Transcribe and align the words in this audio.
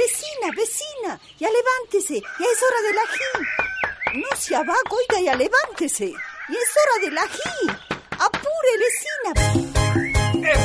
Vecina, 0.00 0.50
vecina, 0.56 1.20
ya 1.38 1.48
levántese, 1.50 2.14
ya 2.14 2.46
es 2.50 2.62
hora 2.62 2.80
del 2.86 2.98
ají. 3.04 4.20
No 4.22 4.34
se 4.34 4.56
abajo, 4.56 4.96
oiga, 4.96 5.20
ya 5.20 5.34
levántese. 5.36 6.08
Ya 6.08 6.58
es 6.58 6.74
hora 6.78 7.04
del 7.04 7.18
ají. 7.18 7.68
Apure, 8.18 8.72
vecina. 8.78 9.79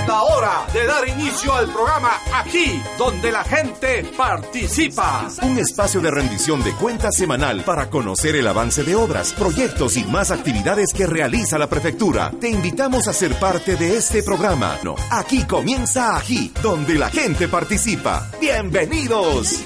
Es 0.05 0.09
la 0.09 0.21
hora 0.21 0.67
de 0.71 0.85
dar 0.85 1.07
inicio 1.07 1.51
al 1.51 1.67
programa 1.67 2.11
aquí, 2.31 2.79
donde 2.95 3.31
la 3.31 3.43
gente 3.43 4.03
participa. 4.15 5.27
Un 5.41 5.57
espacio 5.57 5.99
de 5.99 6.11
rendición 6.11 6.63
de 6.63 6.73
cuentas 6.73 7.15
semanal 7.15 7.63
para 7.63 7.89
conocer 7.89 8.35
el 8.35 8.47
avance 8.47 8.83
de 8.83 8.95
obras, 8.95 9.33
proyectos 9.33 9.97
y 9.97 10.03
más 10.03 10.29
actividades 10.29 10.93
que 10.93 11.07
realiza 11.07 11.57
la 11.57 11.65
prefectura. 11.67 12.31
Te 12.39 12.49
invitamos 12.49 13.07
a 13.07 13.13
ser 13.13 13.33
parte 13.39 13.77
de 13.77 13.97
este 13.97 14.21
programa. 14.21 14.77
No, 14.83 14.95
aquí 15.09 15.43
comienza 15.45 16.15
Ají, 16.17 16.51
donde 16.61 16.99
la 16.99 17.09
gente 17.09 17.47
participa. 17.47 18.29
¡Bienvenidos! 18.39 19.63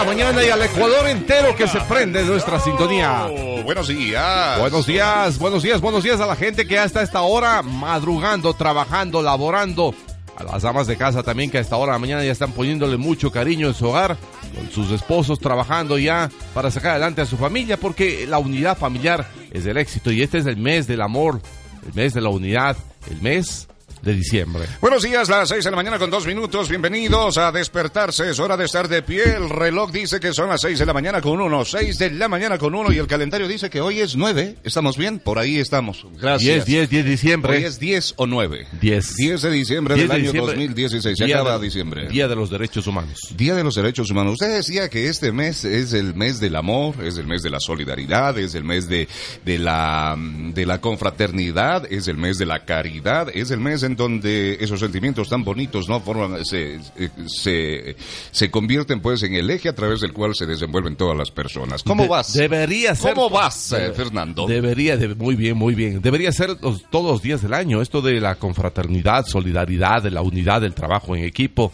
La 0.00 0.06
mañana 0.06 0.42
y 0.42 0.48
al 0.48 0.62
Ecuador 0.62 1.06
entero 1.08 1.54
que 1.54 1.68
se 1.68 1.78
prende 1.82 2.22
de 2.22 2.30
nuestra 2.30 2.58
sintonía. 2.58 3.26
Oh, 3.26 3.62
buenos 3.64 3.88
días. 3.88 4.58
Buenos 4.58 4.86
días, 4.86 5.38
buenos 5.38 5.62
días, 5.62 5.80
buenos 5.82 6.02
días 6.02 6.18
a 6.20 6.26
la 6.26 6.36
gente 6.36 6.66
que 6.66 6.78
hasta 6.78 7.02
esta 7.02 7.20
hora 7.20 7.60
madrugando, 7.60 8.54
trabajando, 8.54 9.20
laborando. 9.20 9.94
A 10.36 10.44
las 10.44 10.62
damas 10.62 10.86
de 10.86 10.96
casa 10.96 11.22
también 11.22 11.50
que 11.50 11.58
a 11.58 11.60
esta 11.60 11.76
hora 11.76 11.92
de 11.92 11.96
la 11.96 11.98
mañana 11.98 12.24
ya 12.24 12.32
están 12.32 12.52
poniéndole 12.52 12.96
mucho 12.96 13.30
cariño 13.30 13.66
en 13.66 13.74
su 13.74 13.88
hogar, 13.88 14.16
con 14.54 14.70
sus 14.70 14.90
esposos 14.90 15.38
trabajando 15.38 15.98
ya 15.98 16.30
para 16.54 16.70
sacar 16.70 16.92
adelante 16.92 17.20
a 17.20 17.26
su 17.26 17.36
familia, 17.36 17.76
porque 17.76 18.26
la 18.26 18.38
unidad 18.38 18.78
familiar 18.78 19.28
es 19.50 19.66
el 19.66 19.76
éxito 19.76 20.10
y 20.10 20.22
este 20.22 20.38
es 20.38 20.46
el 20.46 20.56
mes 20.56 20.86
del 20.86 21.02
amor, 21.02 21.42
el 21.86 21.92
mes 21.92 22.14
de 22.14 22.22
la 22.22 22.30
unidad, 22.30 22.74
el 23.10 23.20
mes 23.20 23.68
de 24.02 24.14
diciembre. 24.14 24.64
Buenos 24.80 25.02
días, 25.02 25.28
las 25.28 25.48
seis 25.48 25.64
de 25.64 25.70
la 25.70 25.76
mañana 25.76 25.98
con 25.98 26.10
dos 26.10 26.26
minutos. 26.26 26.68
Bienvenidos 26.68 27.36
a 27.38 27.52
despertarse. 27.52 28.30
Es 28.30 28.38
hora 28.38 28.56
de 28.56 28.64
estar 28.64 28.88
de 28.88 29.02
pie. 29.02 29.22
El 29.36 29.50
reloj 29.50 29.90
dice 29.92 30.20
que 30.20 30.32
son 30.32 30.48
las 30.48 30.60
seis 30.62 30.78
de 30.78 30.86
la 30.86 30.92
mañana 30.92 31.20
con 31.20 31.40
uno. 31.40 31.64
Seis 31.64 31.98
de 31.98 32.10
la 32.10 32.28
mañana 32.28 32.56
con 32.58 32.74
uno. 32.74 32.92
Y 32.92 32.98
el 32.98 33.06
calendario 33.06 33.46
dice 33.46 33.68
que 33.70 33.80
hoy 33.80 34.00
es 34.00 34.16
nueve. 34.16 34.56
¿Estamos 34.64 34.96
bien? 34.96 35.18
Por 35.18 35.38
ahí 35.38 35.58
estamos. 35.58 36.06
Gracias. 36.20 36.64
10, 36.64 36.66
10, 36.66 36.90
10 36.90 37.04
de 37.04 37.10
diciembre. 37.10 37.56
Hoy 37.58 37.64
es 37.64 37.78
10 37.78 38.14
o 38.16 38.26
9. 38.26 38.66
10. 38.80 39.16
10 39.16 39.42
de 39.42 39.50
diciembre 39.50 39.94
10 39.94 40.08
del 40.08 40.08
de 40.08 40.14
año 40.14 40.32
diciembre. 40.32 40.54
2016. 40.54 41.18
Se 41.18 41.24
Día 41.26 41.36
acaba 41.36 41.58
de- 41.58 41.64
diciembre. 41.64 42.08
Día 42.08 42.28
de 42.28 42.36
los 42.36 42.50
Derechos 42.50 42.86
Humanos. 42.86 43.18
Día 43.36 43.54
de 43.54 43.64
los 43.64 43.74
Derechos 43.74 44.10
Humanos. 44.10 44.32
Usted 44.34 44.54
decía 44.54 44.88
que 44.88 45.08
este 45.08 45.32
mes 45.32 45.64
es 45.64 45.92
el 45.92 46.14
mes 46.14 46.40
del 46.40 46.56
amor, 46.56 46.94
es 47.04 47.18
el 47.18 47.26
mes 47.26 47.42
de 47.42 47.50
la 47.50 47.60
solidaridad, 47.60 48.38
es 48.38 48.54
el 48.54 48.64
mes 48.64 48.88
de, 48.88 49.08
de, 49.44 49.58
la, 49.58 50.16
de 50.18 50.64
la 50.66 50.80
confraternidad, 50.80 51.90
es 51.92 52.08
el 52.08 52.16
mes 52.16 52.38
de 52.38 52.46
la 52.46 52.64
caridad, 52.64 53.28
es 53.34 53.50
el 53.50 53.60
mes 53.60 53.82
en 53.82 53.89
donde 53.96 54.56
esos 54.60 54.80
sentimientos 54.80 55.28
tan 55.28 55.44
bonitos 55.44 55.88
no 55.88 56.00
forman, 56.00 56.44
se, 56.44 56.78
se, 57.26 57.96
se 58.30 58.50
convierten 58.50 59.00
pues 59.00 59.22
en 59.22 59.34
el 59.34 59.50
eje 59.50 59.68
a 59.68 59.74
través 59.74 60.00
del 60.00 60.12
cual 60.12 60.34
se 60.34 60.46
desenvuelven 60.46 60.96
todas 60.96 61.16
las 61.16 61.30
personas. 61.30 61.82
¿Cómo 61.82 62.04
De- 62.04 62.08
vas? 62.08 62.32
Debería 62.32 62.94
ser. 62.94 63.14
¿Cómo 63.14 63.30
vas, 63.30 63.72
eh, 63.72 63.92
Fernando? 63.94 64.46
Debería, 64.46 64.96
de- 64.96 65.14
muy 65.14 65.34
bien, 65.36 65.56
muy 65.56 65.74
bien. 65.74 66.00
Debería 66.02 66.32
ser 66.32 66.56
los- 66.60 66.82
todos 66.90 67.10
los 67.12 67.22
días 67.22 67.42
del 67.42 67.54
año. 67.54 67.80
Esto 67.82 68.00
de 68.02 68.20
la 68.20 68.34
confraternidad, 68.36 69.26
solidaridad, 69.26 70.02
de 70.02 70.10
la 70.10 70.22
unidad, 70.22 70.60
del 70.60 70.74
trabajo 70.74 71.14
en 71.16 71.24
equipo. 71.24 71.72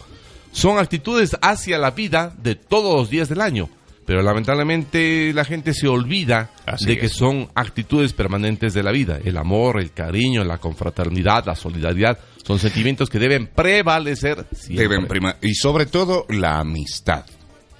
Son 0.51 0.79
actitudes 0.79 1.37
hacia 1.41 1.77
la 1.77 1.91
vida 1.91 2.33
de 2.41 2.55
todos 2.55 2.95
los 2.95 3.09
días 3.09 3.29
del 3.29 3.41
año. 3.41 3.69
Pero 4.07 4.21
lamentablemente 4.21 5.33
la 5.33 5.43
gente 5.43 5.73
se 5.73 5.85
olvida 5.89 6.49
Así 6.65 6.85
de 6.85 6.97
que 6.97 7.09
son 7.09 7.49
actitudes 7.53 8.13
permanentes 8.13 8.73
de 8.73 8.81
la 8.81 8.93
vida. 8.93 9.19
El 9.21 9.35
amor, 9.35 9.81
el 9.81 9.91
cariño, 9.91 10.45
la 10.45 10.59
confraternidad, 10.59 11.45
la 11.45 11.55
solidaridad 11.55 12.17
son 12.41 12.57
sentimientos 12.57 13.09
que 13.09 13.19
deben 13.19 13.47
prevalecer 13.47 14.45
siempre. 14.53 14.87
Deben 14.87 15.07
prima 15.07 15.35
y 15.41 15.53
sobre 15.55 15.87
todo 15.87 16.25
la 16.29 16.57
amistad. 16.57 17.25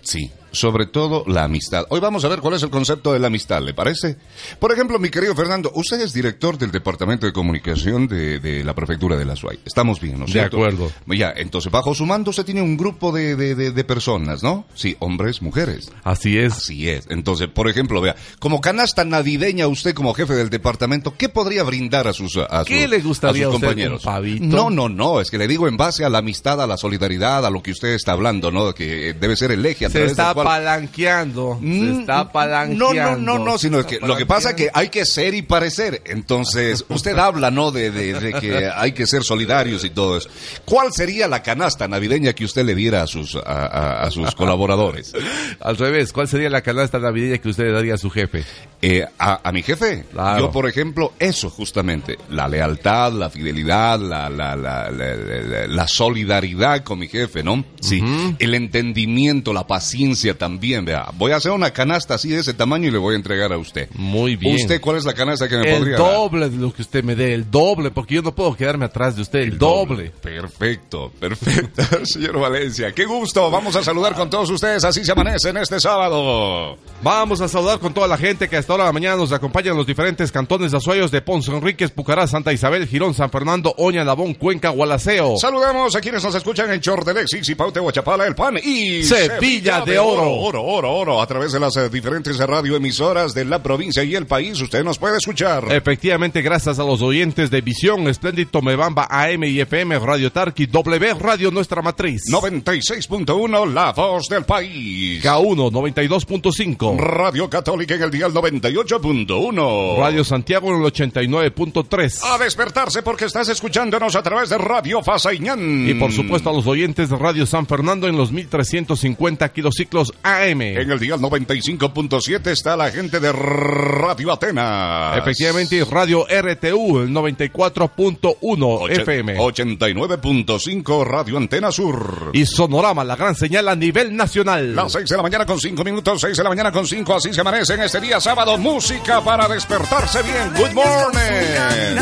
Sí, 0.02 0.30
sobre 0.52 0.86
todo 0.86 1.24
la 1.28 1.44
amistad. 1.44 1.86
Hoy 1.90 2.00
vamos 2.00 2.24
a 2.26 2.28
ver 2.28 2.40
cuál 2.40 2.54
es 2.56 2.64
el 2.64 2.70
concepto 2.70 3.14
de 3.14 3.20
la 3.20 3.28
amistad, 3.28 3.62
¿le 3.62 3.74
parece? 3.74 4.18
Por 4.60 4.72
ejemplo, 4.72 5.00
mi 5.00 5.10
querido 5.10 5.36
Fernando, 5.36 5.72
usted 5.76 6.02
es 6.02 6.14
director 6.14 6.58
del 6.58 6.72
Departamento 6.72 7.26
de 7.26 7.34
Comunicación 7.34 8.08
de, 8.08 8.40
de 8.40 8.64
la 8.64 8.74
Prefectura 8.74 9.16
de 9.18 9.26
la 9.26 9.36
SUAY. 9.36 9.60
Estamos 9.66 10.00
bien, 10.00 10.20
¿no 10.20 10.26
es 10.26 10.34
De 10.34 10.40
cierto? 10.40 10.58
acuerdo. 10.58 10.92
Ya, 11.08 11.34
entonces, 11.36 11.72
bajo 11.72 11.94
su 11.94 12.06
mando 12.06 12.30
usted 12.32 12.46
tiene 12.46 12.62
un 12.62 12.78
grupo 12.78 13.12
de, 13.12 13.36
de- 13.36 13.56
de- 13.56 13.72
de 13.72 13.84
personas, 13.84 14.44
¿no? 14.44 14.66
Sí, 14.76 14.96
hombres, 15.00 15.42
mujeres. 15.42 15.92
Así 16.04 16.38
es. 16.38 16.54
Así 16.54 16.90
es. 16.90 17.06
Entonces, 17.10 17.48
por 17.50 17.70
ejemplo, 17.70 18.02
vea, 18.02 18.16
como 18.40 18.62
canasta 18.62 19.04
navideña, 19.06 19.68
usted 19.68 19.94
como 19.94 20.14
jefe 20.14 20.34
del 20.34 20.50
departamento, 20.50 21.16
¿qué 21.18 21.30
podría 21.30 21.64
brindar 21.64 22.08
a 22.08 22.14
sus, 22.14 22.38
a 22.38 22.60
sus, 22.60 22.68
¿Qué 22.68 22.88
le 22.88 23.00
gustaría 23.00 23.48
a 23.48 23.52
sus 23.52 23.60
compañeros? 23.60 24.04
un 24.06 24.12
pavito? 24.12 24.46
No, 24.46 24.70
no, 24.70 24.90
no, 24.90 25.22
es 25.22 25.30
que 25.30 25.38
le 25.38 25.48
digo 25.48 25.68
en 25.68 25.78
base 25.78 26.06
a 26.06 26.10
la 26.10 26.20
amistad, 26.20 26.62
a 26.62 26.68
la 26.68 26.78
solidaridad, 26.78 27.46
a 27.46 27.50
lo 27.50 27.62
que 27.62 27.72
usted 27.72 27.90
está 27.90 28.14
hablando, 28.14 28.52
¿no? 28.52 28.74
Que 28.74 29.14
debe 29.14 29.36
ser 29.36 29.52
el 29.52 29.66
eje 29.66 29.86
a 29.86 29.90
Se 29.90 29.94
través 29.94 30.12
está 30.12 30.26
del 30.28 30.34
cual- 30.36 30.47
palanqueando. 30.48 31.58
Se 31.60 31.66
Mm, 31.66 32.00
está 32.02 32.18
No, 32.18 32.32
palanqueando. 32.32 33.18
no, 33.20 33.38
no, 33.40 33.46
no, 33.46 33.58
sino 33.58 33.86
que 33.86 34.00
lo 34.00 34.16
que 34.16 34.26
pasa 34.26 34.50
es 34.50 34.56
que 34.56 34.70
hay 34.74 34.90
que 34.90 35.06
ser 35.06 35.34
y 35.34 35.42
parecer. 35.42 36.02
Entonces, 36.06 36.86
usted 36.90 37.18
habla, 37.18 37.52
¿no? 37.52 37.72
De, 37.72 37.92
de- 37.92 38.14
de 38.20 38.34
que 38.34 38.70
hay 38.74 38.92
que 38.94 39.06
ser 39.08 39.24
solidarios 39.24 39.84
y 39.84 39.90
todo 39.90 40.18
eso. 40.18 40.30
¿Cuál 40.66 40.92
sería 40.94 41.28
la 41.28 41.44
canasta 41.44 41.88
navideña 41.88 42.34
que 42.34 42.46
usted 42.46 42.66
le 42.66 42.76
diera 42.76 43.04
a 43.04 43.08
sus, 43.08 43.36
a, 43.36 43.40
a- 43.42 44.04
a 44.04 44.12
sus 44.12 44.34
colaboradores? 44.36 45.14
Al 45.60 45.78
revés, 45.78 46.14
¿cuál 46.14 46.28
sería 46.28 46.50
la 46.50 46.62
canasta 46.62 47.00
navideña 47.00 47.38
que 47.40 47.50
usted 47.50 47.66
le 47.66 47.72
daría 47.72 47.94
a 47.96 47.98
su 47.98 48.10
jefe? 48.10 48.44
Eh, 48.82 49.04
a, 49.18 49.52
mi 49.52 49.64
jefe. 49.64 50.06
Claro. 50.12 50.46
Yo, 50.46 50.52
por 50.52 50.68
ejemplo, 50.70 51.14
eso 51.18 51.50
justamente, 51.50 52.18
la 52.30 52.48
lealtad, 52.48 53.12
la 53.12 53.30
fidelidad, 53.30 54.00
la, 54.00 54.30
la, 54.30 54.56
la, 54.56 54.92
la, 54.92 55.16
la- 55.16 55.68
la 55.68 55.88
solidaridad 55.88 56.84
con 56.84 57.00
mi 57.00 57.08
jefe, 57.08 57.44
¿no? 57.44 57.64
Sí. 57.82 58.04
El 58.40 58.54
entendimiento, 58.54 59.52
la 59.54 59.66
paciencia 59.66 60.27
también, 60.36 60.86
vea. 60.86 61.10
Voy 61.14 61.32
a 61.32 61.38
hacer 61.38 61.52
una 61.52 61.72
canasta 61.72 62.16
así 62.16 62.30
de 62.30 62.40
ese 62.40 62.54
tamaño 62.54 62.88
y 62.88 62.92
le 62.92 62.98
voy 62.98 63.14
a 63.14 63.18
entregar 63.18 63.52
a 63.54 63.58
usted. 63.58 63.90
Muy 63.94 64.36
bien. 64.36 64.56
¿Usted 64.56 64.82
cuál 64.82 64.98
es 64.98 65.06
la 65.06 65.14
canasta 65.14 65.48
que 65.48 65.58
me 65.58 65.70
el 65.70 65.78
podría 65.78 65.98
dar? 65.98 66.08
doble 66.08 66.50
de 66.50 66.58
lo 66.58 66.74
que 66.74 66.82
usted 66.82 67.04
me 67.04 67.16
dé, 67.16 67.34
el 67.34 67.50
doble, 67.50 67.92
porque 67.92 68.16
yo 68.16 68.22
no 68.22 68.34
puedo 68.34 68.56
quedarme 68.56 68.86
atrás 68.86 69.16
de 69.16 69.22
usted, 69.22 69.40
el, 69.40 69.58
doble. 69.58 70.12
Perfecto, 70.22 71.12
perfecto, 71.20 71.84
señor 72.06 72.40
Valencia. 72.40 72.92
Qué 72.94 73.06
gusto. 73.06 73.50
Vamos 73.52 73.76
a 73.76 73.84
saludar 73.84 74.16
con 74.16 74.30
todos 74.30 74.50
ustedes. 74.50 74.84
Así 74.84 75.04
se 75.04 75.12
amanecen 75.12 75.58
este 75.58 75.80
sábado. 75.80 76.78
Vamos 77.02 77.42
a 77.42 77.48
saludar 77.48 77.80
con 77.80 77.94
toda 77.94 78.08
la 78.08 78.18
gente 78.18 78.48
que 78.48 78.56
a 78.56 78.60
esta 78.60 78.74
hora 78.74 78.84
de 78.84 78.90
la 78.90 78.94
mañana 78.94 79.16
nos 79.16 79.32
acompaña 79.32 79.72
en 79.72 79.78
los 79.78 79.86
diferentes 79.86 80.32
cantones 80.32 80.72
de 80.72 80.78
Azuayos 80.78 81.12
de 81.12 81.22
Ponce, 81.22 81.52
Enríquez, 81.52 81.92
Pucará, 81.92 82.28
Santa 82.28 82.54
Isabel, 82.54 82.88
Girón, 82.88 83.14
San 83.14 83.30
Fernando, 83.30 83.74
Oña, 83.78 84.04
Labón, 84.04 84.34
Cuenca, 84.34 84.70
Gualaceo. 84.70 85.38
Saludamos 85.38 85.96
a 85.96 86.02
quienes 86.02 86.24
nos 86.24 86.36
escuchan 86.36 86.72
en 86.72 86.82
Chordelexis 86.82 87.56
Paute, 87.56 87.80
Huachapala, 87.80 88.26
El 88.26 88.36
Pan 88.36 88.58
y 88.64 89.04
Sevilla 89.04 89.82
de 89.82 90.00
Oro. 90.00 90.17
Oro, 90.22 90.64
oro, 90.64 90.94
oro. 90.94 91.22
A 91.22 91.28
través 91.28 91.52
de 91.52 91.60
las 91.60 91.76
eh, 91.78 91.90
diferentes 91.90 92.38
radioemisoras 92.38 93.34
de 93.34 93.46
la 93.46 93.62
provincia 93.62 94.04
y 94.04 94.16
el 94.16 94.26
país, 94.26 94.60
usted 94.62 94.84
nos 94.84 94.98
puede 94.98 95.18
escuchar. 95.18 95.72
Efectivamente, 95.72 96.42
gracias 96.42 96.80
a 96.80 96.84
los 96.84 97.02
oyentes 97.02 97.50
de 97.50 97.62
Visión, 97.62 98.08
Espléndito, 98.08 98.62
Mebamba, 98.62 99.08
AM 99.10 99.44
y 99.44 99.60
FM, 99.60 100.00
Radio 100.00 100.32
Tarqui, 100.32 100.66
W 100.68 101.14
Radio 101.20 101.52
Nuestra 101.52 101.82
Matriz. 101.82 102.24
96.1, 102.32 103.74
La 103.74 103.92
Voz 103.92 104.28
del 104.30 104.44
País. 104.44 105.24
K1, 105.24 105.72
92.5. 105.72 106.98
Radio 106.98 107.50
Católica 107.50 107.96
en 107.96 108.04
el 108.04 108.12
dial 108.12 108.34
98.1. 108.34 109.98
Radio 109.98 110.24
Santiago 110.24 110.70
en 110.70 110.82
el 110.82 110.92
89.3. 110.92 112.20
A 112.24 112.38
despertarse 112.38 113.02
porque 113.04 113.26
estás 113.26 113.50
escuchándonos 113.50 114.16
a 114.16 114.24
través 114.24 114.50
de 114.50 114.58
Radio 114.58 115.02
Fasaiñán. 115.02 115.88
Y 115.88 115.94
por 115.96 116.12
supuesto 116.12 116.50
a 116.50 116.54
los 116.54 116.68
oyentes 116.68 117.10
de 117.10 117.18
Radio 117.18 117.46
San 117.46 117.66
Fernando 117.66 118.08
en 118.08 118.18
los 118.18 118.32
1350 118.32 119.50
kilociclos 119.50 120.07
600 120.08 120.12
AM. 120.24 120.62
En 120.62 120.92
el 120.92 121.00
día 121.00 121.16
95.7 121.16 122.48
está 122.48 122.76
la 122.76 122.92
gente 122.92 123.20
de 123.20 123.32
Radio 123.32 124.32
Atenas. 124.32 125.18
Efectivamente, 125.18 125.84
Radio 125.90 126.26
RTU, 126.26 127.00
el 127.00 127.10
94.1 127.10 128.38
Oche- 128.42 129.02
FM. 129.02 129.38
89.5 129.38 131.06
Radio 131.06 131.38
Antena 131.38 131.72
Sur. 131.72 132.32
Y 132.34 132.46
Sonorama, 132.46 133.04
la 133.04 133.16
gran 133.16 133.36
señal 133.36 133.68
a 133.70 133.76
nivel 133.76 134.16
nacional. 134.16 134.76
Las 134.76 134.92
6 134.92 135.10
de 135.10 135.18
la 135.18 135.24
mañana 135.24 135.46
con 135.46 135.60
5 135.60 135.84
minutos, 135.84 136.22
6 136.22 136.38
de 136.38 136.44
la 136.44 136.50
mañana 136.50 136.72
con 136.72 136.86
5, 136.88 137.16
así 137.16 137.34
se 137.34 137.42
amanece 137.42 137.74
en 137.76 137.82
este 137.82 138.00
día 138.00 138.20
sábado. 138.20 138.58
Música 138.58 139.22
para 139.22 139.48
despertarse 139.48 140.22
bien. 140.24 140.52
Good 140.58 140.74
morning. 140.74 141.98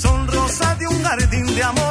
Son 0.00 0.26
rosas 0.28 0.78
de 0.78 0.86
un 0.86 1.02
jardín 1.02 1.54
de 1.54 1.62
amor 1.62 1.85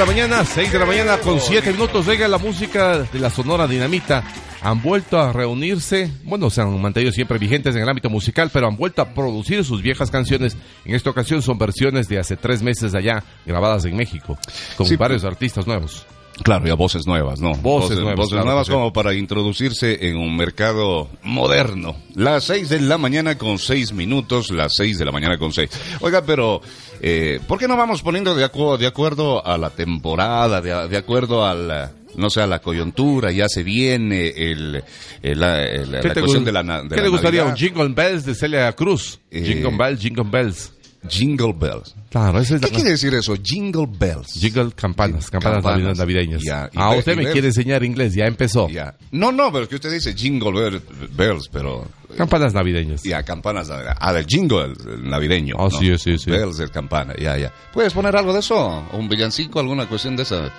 la 0.00 0.06
mañana, 0.06 0.44
6 0.46 0.72
de 0.72 0.78
la 0.78 0.86
mañana 0.86 1.18
con 1.18 1.38
7 1.38 1.72
minutos 1.72 2.06
llega 2.06 2.26
la 2.26 2.38
música 2.38 3.00
de 3.00 3.18
la 3.18 3.28
Sonora 3.28 3.66
Dinamita. 3.66 4.24
Han 4.62 4.80
vuelto 4.80 5.20
a 5.20 5.30
reunirse, 5.30 6.10
bueno, 6.24 6.48
se 6.48 6.62
han 6.62 6.80
mantenido 6.80 7.12
siempre 7.12 7.36
vigentes 7.36 7.76
en 7.76 7.82
el 7.82 7.88
ámbito 7.88 8.08
musical, 8.08 8.48
pero 8.50 8.66
han 8.66 8.78
vuelto 8.78 9.02
a 9.02 9.12
producir 9.12 9.62
sus 9.62 9.82
viejas 9.82 10.10
canciones. 10.10 10.56
En 10.86 10.94
esta 10.94 11.10
ocasión 11.10 11.42
son 11.42 11.58
versiones 11.58 12.08
de 12.08 12.18
hace 12.18 12.38
tres 12.38 12.62
meses 12.62 12.94
allá, 12.94 13.22
grabadas 13.44 13.84
en 13.84 13.94
México, 13.94 14.38
con 14.78 14.86
Sí, 14.86 14.96
varios 14.96 15.22
artistas 15.22 15.66
nuevos. 15.66 16.06
Claro, 16.42 16.66
ya 16.66 16.74
voces 16.74 17.06
nuevas, 17.06 17.40
¿no? 17.40 17.54
Voces 17.54 17.98
nuevas, 17.98 18.16
Voces 18.16 18.30
claro 18.32 18.46
nuevas 18.46 18.68
como 18.68 18.92
para 18.92 19.12
introducirse 19.14 20.08
en 20.08 20.16
un 20.16 20.36
mercado 20.36 21.08
moderno. 21.22 21.96
Las 22.14 22.44
6 22.44 22.68
de 22.70 22.80
la 22.80 22.96
mañana 22.98 23.36
con 23.36 23.58
6 23.58 23.92
minutos, 23.92 24.50
las 24.50 24.72
6 24.76 24.98
de 24.98 25.04
la 25.04 25.12
mañana 25.12 25.36
con 25.38 25.52
6. 25.52 25.68
Oiga, 26.00 26.22
pero, 26.24 26.62
eh, 27.02 27.40
¿por 27.46 27.58
qué 27.58 27.68
no 27.68 27.76
vamos 27.76 28.02
poniendo 28.02 28.34
de, 28.34 28.50
acu- 28.50 28.78
de 28.78 28.86
acuerdo 28.86 29.46
a 29.46 29.58
la 29.58 29.70
temporada, 29.70 30.60
de, 30.62 30.88
de 30.88 30.96
acuerdo 30.96 31.44
a 31.46 31.54
la, 31.54 31.92
no 32.16 32.30
sé, 32.30 32.40
a 32.40 32.46
la 32.46 32.60
coyuntura? 32.60 33.30
Ya 33.32 33.46
se 33.48 33.62
viene 33.62 34.28
el, 34.28 34.82
el- 35.22 35.40
la, 35.40 35.62
el- 35.64 35.92
la 35.92 36.00
¿Qué, 36.00 36.14
cuestión 36.20 36.44
de 36.44 36.52
la, 36.52 36.62
na- 36.62 36.82
de 36.82 36.88
qué 36.88 36.96
la 36.96 37.02
le 37.02 37.08
gustaría? 37.10 37.44
Navidad. 37.44 37.54
Un 37.54 37.68
Jingle 37.68 37.88
Bells 37.94 38.24
de 38.24 38.34
Celia 38.34 38.72
Cruz. 38.72 39.20
Eh, 39.30 39.42
Jingle 39.44 39.76
Bells, 39.76 40.00
Jingle 40.00 40.24
Bells. 40.24 40.72
Jingle 41.08 41.52
Bells. 41.54 41.94
Claro, 42.10 42.40
esa 42.40 42.56
es 42.56 42.62
la 42.62 42.68
¿Qué 42.68 42.74
quiere 42.74 42.90
decir 42.90 43.14
eso? 43.14 43.34
Jingle 43.42 43.86
Bells. 43.88 44.32
Jingle 44.34 44.70
campanas, 44.72 45.30
campanas, 45.30 45.62
Campanas. 45.62 45.98
navideñas. 45.98 46.42
Ya, 46.44 46.68
y 46.72 46.76
ah, 46.78 46.90
usted 46.90 47.16
me 47.16 47.30
quiere 47.30 47.48
enseñar 47.48 47.82
inglés, 47.84 48.14
ya 48.14 48.26
empezó. 48.26 48.68
Ya. 48.68 48.94
No, 49.10 49.32
no, 49.32 49.50
pero 49.50 49.64
es 49.64 49.68
que 49.68 49.76
usted 49.76 49.92
dice 49.92 50.12
Jingle 50.14 50.50
Bell- 50.50 50.82
Bells, 51.16 51.48
pero... 51.50 51.86
Campanas 52.16 52.52
navideñas. 52.52 53.02
Ya, 53.04 53.22
campanas. 53.22 53.70
Ah, 53.70 54.12
del 54.12 54.26
jingle 54.26 54.64
el- 54.64 54.76
el 54.94 55.08
navideño. 55.08 55.54
Ah, 55.58 55.68
¿no? 55.70 55.78
sí, 55.78 55.96
sí, 55.96 56.18
sí. 56.18 56.30
Bells, 56.30 56.58
el 56.60 56.70
campana, 56.70 57.14
ya, 57.18 57.38
ya. 57.38 57.52
¿Puedes 57.72 57.92
poner 57.94 58.14
algo 58.16 58.32
de 58.32 58.40
eso? 58.40 58.56
¿O 58.58 58.96
¿Un 58.98 59.08
villancico, 59.08 59.60
alguna 59.60 59.86
cuestión 59.88 60.16
de 60.16 60.24
esa? 60.24 60.52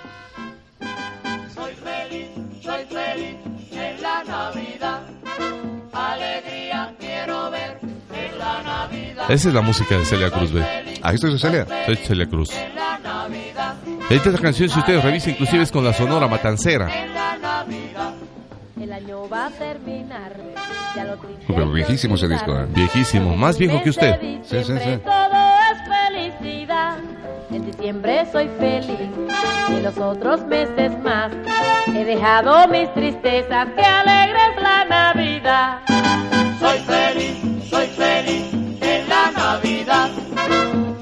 Esa 9.28 9.48
es 9.48 9.54
la 9.54 9.62
música 9.62 9.96
de 9.96 10.04
Celia 10.04 10.30
Cruz, 10.30 10.52
ve. 10.52 10.62
Ah, 11.02 11.12
esto 11.12 11.26
es 11.28 11.34
de 11.34 11.38
Celia. 11.38 11.66
Soy 11.86 11.96
Celia 11.96 12.26
Cruz. 12.26 12.50
En 12.50 12.74
la 12.74 12.98
Navidad, 12.98 13.74
Esta 14.10 14.32
canción, 14.38 14.68
si 14.68 14.78
ustedes 14.78 15.02
revisan, 15.02 15.30
inclusive 15.30 15.62
es 15.62 15.72
con 15.72 15.84
la 15.84 15.92
Sonora 15.92 16.26
Matancera. 16.28 16.86
la. 16.86 17.32
El 18.80 18.92
año 18.92 19.28
va 19.28 19.46
a 19.46 19.50
terminar. 19.50 20.32
Ya 20.96 21.04
lo 21.04 21.16
triste 21.16 21.44
Pero 21.46 21.64
es 21.64 21.72
viejísimo 21.72 22.16
ese 22.16 22.28
disco, 22.28 22.52
¿eh? 22.52 22.66
Viejísimo, 22.74 23.36
más 23.36 23.56
viejo 23.56 23.80
que 23.82 23.90
usted. 23.90 24.20
En 24.20 24.44
Sí, 24.44 24.50
sí, 24.50 24.56
diciembre 24.72 24.84
sí. 24.84 25.00
Todo 25.04 25.52
es 25.72 26.38
felicidad. 26.38 26.98
En 27.50 27.64
diciembre 27.66 28.26
soy 28.32 28.48
feliz. 28.58 28.98
Y 29.70 29.80
los 29.80 29.96
otros 29.98 30.44
meses 30.46 30.92
más. 31.02 31.32
He 31.86 32.04
dejado 32.04 32.68
mis 32.68 32.92
tristezas. 32.92 33.68
Que 33.76 33.82
alegre 33.82 34.38
es 34.56 34.62
la 34.62 34.84
Navidad. 34.84 35.78
Soy 36.58 36.78
feliz, 36.80 37.68
soy 37.70 37.86
feliz 37.86 38.52
la 38.52 38.61
Navidad. 39.34 40.10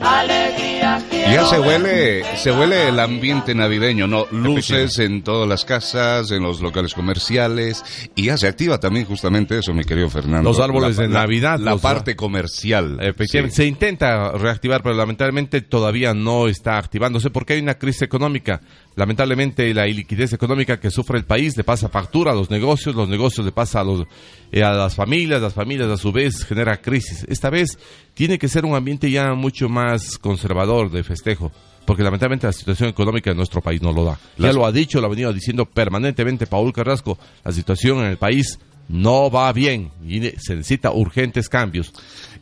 Alegría 0.02 0.98
Ya 1.30 1.44
se 1.46 1.60
huele, 1.60 2.24
se 2.36 2.50
huele 2.50 2.88
el 2.88 2.98
ambiente 2.98 3.54
navideño, 3.54 4.06
¿no? 4.06 4.26
Luces 4.32 4.98
en 4.98 5.22
todas 5.22 5.48
las 5.48 5.64
casas, 5.64 6.30
en 6.32 6.42
los 6.42 6.60
locales 6.60 6.94
comerciales. 6.94 7.84
Y 8.16 8.24
ya 8.26 8.36
se 8.36 8.48
activa 8.48 8.80
también 8.80 9.04
justamente 9.06 9.58
eso, 9.58 9.72
mi 9.74 9.84
querido 9.84 10.08
Fernando. 10.08 10.48
Los 10.50 10.58
árboles 10.58 10.96
La- 10.96 11.02
de 11.02 11.08
la- 11.08 11.20
Navidad, 11.20 11.58
La 11.60 11.76
parte 11.76 12.16
comercial. 12.16 12.98
Efectivamente, 13.00 13.54
Sí. 13.56 13.62
se 13.62 13.68
intenta 13.68 14.32
reactivar, 14.32 14.82
pero 14.82 14.94
lamentablemente 14.94 15.60
todavía 15.60 16.14
no 16.14 16.48
está 16.48 16.78
activándose 16.78 17.30
porque 17.30 17.52
hay 17.52 17.60
una 17.60 17.74
crisis 17.74 18.02
económica. 18.02 18.60
Lamentablemente 18.96 19.72
la 19.72 19.88
iliquidez 19.88 20.32
económica 20.32 20.80
que 20.80 20.90
sufre 20.90 21.18
el 21.18 21.24
país 21.24 21.56
le 21.56 21.64
pasa 21.64 21.88
factura 21.88 22.32
a 22.32 22.34
los 22.34 22.50
negocios, 22.50 22.94
los 22.94 23.08
negocios 23.08 23.46
le 23.46 23.52
pasa 23.52 23.80
a, 23.80 23.84
los, 23.84 24.06
eh, 24.50 24.62
a 24.62 24.72
las 24.72 24.94
familias, 24.94 25.40
las 25.40 25.54
familias 25.54 25.88
a 25.88 25.96
su 25.96 26.12
vez 26.12 26.44
genera 26.44 26.80
crisis. 26.80 27.24
Esta 27.28 27.50
vez 27.50 27.78
tiene 28.14 28.38
que 28.38 28.48
ser 28.48 28.64
un 28.64 28.74
ambiente 28.74 29.10
ya 29.10 29.34
mucho 29.34 29.68
más 29.68 30.18
conservador 30.18 30.90
de 30.90 31.04
festejo. 31.04 31.52
Porque 31.86 32.02
lamentablemente 32.02 32.46
la 32.46 32.52
situación 32.52 32.90
económica 32.90 33.30
de 33.30 33.36
nuestro 33.36 33.60
país 33.60 33.82
no 33.82 33.92
lo 33.92 34.04
da. 34.04 34.18
Ya 34.38 34.52
lo 34.52 34.64
ha 34.64 34.70
dicho, 34.70 35.00
lo 35.00 35.06
ha 35.06 35.10
venido 35.10 35.32
diciendo 35.32 35.64
permanentemente 35.64 36.46
Paul 36.46 36.72
Carrasco. 36.72 37.18
La 37.42 37.52
situación 37.52 37.98
en 37.98 38.10
el 38.10 38.16
país 38.16 38.60
no 38.92 39.30
va 39.30 39.52
bien 39.52 39.90
y 40.04 40.20
se 40.38 40.56
necesita 40.56 40.90
urgentes 40.90 41.48
cambios. 41.48 41.92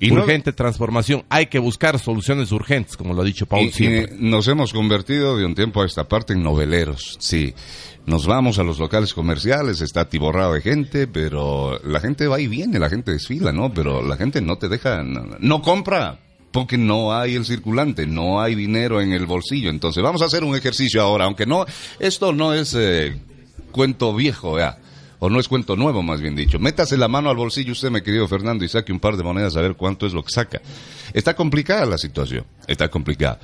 Y 0.01 0.11
no- 0.11 0.23
urgente 0.23 0.53
transformación. 0.53 1.25
Hay 1.29 1.47
que 1.47 1.59
buscar 1.59 1.99
soluciones 1.99 2.51
urgentes, 2.53 2.97
como 2.97 3.13
lo 3.15 3.23
ha 3.23 3.25
dicho 3.25 3.47
Paul 3.47 3.67
Y- 3.67 3.73
siempre. 3.73 4.17
y 4.19 4.23
nos 4.31 4.49
hemos 4.49 4.73
convertido 4.73 5.37
de 5.37 5.45
un 5.45 5.55
tiempo 5.55 5.83
a 5.83 5.87
esta 5.87 6.09
parte 6.09 6.33
en 6.33 6.43
noveleros, 6.43 7.17
sí. 7.21 7.53
Nos 8.07 8.27
vamos 8.27 8.59
a 8.59 8.63
los 8.63 8.79
locales 8.79 9.13
comerciales, 9.13 9.83
está 9.83 10.03
atiborrado 10.03 10.55
de 10.55 10.63
gente, 10.63 11.07
pero 11.07 11.79
la 11.85 12.01
gente 12.01 12.27
va 12.27 12.41
y 12.41 12.47
viene, 12.47 12.79
la 12.79 12.89
gente 12.89 13.13
desfila, 13.13 13.53
¿no? 13.53 13.75
Pero 13.75 14.01
la 14.03 14.17
gente 14.17 14.41
no 14.41 14.57
te 14.57 14.69
deja, 14.69 15.03
no, 15.03 15.27
no 15.39 15.61
compra, 15.61 16.19
porque 16.51 16.79
no 16.79 17.13
hay 17.15 17.35
el 17.35 17.45
circulante, 17.45 18.07
no 18.07 18.41
hay 18.41 18.55
dinero 18.55 19.03
en 19.03 19.13
el 19.13 19.27
bolsillo. 19.27 19.69
Entonces 19.69 20.03
vamos 20.03 20.23
a 20.23 20.27
hacer 20.27 20.43
un 20.45 20.57
ejercicio 20.57 21.03
ahora, 21.03 21.27
aunque 21.27 21.45
no, 21.45 21.67
esto 21.99 22.33
no 22.33 22.55
es 22.55 22.75
eh, 22.79 23.15
cuento 23.73 24.15
viejo, 24.15 24.59
ya. 24.59 24.79
O 25.21 25.29
no 25.29 25.41
es 25.41 25.49
cuento 25.49 25.75
nuevo, 25.77 26.03
más 26.03 26.21
bien 26.21 26.37
dicho. 26.37 26.59
Métase 26.59 26.97
la 26.97 27.09
mano 27.09 27.29
al 27.31 27.37
bolsillo 27.37 27.73
usted, 27.73 27.91
mi 27.91 28.01
querido 28.03 28.29
Fernando, 28.29 28.65
y 28.65 28.69
saque 28.69 28.93
un 28.93 29.01
par 29.01 29.17
de 29.17 29.25
monedas 29.25 29.57
a 29.57 29.61
ver 29.61 29.75
cuánto 29.75 30.07
es 30.07 30.13
lo 30.15 30.23
que 30.25 30.31
saca. 30.33 30.61
Está 31.13 31.35
complicada 31.35 31.87
la 31.87 31.99
situación, 31.99 32.45
está 32.69 32.89
complicada. 32.89 33.41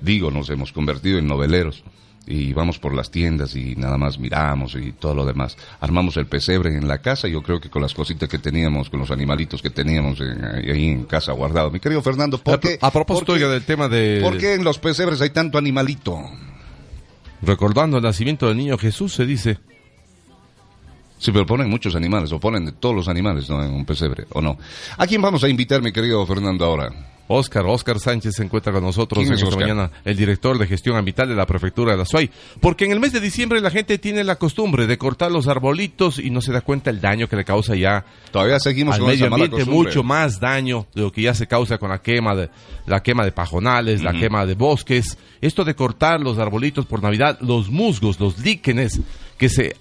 Digo, 0.00 0.30
nos 0.30 0.48
hemos 0.50 0.72
convertido 0.72 1.18
en 1.18 1.26
noveleros. 1.26 1.82
y 2.28 2.52
vamos 2.52 2.80
por 2.80 2.92
las 2.92 3.12
tiendas 3.12 3.54
y 3.54 3.76
nada 3.76 3.96
más 3.98 4.18
miramos 4.18 4.74
y 4.74 4.90
todo 4.90 5.14
lo 5.14 5.24
demás. 5.24 5.56
Armamos 5.78 6.16
el 6.16 6.26
pesebre 6.26 6.74
en 6.76 6.88
la 6.88 6.98
casa, 6.98 7.28
yo 7.28 7.40
creo 7.40 7.60
que 7.60 7.70
con 7.70 7.80
las 7.80 7.94
cositas 7.94 8.28
que 8.28 8.40
teníamos, 8.40 8.90
con 8.90 8.98
los 8.98 9.12
animalitos 9.12 9.62
que 9.62 9.70
teníamos 9.70 10.20
en- 10.20 10.44
ahí 10.44 10.88
en 10.88 11.04
casa 11.04 11.30
guardado. 11.30 11.70
Mi 11.70 11.78
querido 11.78 12.02
Fernando, 12.02 12.38
¿por 12.38 12.54
A, 12.54 12.58
qué, 12.58 12.78
a 12.82 12.90
propósito 12.90 13.26
por 13.26 13.36
qué- 13.38 13.44
oiga, 13.44 13.54
del 13.54 13.62
tema 13.64 13.88
de 13.88 14.18
por 14.24 14.38
qué 14.38 14.54
en 14.54 14.64
los 14.64 14.80
pesebres 14.80 15.20
hay 15.20 15.30
tanto 15.30 15.56
animalito? 15.56 16.18
recordando 17.42 17.98
el 17.98 18.02
nacimiento 18.02 18.48
del 18.48 18.56
niño 18.56 18.76
Jesús, 18.78 19.14
se 19.14 19.24
dice. 19.24 19.58
Sí, 21.18 21.32
pero 21.32 21.46
ponen 21.46 21.70
muchos 21.70 21.94
animales, 21.96 22.32
o 22.32 22.38
ponen 22.38 22.66
de 22.66 22.72
todos 22.72 22.94
los 22.94 23.08
animales 23.08 23.48
¿no? 23.48 23.62
en 23.64 23.72
un 23.72 23.84
pesebre, 23.84 24.26
¿o 24.32 24.40
no? 24.40 24.58
¿A 24.98 25.06
quién 25.06 25.22
vamos 25.22 25.42
a 25.44 25.48
invitar, 25.48 25.82
mi 25.82 25.92
querido 25.92 26.24
Fernando, 26.26 26.64
ahora? 26.64 26.92
Oscar, 27.28 27.64
Oscar 27.66 27.98
Sánchez 27.98 28.36
se 28.36 28.44
encuentra 28.44 28.72
con 28.72 28.84
nosotros 28.84 29.18
¿Quién 29.18 29.28
en 29.28 29.34
es 29.34 29.42
esta 29.42 29.48
Oscar? 29.48 29.68
mañana, 29.68 29.90
el 30.04 30.16
director 30.16 30.58
de 30.58 30.66
gestión 30.66 30.96
ambiental 30.96 31.28
de 31.28 31.34
la 31.34 31.46
prefectura 31.46 31.92
de 31.92 31.98
la 31.98 32.04
SUAY. 32.04 32.30
Porque 32.60 32.84
en 32.84 32.92
el 32.92 33.00
mes 33.00 33.12
de 33.12 33.20
diciembre 33.20 33.60
la 33.60 33.70
gente 33.70 33.98
tiene 33.98 34.22
la 34.22 34.36
costumbre 34.36 34.86
de 34.86 34.96
cortar 34.96 35.32
los 35.32 35.48
arbolitos 35.48 36.18
y 36.18 36.30
no 36.30 36.40
se 36.40 36.52
da 36.52 36.60
cuenta 36.60 36.90
el 36.90 37.00
daño 37.00 37.28
que 37.28 37.36
le 37.36 37.44
causa 37.44 37.74
ya 37.74 38.04
Todavía 38.30 38.60
seguimos 38.60 38.94
al 38.94 39.00
con 39.00 39.10
medio 39.10 39.26
ambiente, 39.26 39.64
mucho 39.64 40.02
más 40.04 40.38
daño 40.38 40.86
de 40.94 41.02
lo 41.02 41.12
que 41.12 41.22
ya 41.22 41.34
se 41.34 41.46
causa 41.46 41.78
con 41.78 41.90
la 41.90 42.00
quema 42.00 42.34
de 42.36 42.48
la 42.86 43.02
quema 43.02 43.24
de 43.24 43.32
pajonales, 43.32 44.02
la 44.02 44.12
quema 44.12 44.46
de 44.46 44.54
bosques. 44.54 45.18
Esto 45.40 45.64
de 45.64 45.74
cortar 45.74 46.20
los 46.20 46.38
arbolitos 46.38 46.86
por 46.86 47.02
Navidad, 47.02 47.38
los 47.40 47.70
musgos, 47.70 48.20
los 48.20 48.38
líquenes 48.38 49.00
que 49.36 49.48
se 49.48 49.76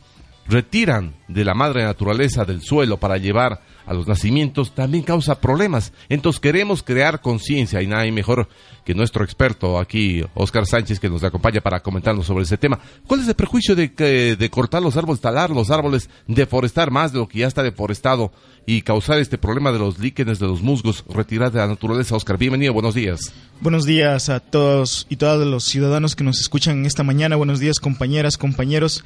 retiran 0.47 1.15
de 1.27 1.43
la 1.43 1.53
madre 1.53 1.83
naturaleza 1.83 2.45
del 2.45 2.61
suelo 2.61 2.97
para 2.97 3.17
llevar 3.17 3.61
a 3.85 3.93
los 3.93 4.07
nacimientos 4.07 4.73
también 4.73 5.03
causa 5.03 5.39
problemas. 5.39 5.93
Entonces 6.09 6.39
queremos 6.39 6.83
crear 6.83 7.21
conciencia 7.21 7.81
y 7.81 7.87
nadie 7.87 8.11
mejor 8.11 8.47
que 8.83 8.93
nuestro 8.93 9.23
experto 9.23 9.79
aquí, 9.79 10.23
Oscar 10.35 10.65
Sánchez, 10.65 10.99
que 10.99 11.09
nos 11.09 11.23
acompaña 11.23 11.61
para 11.61 11.81
comentarnos 11.81 12.25
sobre 12.25 12.43
ese 12.43 12.57
tema. 12.57 12.79
¿Cuál 13.07 13.21
es 13.21 13.27
el 13.27 13.33
prejuicio 13.33 13.75
de, 13.75 13.93
que, 13.93 14.35
de 14.35 14.49
cortar 14.49 14.81
los 14.81 14.97
árboles, 14.97 15.21
talar 15.21 15.49
los 15.49 15.71
árboles, 15.71 16.09
deforestar 16.27 16.91
más 16.91 17.11
de 17.11 17.19
lo 17.19 17.27
que 17.27 17.39
ya 17.39 17.47
está 17.47 17.63
deforestado 17.63 18.31
y 18.67 18.81
causar 18.81 19.19
este 19.19 19.37
problema 19.37 19.71
de 19.71 19.79
los 19.79 19.99
líquenes, 19.99 20.39
de 20.39 20.47
los 20.47 20.61
musgos, 20.61 21.03
retirar 21.09 21.51
de 21.51 21.59
la 21.59 21.67
naturaleza? 21.67 22.15
Oscar, 22.15 22.37
bienvenido, 22.37 22.73
buenos 22.73 22.93
días. 22.93 23.33
Buenos 23.61 23.85
días 23.85 24.29
a 24.29 24.39
todos 24.39 25.07
y 25.09 25.15
todos 25.15 25.47
los 25.47 25.63
ciudadanos 25.63 26.15
que 26.15 26.23
nos 26.23 26.39
escuchan 26.39 26.85
esta 26.85 27.03
mañana. 27.03 27.35
Buenos 27.35 27.59
días, 27.59 27.79
compañeras, 27.79 28.37
compañeros. 28.37 29.03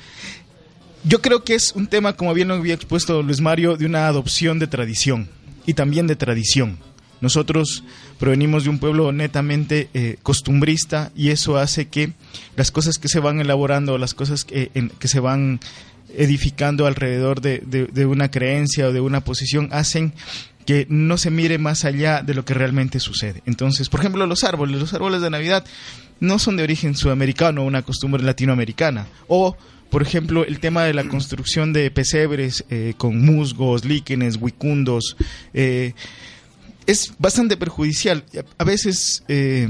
Yo 1.03 1.22
creo 1.22 1.44
que 1.44 1.56
es 1.56 1.72
un 1.75 1.88
tema, 1.88 2.13
como 2.13 2.34
bien 2.34 2.50
lo 2.50 2.56
había 2.56 2.74
expuesto 2.74 3.22
Luis 3.24 3.39
Mario, 3.41 3.77
de 3.77 3.86
una 3.86 4.08
adopción 4.08 4.60
de 4.60 4.68
tradición 4.68 5.29
y 5.65 5.74
también 5.74 6.08
de 6.08 6.15
tradición. 6.15 6.77
Nosotros 7.22 7.84
provenimos 8.18 8.63
de 8.63 8.70
un 8.70 8.79
pueblo 8.79 9.12
netamente 9.12 9.89
eh, 9.94 10.18
costumbrista 10.24 11.12
y 11.15 11.29
eso 11.29 11.58
hace 11.58 11.88
que 11.88 12.13
las 12.56 12.72
cosas 12.72 12.98
que 12.98 13.10
se 13.10 13.20
van 13.20 13.39
elaborando, 13.41 13.98
las 13.98 14.13
cosas 14.13 14.46
que, 14.46 14.72
se 15.03 15.20
van 15.20 15.60
edificando 16.15 16.86
alrededor 16.86 17.41
de, 17.41 17.60
de- 17.65 17.88
de 17.88 18.06
una 18.06 18.32
creencia 18.32 18.88
o 18.88 18.94
de 18.94 19.01
una 19.01 19.22
posición 19.22 19.70
hacen 19.72 20.13
que 20.65 20.86
no 20.89 21.18
se 21.18 21.29
mire 21.32 21.58
más 21.58 21.84
allá 21.86 22.22
de 22.24 22.34
lo 22.34 22.46
que 22.46 22.53
realmente 22.53 23.00
sucede. 23.00 23.41
Entonces, 23.46 23.89
por 23.89 24.00
ejemplo, 24.01 24.25
los 24.27 24.44
árboles, 24.44 24.79
los 24.79 24.94
árboles 24.94 25.22
de 25.22 25.29
Navidad 25.29 25.65
no 26.20 26.39
son 26.39 26.58
de 26.58 26.63
origen 26.63 26.96
sudamericano, 26.96 27.63
una 27.63 27.82
costumbre 27.82 28.22
latinoamericana. 28.24 29.08
O, 29.27 29.58
por 29.89 30.01
ejemplo, 30.01 30.46
el 30.46 30.60
tema 30.60 30.84
de 30.84 30.93
la 30.93 31.03
construcción 31.08 31.74
de 31.74 31.89
pesebres 31.91 32.63
eh, 32.69 32.93
con 32.98 33.19
musgos, 33.25 33.86
líquenes, 33.86 34.38
huicundos, 34.39 35.17
eh, 35.53 35.93
es 36.86 37.13
bastante 37.19 37.58
perjudicial. 37.58 38.24
A 38.58 38.63
veces 38.63 39.24
eh, 39.27 39.67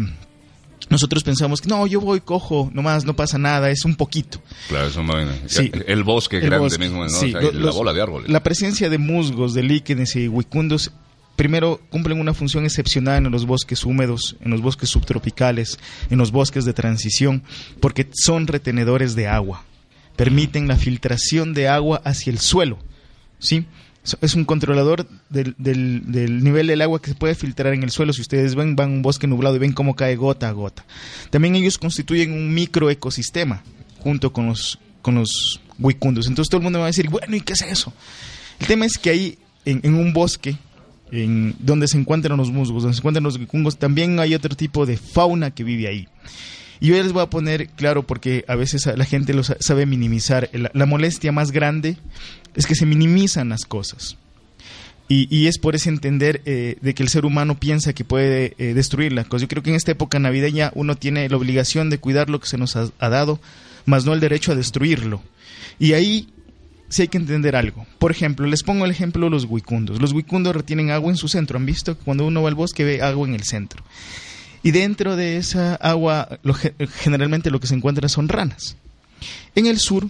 nosotros 0.90 1.24
pensamos 1.24 1.62
que 1.62 1.70
no, 1.70 1.86
yo 1.88 2.02
voy, 2.02 2.20
cojo, 2.22 2.70
nomás, 2.74 3.06
no 3.06 3.16
pasa 3.16 3.38
nada, 3.38 3.70
es 3.70 3.86
un 3.86 3.96
poquito. 3.96 4.42
Claro, 4.68 4.88
eso 4.88 5.04
no- 5.04 5.14
Sí. 5.48 5.72
El 5.88 6.04
bosque 6.04 6.38
El 6.38 6.44
grande 6.44 6.60
bosque, 6.66 6.80
mismo, 6.80 7.04
¿no? 7.04 7.10
sí, 7.10 7.34
O 7.36 7.42
sea, 7.42 7.52
la 7.52 7.72
bola 7.72 7.94
de 7.94 8.02
árboles. 8.02 8.30
La 8.30 8.42
presencia 8.44 8.90
de 8.90 8.98
musgos, 8.98 9.54
de 9.54 9.64
líquenes 9.64 10.16
y 10.16 10.28
huicundos, 10.28 10.92
primero 11.36 11.80
cumplen 11.90 12.20
una 12.20 12.34
función 12.34 12.66
excepcional 12.66 13.26
en 13.26 13.32
los 13.32 13.46
bosques 13.46 13.86
húmedos, 13.86 14.36
en 14.42 14.52
los 14.52 14.62
bosques 14.62 14.90
subtropicales, 14.90 15.80
en 16.10 16.18
los 16.18 16.32
bosques 16.32 16.66
de 16.66 16.74
transición, 16.74 17.44
porque 17.80 18.10
son 18.14 18.48
retenedores 18.48 19.16
de 19.16 19.28
agua. 19.28 19.64
Permiten 20.20 20.68
la 20.68 20.76
filtración 20.76 21.54
de 21.54 21.68
agua 21.70 22.02
hacia 22.04 22.32
el 22.32 22.40
suelo. 22.40 22.78
¿Sí? 23.40 23.66
Es 24.22 24.36
un 24.36 24.44
controlador 24.44 25.08
del, 25.30 25.56
del- 25.58 26.44
nivel 26.44 26.68
del 26.68 26.82
agua 26.82 27.02
que 27.02 27.10
se 27.12 27.16
puede 27.16 27.36
filtrar 27.36 27.74
en 27.74 27.84
el 27.84 27.90
suelo. 27.92 28.12
Si 28.12 28.22
ustedes 28.22 28.56
ven, 28.56 28.76
van 28.76 28.90
a 28.90 28.94
un 28.96 29.02
bosque 29.02 29.28
nublado 29.28 29.56
y 29.56 29.60
ven 29.60 29.72
cómo 29.72 29.96
cae 29.96 30.16
gota 30.16 30.50
a 30.50 30.52
gota. 30.52 30.86
También 31.30 31.56
ellos 31.56 31.78
constituyen 31.78 32.34
un 32.34 32.54
microecosistema 32.54 33.64
junto 34.00 34.34
con 34.34 34.48
los, 34.48 34.80
con 35.02 35.16
los 35.16 35.62
huicundos. 35.78 36.28
Entonces 36.28 36.50
todo 36.50 36.60
el 36.60 36.64
mundo 36.64 36.80
va 36.80 36.86
a 36.86 36.88
decir, 36.88 37.10
bueno, 37.10 37.36
¿y 37.36 37.42
qué 37.42 37.54
es 37.54 37.62
eso? 37.62 37.94
El 38.60 38.68
tema 38.68 38.86
es 38.86 38.98
que 38.98 39.10
ahí, 39.12 39.38
en, 39.64 39.80
en 39.84 39.94
un 39.94 40.12
bosque, 40.12 40.58
en 41.12 41.56
donde 41.60 41.88
se 41.88 41.98
encuentran 41.98 42.38
los 42.38 42.52
musgos, 42.52 42.84
donde 42.84 42.96
se 42.96 43.00
encuentran 43.00 43.24
los 43.24 43.38
huicungos, 43.38 43.78
también 43.78 44.20
hay 44.20 44.36
otro 44.36 44.56
tipo 44.56 44.86
de 44.86 44.98
fauna 44.98 45.52
que 45.52 45.64
vive 45.64 45.88
ahí. 45.88 46.08
Y 46.80 46.88
yo 46.88 46.96
les 47.04 47.12
voy 47.12 47.24
a 47.24 47.30
poner 47.30 47.68
claro 47.70 48.04
porque 48.08 48.46
a 48.48 48.56
veces 48.56 48.86
la 48.86 49.06
gente 49.06 49.34
lo 49.34 49.44
sa- 49.44 49.58
sabe 49.60 49.86
minimizar. 49.86 50.50
La, 50.74 50.86
molestia 50.86 51.32
más 51.32 51.52
grande 51.52 51.98
es 52.56 52.66
que 52.66 52.76
se 52.76 52.86
minimizan 52.86 53.50
las 53.50 53.66
cosas. 53.66 54.18
Y, 55.10 55.28
y 55.36 55.48
es 55.48 55.58
por 55.58 55.76
ese 55.76 55.90
entender 55.90 56.42
eh, 56.46 56.78
de 56.82 56.94
que 56.94 57.04
el 57.04 57.10
ser 57.10 57.26
humano 57.26 57.60
piensa 57.60 57.94
que 57.94 58.06
puede 58.06 58.54
eh, 58.60 58.74
destruir. 58.76 59.14
Yo 59.14 59.48
creo 59.48 59.64
que 59.64 59.72
en 59.72 59.76
esta 59.76 59.92
época 59.92 60.20
navideña 60.20 60.72
uno 60.76 60.96
tiene 60.96 61.28
la 61.28 61.36
obligación 61.36 61.90
de 61.90 61.98
cuidar 61.98 62.30
lo 62.30 62.40
que 62.40 62.48
se 62.48 62.58
nos 62.58 62.76
ha, 62.76 62.92
dado, 63.10 63.42
más 63.86 64.06
no 64.06 64.14
el 64.14 64.20
derecho 64.20 64.52
a 64.52 64.56
destruirlo. 64.56 65.22
Y 65.80 65.94
ahí 65.94 66.30
sí 66.90 67.02
hay 67.02 67.08
que 67.08 67.18
entender 67.18 67.56
algo. 67.56 67.88
Por 67.98 68.12
ejemplo, 68.12 68.46
les 68.46 68.62
pongo 68.64 68.86
el 68.86 68.92
ejemplo 68.92 69.26
de 69.26 69.32
los 69.32 69.46
huicundos. 69.46 70.00
Los 70.00 70.14
huicundos 70.14 70.56
retienen 70.56 70.92
agua 70.92 71.10
en 71.12 71.18
su 71.18 71.28
centro. 71.28 71.58
¿Han 71.58 71.66
visto? 71.66 71.98
Cuando 71.98 72.26
uno 72.26 72.44
va 72.44 72.50
al 72.50 72.56
bosque 72.56 72.84
ve 72.84 73.02
agua 73.02 73.28
en 73.28 73.34
el 73.34 73.44
centro. 73.44 73.84
Y 74.64 74.72
dentro 74.72 75.16
de 75.16 75.38
esa 75.38 75.76
agua, 75.76 76.40
lo 76.44 76.54
ge- 76.54 76.74
generalmente 77.02 77.50
lo 77.52 77.60
que 77.60 77.68
se 77.68 77.76
encuentra 77.76 78.10
son 78.10 78.28
ranas. 78.28 78.76
En 79.56 79.66
el 79.68 79.80
sur 79.80 80.10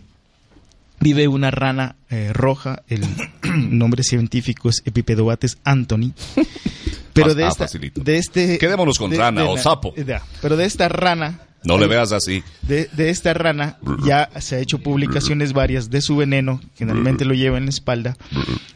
vive 0.99 1.27
una 1.27 1.51
rana 1.51 1.95
eh, 2.09 2.31
roja, 2.33 2.81
el 2.87 3.05
nombre 3.43 4.03
científico 4.03 4.69
es 4.69 4.81
Epipedobates 4.85 5.57
anthony. 5.63 6.13
Pero 7.13 7.35
de 7.35 7.45
Ah, 7.45 7.49
esta, 7.49 7.67
de 7.67 8.17
este, 8.17 8.57
Quedémonos 8.57 8.97
con 8.97 9.09
de- 9.11 9.17
rana 9.17 9.41
de 9.41 9.47
o 9.47 9.57
sapo. 9.57 9.93
pero 10.41 10.55
de 10.55 10.65
esta 10.65 10.87
rana 10.87 11.41
No 11.63 11.77
le 11.77 11.87
veas 11.87 12.11
así. 12.13 12.43
de, 12.61 12.87
de 12.93 13.09
esta 13.09 13.33
rana 13.33 13.77
ya 14.05 14.29
se 14.39 14.55
ha 14.55 14.59
hecho 14.59 14.79
publicaciones 14.79 15.51
varias 15.51 15.89
de 15.89 16.01
su 16.01 16.15
veneno, 16.15 16.61
generalmente 16.77 17.25
lo 17.25 17.33
lleva 17.33 17.57
en 17.57 17.65
la 17.65 17.71
espalda. 17.71 18.15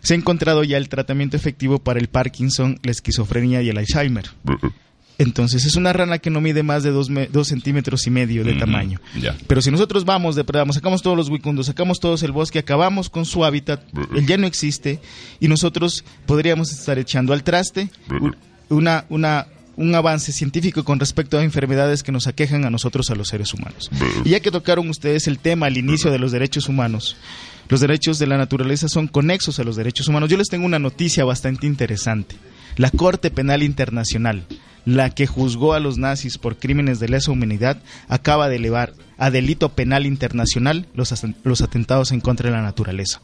Se 0.01 0.13
ha 0.13 0.18
encontrado 0.18 0.63
ya 0.65 0.77
el 0.77 0.89
tratamiento 0.89 1.38
efectivo 1.38 1.80
para 1.80 2.00
el 2.00 2.10
Parkinson, 2.10 2.80
la 2.84 2.92
esquizofrenia 2.92 3.62
y 3.62 3.70
el 3.70 3.77
Alzheimer. 3.77 4.25
Entonces 5.17 5.65
es 5.65 5.75
una 5.75 5.93
rana 5.93 6.17
que 6.17 6.29
no 6.29 6.41
mide 6.41 6.63
más 6.63 6.84
de 6.84 6.91
dos, 6.91 7.08
dos 7.32 7.48
centímetros 7.48 8.08
y 8.08 8.10
medio 8.10 8.43
de 8.43 8.53
tamaño. 8.55 9.00
Pero 9.48 9.62
si 9.62 9.70
nosotros 9.72 10.05
vamos, 10.05 10.36
depredamos, 10.36 10.75
sacamos 10.75 11.01
todos 11.01 11.15
los 11.15 11.29
huicundos, 11.29 11.67
sacamos 11.67 12.00
todos 12.00 12.24
el 12.24 12.32
bosque, 12.32 12.60
acabamos 12.60 13.10
con 13.10 13.25
su 13.25 13.46
hábitat, 13.46 13.82
él 14.15 14.25
ya 14.25 14.38
no 14.38 14.48
existe, 14.48 15.00
y 15.39 15.48
nosotros 15.48 16.03
podríamos 16.25 16.72
estar 16.72 16.98
echando 16.98 17.34
al 17.34 17.43
traste 17.43 17.89
una, 18.70 19.05
una, 19.10 19.48
un 19.75 19.93
avance 19.96 20.32
científico 20.32 20.84
con 20.84 21.00
respecto 21.00 21.38
a 21.38 21.43
enfermedades 21.43 22.01
que 22.03 22.12
nos 22.12 22.27
aquejan 22.27 22.65
a 22.65 22.70
nosotros, 22.70 23.10
a 23.12 23.15
los 23.15 23.27
seres 23.27 23.53
humanos. 23.53 23.91
Y 24.25 24.29
ya 24.32 24.39
que 24.39 24.51
tocaron 24.51 24.89
ustedes 24.89 25.27
el 25.27 25.39
tema 25.39 25.67
al 25.67 25.77
inicio 25.77 26.12
de 26.12 26.20
los 26.20 26.32
derechos 26.32 26.70
humanos, 26.70 27.17
los 27.70 27.79
derechos 27.79 28.20
de 28.20 28.27
la 28.27 28.38
naturaleza 28.38 28.89
son 28.89 29.08
conexos 29.08 29.60
a 29.60 29.63
los 29.63 29.75
derechos 29.75 30.08
humanos. 30.08 30.29
Yo 30.29 30.38
les 30.38 30.50
tengo 30.50 30.65
una 30.65 30.79
noticia 30.79 31.24
bastante 31.24 31.65
interesante. 31.67 32.36
La 32.75 32.89
Corte 32.92 33.32
Penal 33.32 33.63
Internacional, 33.63 34.46
la 34.86 35.10
que 35.10 35.27
juzgó 35.27 35.74
a 35.74 35.80
los 35.80 35.98
nazis 35.98 36.38
por 36.38 36.58
crímenes 36.58 37.00
de 37.00 37.10
lesa 37.10 37.32
humanidad, 37.32 37.77
acaba 38.08 38.50
de 38.50 38.58
elevar 38.58 38.94
a 39.18 39.32
delito 39.32 39.70
penal 39.70 40.06
internacional 40.06 40.88
los, 40.94 41.13
los 41.44 41.62
atentados 41.62 42.12
en 42.12 42.20
contra 42.20 42.50
de 42.50 42.56
la 42.56 42.62
naturaleza. 42.62 43.22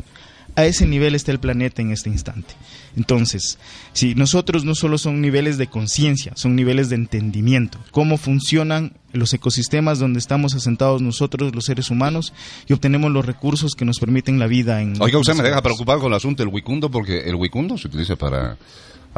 A 0.55 0.65
ese 0.65 0.85
nivel 0.85 1.15
está 1.15 1.31
el 1.31 1.39
planeta 1.39 1.81
en 1.81 1.91
este 1.91 2.09
instante. 2.09 2.55
Entonces, 2.97 3.59
si 3.93 4.15
nosotros 4.15 4.65
no 4.65 4.75
solo 4.75 4.97
son 4.97 5.21
niveles 5.21 5.57
de 5.57 5.67
conciencia, 5.67 6.33
son 6.35 6.55
niveles 6.55 6.89
de 6.89 6.95
entendimiento, 6.95 7.77
cómo 7.91 8.17
funcionan 8.17 8.93
los 9.13 9.33
ecosistemas 9.33 9.99
donde 9.99 10.19
estamos 10.19 10.55
asentados 10.55 11.01
nosotros, 11.01 11.55
los 11.55 11.65
seres 11.65 11.89
humanos, 11.89 12.33
y 12.67 12.73
obtenemos 12.73 13.11
los 13.11 13.25
recursos 13.25 13.73
que 13.73 13.85
nos 13.85 13.99
permiten 13.99 14.39
la 14.39 14.47
vida 14.47 14.81
en... 14.81 15.01
Oiga, 15.01 15.19
usted 15.19 15.35
me 15.35 15.43
deja 15.43 15.61
preocupado 15.61 15.99
con 15.99 16.11
el 16.11 16.17
asunto 16.17 16.43
del 16.43 16.53
huicundo 16.53 16.89
porque 16.89 17.29
el 17.29 17.35
huicundo 17.35 17.77
se 17.77 17.87
utiliza 17.87 18.15
para 18.15 18.57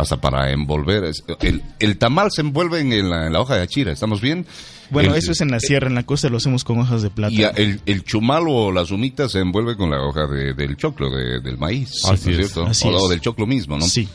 hasta 0.01 0.20
para 0.20 0.51
envolver. 0.51 1.12
El, 1.41 1.62
el 1.79 1.98
tamal 1.98 2.31
se 2.31 2.41
envuelve 2.41 2.79
en, 2.81 3.10
la 3.10 3.39
hoja 3.39 3.55
de 3.55 3.62
achira, 3.62 3.91
¿estamos 3.91 4.20
bien? 4.22 4.46
Bueno, 4.89 5.13
El- 5.13 5.20
eso 5.20 5.31
es 5.31 5.41
en 5.41 5.51
la 5.51 5.60
sierra, 5.60 5.88
en 5.88 5.96
la 5.96 6.03
costa 6.03 6.27
lo 6.29 6.38
hacemos 6.38 6.63
con 6.63 6.79
hojas 6.79 7.01
de 7.01 7.10
plata. 7.10 7.34
Y 7.34 7.43
el, 7.43 7.81
el 7.86 8.03
chumal 8.03 8.43
o 8.48 8.72
la 8.72 8.86
sumita 8.86 9.29
se 9.29 9.39
envuelve 9.39 9.77
con 9.77 9.89
la 9.89 10.01
hoja 10.03 10.27
de- 10.27 10.53
del 10.53 10.75
choclo, 10.75 11.10
de- 11.10 11.39
del 11.39 11.58
maíz, 11.58 12.03
Así 12.05 12.29
¿no 12.29 12.31
es, 12.31 12.38
cierto? 12.38 12.65
así 12.65 12.88
o, 12.88 12.98
es. 12.98 13.03
o 13.03 13.08
del 13.10 13.22
choclo 13.22 13.46
mismo, 13.48 13.77
¿no? 13.77 13.86
Sí. 13.86 14.08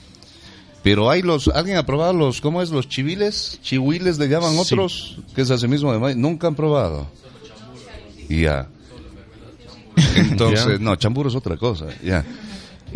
Pero 0.82 1.10
hay 1.10 1.22
los, 1.22 1.48
¿alguien 1.48 1.78
ha 1.78 1.86
probado 1.86 2.12
los, 2.12 2.40
cómo 2.40 2.62
es, 2.62 2.70
los 2.70 2.88
chiviles? 2.88 3.58
Chihuiles 3.62 4.18
le 4.18 4.28
llaman 4.28 4.52
Sí. 4.52 4.58
otros, 4.60 5.18
que 5.34 5.42
es 5.42 5.50
así 5.50 5.66
mismo 5.66 5.92
de 5.92 5.98
maíz. 5.98 6.16
Nunca 6.16 6.46
han 6.46 6.54
probado. 6.54 7.08
Ya. 8.28 8.68
Entonces, 10.16 10.78
no, 10.80 10.94
chamburo 10.96 11.28
es 11.28 11.34
otra 11.34 11.56
cosa, 11.56 11.86
ya. 12.04 12.24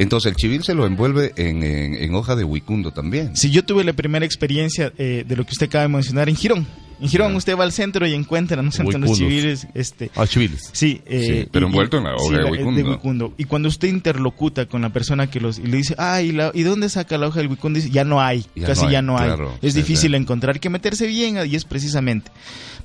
Entonces 0.00 0.30
el 0.30 0.36
chivil 0.36 0.62
se 0.64 0.74
lo 0.74 0.86
envuelve 0.86 1.32
en, 1.36 1.62
en- 1.62 1.94
en 1.94 2.14
hoja 2.14 2.34
de 2.36 2.42
huicundo 2.44 2.90
también. 2.92 3.36
Si 3.36 3.50
yo 3.50 3.64
tuve 3.64 3.84
la 3.84 3.92
primera 3.92 4.24
experiencia 4.24 4.92
eh, 4.98 5.24
de 5.28 5.36
lo 5.36 5.44
que 5.44 5.52
usted 5.52 5.66
acaba 5.66 5.82
de 5.82 5.88
mencionar 5.88 6.28
en 6.28 6.36
Girón. 6.36 6.66
En 7.02 7.08
Girón 7.08 7.34
usted 7.34 7.56
va 7.56 7.64
al 7.64 7.72
centro 7.72 8.06
y 8.06 8.12
encuentra, 8.12 8.60
¿no? 8.62 8.70
Los 8.98 9.16
civiles, 9.16 9.66
este, 9.72 10.10
Ah, 10.16 10.26
chiviles. 10.26 10.68
Sí, 10.72 11.00
eh, 11.06 11.40
Sí, 11.44 11.48
pero 11.50 11.66
y- 11.66 11.68
envuelto 11.70 11.96
en 11.96 12.04
la 12.04 12.14
hoja 12.14 12.38
de 12.38 12.44
huicundo. 12.50 12.90
huicundo. 12.90 13.34
Y 13.38 13.44
cuando 13.44 13.68
usted 13.68 13.88
interlocuta 13.88 14.66
con 14.66 14.82
la 14.82 14.90
persona 14.90 15.30
que 15.30 15.40
los 15.40 15.58
y 15.58 15.62
le 15.62 15.78
dice, 15.78 15.94
ah, 15.96 16.20
¿y, 16.20 16.32
la- 16.32 16.50
¿y 16.54 16.62
dónde 16.62 16.90
saca 16.90 17.16
la 17.16 17.28
hoja 17.28 17.38
del 17.40 17.48
huicundo? 17.48 17.78
Dice, 17.78 17.90
ya 17.90 18.04
no 18.04 18.20
hay, 18.20 18.44
Ya 18.54 18.66
casi 18.66 18.82
no 18.82 18.86
hay, 18.88 18.92
ya 18.92 19.02
no 19.02 19.18
hay. 19.18 19.26
claro, 19.28 19.58
es 19.62 19.72
sí, 19.72 19.80
difícil 19.80 20.10
sí. 20.10 20.16
encontrar, 20.16 20.56
hay 20.56 20.60
que 20.60 20.68
meterse 20.68 21.06
bien 21.06 21.38
y 21.46 21.56
es 21.56 21.64
precisamente 21.64 22.30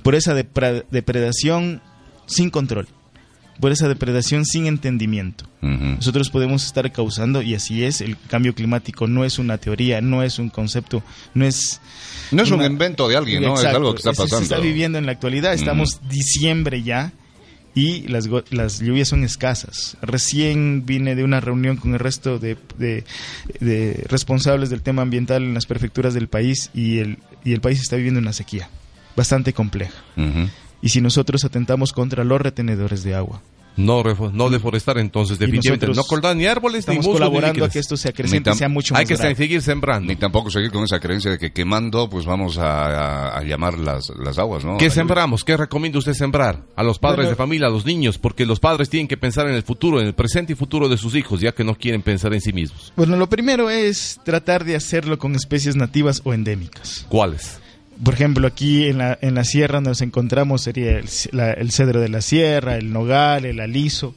por 0.02 0.14
esa 0.14 0.32
depredación 0.90 1.82
sin 2.26 2.48
control, 2.50 2.88
por 3.60 3.72
esa 3.72 3.88
depredación 3.88 4.44
sin 4.44 4.66
entendimiento. 4.66 5.46
Nosotros 5.96 6.30
podemos 6.30 6.64
estar 6.64 6.90
causando, 6.92 7.42
y 7.42 7.54
así 7.54 7.82
es, 7.82 8.00
el 8.00 8.16
cambio 8.28 8.54
climático 8.54 9.06
no 9.08 9.24
es 9.24 9.38
una 9.38 9.58
teoría, 9.58 10.00
no 10.00 10.22
es 10.22 10.38
un 10.38 10.48
concepto, 10.50 11.02
no 11.34 11.44
es... 11.44 11.80
No 12.30 12.42
es 12.42 12.50
un 12.50 12.60
invento 12.66 13.08
de 13.08 13.16
alguien, 13.16 13.42
¿no? 13.48 13.54
es 13.54 13.60
algo 13.76 13.94
que 13.94 13.98
está 13.98 14.10
pasando. 14.10 14.38
Se 14.38 14.42
está 14.44 14.56
viviendo 14.58 14.98
en 14.98 15.06
la 15.06 15.12
actualidad, 15.12 15.54
estamos 15.54 16.00
diciembre 16.08 16.82
ya 16.82 17.12
y 17.74 18.08
las, 18.08 18.28
las 18.50 18.80
lluvias 18.80 19.08
son 19.08 19.22
escasas. 19.24 19.96
Recién 20.02 20.86
vine 20.86 21.14
de 21.14 21.24
una 21.24 21.40
reunión 21.40 21.76
con 21.76 21.92
el 21.94 21.98
resto 21.98 22.38
de, 22.38 22.56
de- 22.78 23.04
de 23.60 24.04
responsables 24.08 24.70
del 24.70 24.82
tema 24.82 25.02
ambiental 25.02 25.42
en 25.42 25.54
las 25.54 25.66
prefecturas 25.66 26.14
del 26.14 26.28
país 26.28 26.70
y 26.74 26.98
el, 26.98 27.18
y 27.44 27.52
el 27.52 27.60
país 27.60 27.80
está 27.80 27.96
viviendo 27.96 28.18
una 28.20 28.32
sequía 28.32 28.70
bastante 29.16 29.52
compleja. 29.52 29.94
Y 30.82 30.90
si 30.90 31.00
nosotros 31.00 31.44
atentamos 31.44 31.92
contra 31.92 32.22
los 32.24 32.40
retenedores 32.40 33.02
de 33.02 33.14
agua, 33.14 33.40
No, 33.78 34.02
no 34.32 34.48
deforestar 34.48 34.96
entonces, 34.96 35.38
definitivamente. 35.38 35.86
No 35.88 36.02
cortar 36.04 36.34
ni 36.34 36.46
árboles 36.46 36.86
ni 36.88 36.94
estamos 36.94 37.06
ni 37.06 37.12
colaborando 37.12 37.62
a 37.64 37.68
que 37.68 37.78
esto 37.78 37.94
se 37.98 38.08
acreciente 38.08 38.54
sea 38.54 38.70
mucho 38.70 38.94
más 38.94 39.00
Hay 39.00 39.06
que 39.06 39.16
grave. 39.16 39.34
seguir 39.34 39.60
sembrando. 39.60 40.08
Ni 40.08 40.16
tampoco 40.16 40.50
seguir 40.50 40.70
con 40.70 40.82
esa 40.84 40.98
creencia 40.98 41.30
de 41.32 41.38
que 41.38 41.52
quemando, 41.52 42.08
pues 42.08 42.24
vamos 42.24 42.56
a, 42.56 42.86
a- 42.86 43.38
a 43.38 43.42
llamar 43.42 43.76
las, 43.78 44.10
las 44.18 44.38
aguas, 44.38 44.64
¿no? 44.64 44.78
¿Qué 44.78 44.88
sembramos? 44.88 45.44
¿Qué 45.44 45.58
recomienda 45.58 45.98
usted 45.98 46.14
sembrar? 46.14 46.62
A 46.74 46.82
los 46.82 46.98
padres 46.98 47.18
Bueno. 47.26 47.30
de 47.30 47.36
familia, 47.36 47.66
a 47.66 47.70
los 47.70 47.84
niños, 47.84 48.16
porque 48.16 48.46
los 48.46 48.60
padres 48.60 48.88
tienen 48.88 49.08
que 49.08 49.18
pensar 49.18 49.46
en 49.46 49.54
el 49.54 49.62
futuro, 49.62 50.00
en 50.00 50.06
el 50.06 50.14
presente 50.14 50.54
y 50.54 50.56
futuro 50.56 50.88
de 50.88 50.96
sus 50.96 51.14
hijos, 51.14 51.42
ya 51.42 51.52
que 51.52 51.62
no 51.64 51.74
quieren 51.74 52.00
pensar 52.00 52.32
en 52.32 52.40
sí 52.40 52.54
mismos. 52.54 52.94
Bueno, 52.96 53.16
lo 53.16 53.28
primero 53.28 53.68
es 53.68 54.18
tratar 54.24 54.64
de 54.64 54.76
hacerlo 54.76 55.18
con 55.18 55.34
especies 55.34 55.76
nativas 55.76 56.22
o 56.24 56.32
endémicas. 56.32 57.04
¿Cuáles? 57.10 57.60
Por 58.02 58.14
ejemplo, 58.14 58.46
aquí 58.46 58.84
en 58.86 58.98
la, 58.98 59.18
en 59.22 59.34
la 59.34 59.44
sierra 59.44 59.76
donde 59.76 59.90
nos 59.90 60.02
encontramos 60.02 60.62
sería 60.62 60.98
el, 60.98 61.08
c- 61.08 61.30
la- 61.32 61.52
el 61.52 61.70
cedro 61.72 62.00
de 62.00 62.08
la 62.08 62.20
sierra, 62.20 62.76
el 62.76 62.92
nogal, 62.92 63.44
el 63.44 63.58
aliso, 63.60 64.14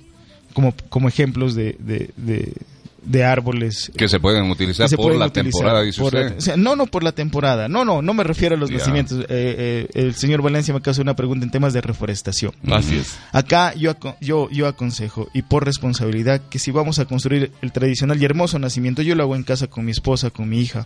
como, 0.54 0.74
como 0.90 1.08
ejemplos 1.08 1.56
de, 1.56 1.76
de, 1.80 2.10
de- 2.18 2.54
de 3.02 3.24
árboles 3.24 3.90
Que 3.96 4.10
se 4.10 4.20
pueden 4.20 4.52
utilizar 4.52 4.90
se 4.90 4.98
por 4.98 5.06
pueden 5.06 5.20
la 5.22 5.28
utilizar 5.28 5.52
temporada, 5.54 5.82
dice 5.84 6.02
por 6.02 6.14
la- 6.14 6.20
usted. 6.26 6.38
o 6.38 6.42
sea, 6.42 6.58
no, 6.58 6.76
no 6.76 6.86
por 6.86 7.02
la 7.04 7.14
temporada. 7.14 7.70
No, 7.70 7.86
no, 7.86 8.02
no 8.02 8.14
me 8.14 8.26
refiero 8.26 8.56
a 8.56 8.58
los 8.60 8.70
nacimientos. 8.70 9.22
Eh, 9.22 9.26
eh, 9.30 9.88
el 9.94 10.14
señor 10.16 10.42
Valencia 10.42 10.74
me 10.74 10.82
hace 10.86 11.02
una 11.02 11.16
pregunta 11.16 11.46
en 11.46 11.50
temas 11.52 11.72
de 11.72 11.80
reforestación. 11.80 12.52
Así 12.70 12.98
es. 12.98 13.18
Acá 13.32 13.74
yo, 13.76 13.96
yo, 14.20 14.50
yo 14.52 14.68
aconsejo, 14.68 15.30
y 15.34 15.44
por 15.44 15.64
responsabilidad, 15.66 16.42
que 16.50 16.60
si 16.60 16.72
vamos 16.72 17.00
a 17.00 17.06
construir 17.06 17.54
el 17.62 17.72
tradicional 17.72 18.22
y 18.22 18.26
hermoso 18.26 18.60
nacimiento, 18.60 19.02
yo 19.02 19.16
lo 19.16 19.24
hago 19.24 19.36
en 19.38 19.44
casa 19.44 19.68
con 19.68 19.86
mi 19.86 19.92
esposa, 19.92 20.30
con 20.30 20.50
mi 20.50 20.60
hija, 20.60 20.86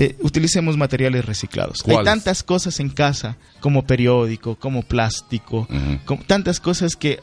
eh, 0.00 0.14
utilicemos 0.20 0.76
materiales 0.76 1.24
reciclados. 1.24 1.82
Hay 1.88 2.04
tantas 2.04 2.44
cosas 2.44 2.78
en 2.78 2.88
casa, 2.88 3.36
como 3.58 3.84
periódico, 3.84 4.54
como 4.54 4.82
plástico, 4.82 5.66
como 6.04 6.22
tantas 6.22 6.60
cosas 6.60 6.94
que 6.94 7.18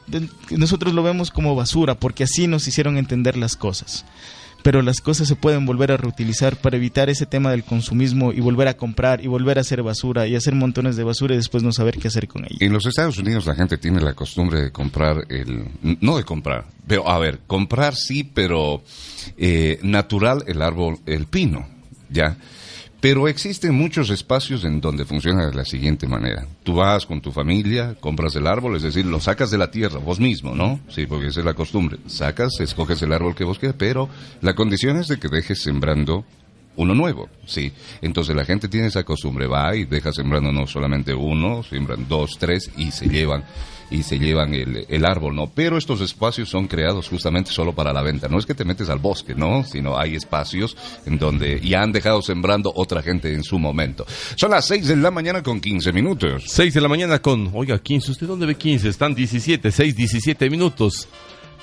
nosotros 0.52 0.94
lo 0.94 1.02
vemos 1.02 1.32
como 1.32 1.56
basura, 1.56 1.96
porque 1.96 2.26
así 2.26 2.48
nos 2.48 2.68
hicieron 2.68 2.98
entender 2.98 3.38
las 3.38 3.56
cosas. 3.56 4.04
Pero 4.62 4.82
las 4.82 5.00
cosas 5.00 5.30
se 5.30 5.38
pueden 5.38 5.66
volver 5.66 5.94
a 5.94 5.98
reutilizar 5.98 6.58
para 6.58 6.76
evitar 6.76 7.10
ese 7.10 7.26
tema 7.26 7.52
del 7.52 7.64
consumismo 7.64 8.34
y 8.34 8.42
volver 8.42 8.68
a 8.68 8.76
comprar 8.76 9.24
y 9.24 9.28
volver 9.28 9.58
a 9.58 9.62
hacer 9.62 9.82
basura 9.82 10.28
y 10.28 10.36
hacer 10.36 10.54
montones 10.54 10.98
de 10.98 11.04
basura 11.06 11.34
y 11.34 11.38
después 11.38 11.64
no 11.64 11.72
saber 11.72 11.98
qué 11.98 12.10
hacer 12.10 12.28
con 12.28 12.44
ella. 12.44 12.58
En 12.60 12.74
los 12.74 12.86
Estados 12.86 13.18
Unidos 13.18 13.46
la 13.46 13.56
gente 13.56 13.78
tiene 13.78 14.02
la 14.02 14.16
costumbre 14.16 14.62
de 14.62 14.72
comprar 14.72 15.24
el... 15.30 15.66
No 16.02 16.18
de 16.18 16.26
comprar, 16.26 16.66
pero 16.88 17.08
a 17.08 17.20
ver, 17.20 17.40
comprar 17.48 17.96
sí, 17.96 18.26
pero 18.26 18.84
eh, 19.38 19.80
natural 19.82 20.44
el 20.48 20.62
árbol, 20.62 20.98
el 21.06 21.28
pino, 21.28 21.75
¿ya? 22.10 22.38
Pero 23.02 23.28
existen 23.28 23.76
muchos 23.76 24.10
espacios 24.10 24.64
en 24.64 24.82
donde 24.82 25.06
funciona 25.06 25.46
de 25.46 25.54
la 25.54 25.64
siguiente 25.64 26.08
manera. 26.08 26.48
Tú 26.64 26.74
vas 26.74 27.06
con 27.06 27.22
tu 27.22 27.32
familia, 27.32 27.96
compras 28.00 28.36
el 28.36 28.48
árbol, 28.48 28.76
es 28.76 28.82
decir, 28.82 29.06
lo 29.06 29.20
sacas 29.20 29.52
de 29.52 29.60
la 29.60 29.70
tierra, 29.70 30.00
vos 30.00 30.20
mismo, 30.20 30.56
¿no? 30.56 30.80
Sí, 30.90 31.06
porque 31.06 31.28
esa 31.28 31.42
es 31.42 31.46
la 31.46 31.54
costumbre. 31.54 32.00
Sacas, 32.08 32.60
escoges 32.60 33.02
el 33.04 33.14
árbol 33.14 33.36
que 33.36 33.44
vos 33.44 33.60
quieras, 33.60 33.76
pero 33.78 34.10
la 34.42 34.56
condición 34.56 34.98
es 34.98 35.08
de 35.08 35.20
que 35.20 35.28
dejes 35.28 35.62
sembrando 35.62 36.26
uno 36.78 36.96
nuevo, 36.96 37.30
sí. 37.46 37.72
Entonces 38.02 38.36
la 38.36 38.44
gente 38.44 38.68
tiene 38.68 38.88
esa 38.88 39.04
costumbre, 39.04 39.48
va 39.48 39.76
y 39.76 39.86
deja 39.86 40.12
sembrando 40.12 40.52
no 40.52 40.66
solamente 40.68 41.14
uno, 41.14 41.64
siembran 41.64 42.08
dos, 42.08 42.38
tres 42.40 42.72
y 42.76 42.92
se 42.92 43.08
llevan 43.08 43.44
y 43.90 44.04
se 44.04 44.20
llevan 44.20 44.54
el, 44.54 44.86
el 44.90 45.06
árbol, 45.06 45.36
¿no? 45.36 45.48
Pero 45.48 45.78
estos 45.78 46.02
espacios 46.02 46.50
son 46.50 46.68
creados 46.68 47.10
justamente 47.10 47.52
solo 47.52 47.74
para 47.74 47.94
la 47.94 48.02
venta. 48.02 48.28
No 48.28 48.40
es 48.40 48.46
que 48.46 48.56
te 48.56 48.66
metes 48.66 48.90
al 48.90 49.00
bosque, 49.00 49.36
¿no? 49.36 49.64
Sino 49.64 49.98
hay 49.98 50.16
espacios 50.16 50.76
en 51.06 51.18
donde 51.18 51.60
ya 51.62 51.82
han 51.82 51.92
dejado 51.92 52.22
sembrando 52.22 52.72
otra 52.76 53.02
gente 53.02 53.34
en 53.34 53.44
su 53.44 53.60
momento. 53.60 54.06
Son 54.36 54.52
las 54.52 54.66
6 54.66 54.88
de 54.88 54.96
la 54.96 55.12
mañana 55.12 55.44
con 55.44 55.60
15 55.60 55.92
minutos. 55.94 56.44
6 56.48 56.74
de 56.74 56.82
la 56.82 56.88
mañana 56.88 57.20
con, 57.20 57.52
oiga, 57.54 57.78
15, 57.80 58.12
¿usted 58.12 58.28
dónde 58.28 58.46
ve 58.46 58.56
15? 58.56 58.90
Están 58.90 59.16
17, 59.16 59.72
6, 59.72 59.96
17 59.96 60.50
minutos. 60.50 61.08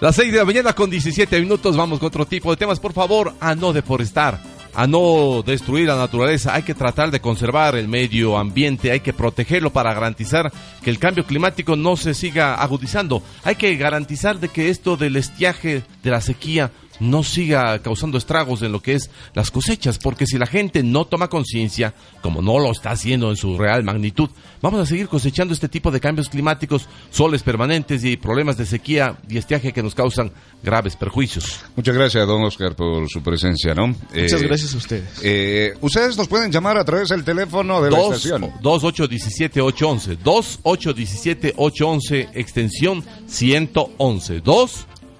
Las 0.00 0.16
6 0.16 0.32
de 0.32 0.38
la 0.38 0.44
mañana 0.44 0.72
con 0.72 0.90
17 0.90 1.40
minutos, 1.40 1.76
vamos 1.76 2.00
con 2.00 2.08
otro 2.08 2.26
tipo 2.26 2.50
de 2.50 2.56
temas. 2.56 2.80
Por 2.80 2.92
favor, 2.92 3.34
a 3.38 3.54
no 3.54 3.72
deforestar, 3.72 4.42
a 4.74 4.86
no 4.86 5.42
destruir 5.44 5.88
la 5.88 5.96
naturaleza. 5.96 6.54
Hay 6.54 6.62
que 6.62 6.74
tratar 6.74 7.10
de 7.10 7.20
conservar 7.20 7.74
el 7.76 7.88
medio 7.88 8.38
ambiente, 8.38 8.90
hay 8.90 9.00
que 9.00 9.12
protegerlo 9.12 9.70
para 9.70 9.94
garantizar 9.94 10.52
que 10.82 10.90
el 10.90 10.98
cambio 10.98 11.24
climático 11.24 11.76
no 11.76 11.96
se 11.96 12.14
siga 12.14 12.54
agudizando. 12.54 13.22
Hay 13.44 13.56
que 13.56 13.76
garantizar 13.76 14.38
de 14.38 14.48
que 14.48 14.68
esto 14.68 14.96
del 14.96 15.16
estiaje, 15.16 15.82
de 16.02 16.10
la 16.10 16.20
sequía, 16.20 16.70
no 17.02 17.22
siga 17.22 17.80
causando 17.82 18.16
estragos 18.16 18.62
en 18.62 18.72
lo 18.72 18.80
que 18.80 18.94
es 18.94 19.10
las 19.34 19.50
cosechas, 19.50 19.98
porque 19.98 20.26
si 20.26 20.38
la 20.38 20.46
gente 20.46 20.82
no 20.82 21.04
toma 21.04 21.28
conciencia, 21.28 21.92
como 22.22 22.40
no 22.40 22.58
lo 22.58 22.72
está 22.72 22.90
haciendo 22.92 23.28
en 23.30 23.36
su 23.36 23.58
real 23.58 23.84
magnitud, 23.84 24.30
vamos 24.62 24.80
a 24.80 24.86
seguir 24.86 25.08
cosechando 25.08 25.52
este 25.52 25.68
tipo 25.68 25.90
de 25.90 26.00
cambios 26.00 26.28
climáticos, 26.28 26.86
soles 27.10 27.42
permanentes 27.42 28.04
y 28.04 28.16
problemas 28.16 28.56
de 28.56 28.66
sequía 28.66 29.16
y 29.28 29.38
estiaje 29.38 29.72
que 29.72 29.82
nos 29.82 29.94
causan 29.94 30.30
graves 30.62 30.96
perjuicios. 30.96 31.60
Muchas 31.76 31.94
gracias, 31.94 32.26
don 32.26 32.42
Oscar, 32.44 32.74
por 32.76 33.08
su 33.08 33.22
presencia, 33.22 33.74
¿no? 33.74 33.88
Muchas 33.88 34.42
Eh, 34.42 34.46
gracias 34.46 34.74
a 34.74 34.76
ustedes. 34.76 35.04
eh, 35.22 35.74
ustedes 35.80 36.16
nos 36.16 36.28
pueden 36.28 36.52
llamar 36.52 36.76
a 36.78 36.84
través 36.84 37.08
del 37.08 37.24
teléfono 37.24 37.82
de 37.82 37.90
la 37.90 37.98
Dos- 37.98 38.16
estación. 38.16 38.50
2817-811, 38.62 40.18
2817-811, 40.22 42.28
extensión 42.34 43.04
111, 43.26 44.40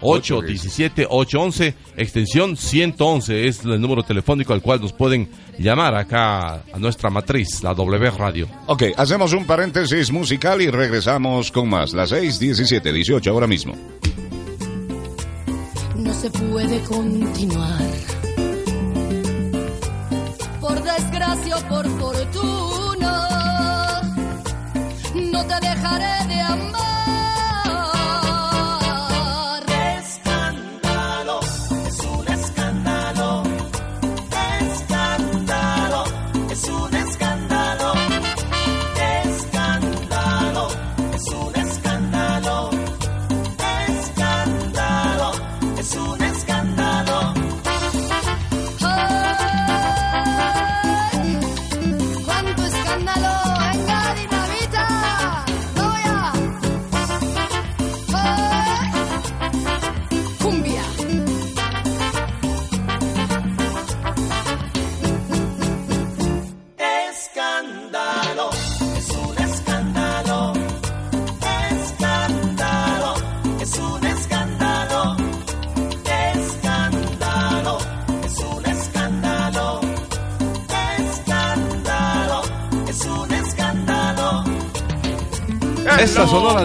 2817-811, 0.02 1.74
extensión 1.96 2.56
111 2.56 3.46
es 3.46 3.64
el 3.64 3.80
número 3.80 4.02
telefónico 4.02 4.52
al 4.52 4.60
cual 4.60 4.80
nos 4.80 4.92
pueden 4.92 5.28
llamar 5.58 5.94
acá 5.94 6.62
a 6.72 6.78
nuestra 6.78 7.08
matriz, 7.10 7.62
la 7.62 7.74
W 7.74 8.10
Radio. 8.10 8.48
Ok, 8.66 8.84
hacemos 8.96 9.32
un 9.32 9.46
paréntesis 9.46 10.10
musical 10.10 10.60
y 10.60 10.68
regresamos 10.68 11.50
con 11.50 11.68
más. 11.68 11.92
Las 11.92 12.10
6, 12.10 12.38
17, 12.38 12.92
18 12.92 13.30
ahora 13.30 13.46
mismo. 13.46 13.74
no 16.02 16.12
se 16.12 16.30
puede 16.30 16.80
continuar. 16.82 17.82
Por 20.60 20.82
desgracia 20.82 21.56
o 21.56 21.68
por 21.68 21.86
fortuna, 21.98 23.12
no 25.14 25.44
te 25.46 25.60
dejaré 25.60 26.26
de 26.28 26.40
amar. 26.40 26.91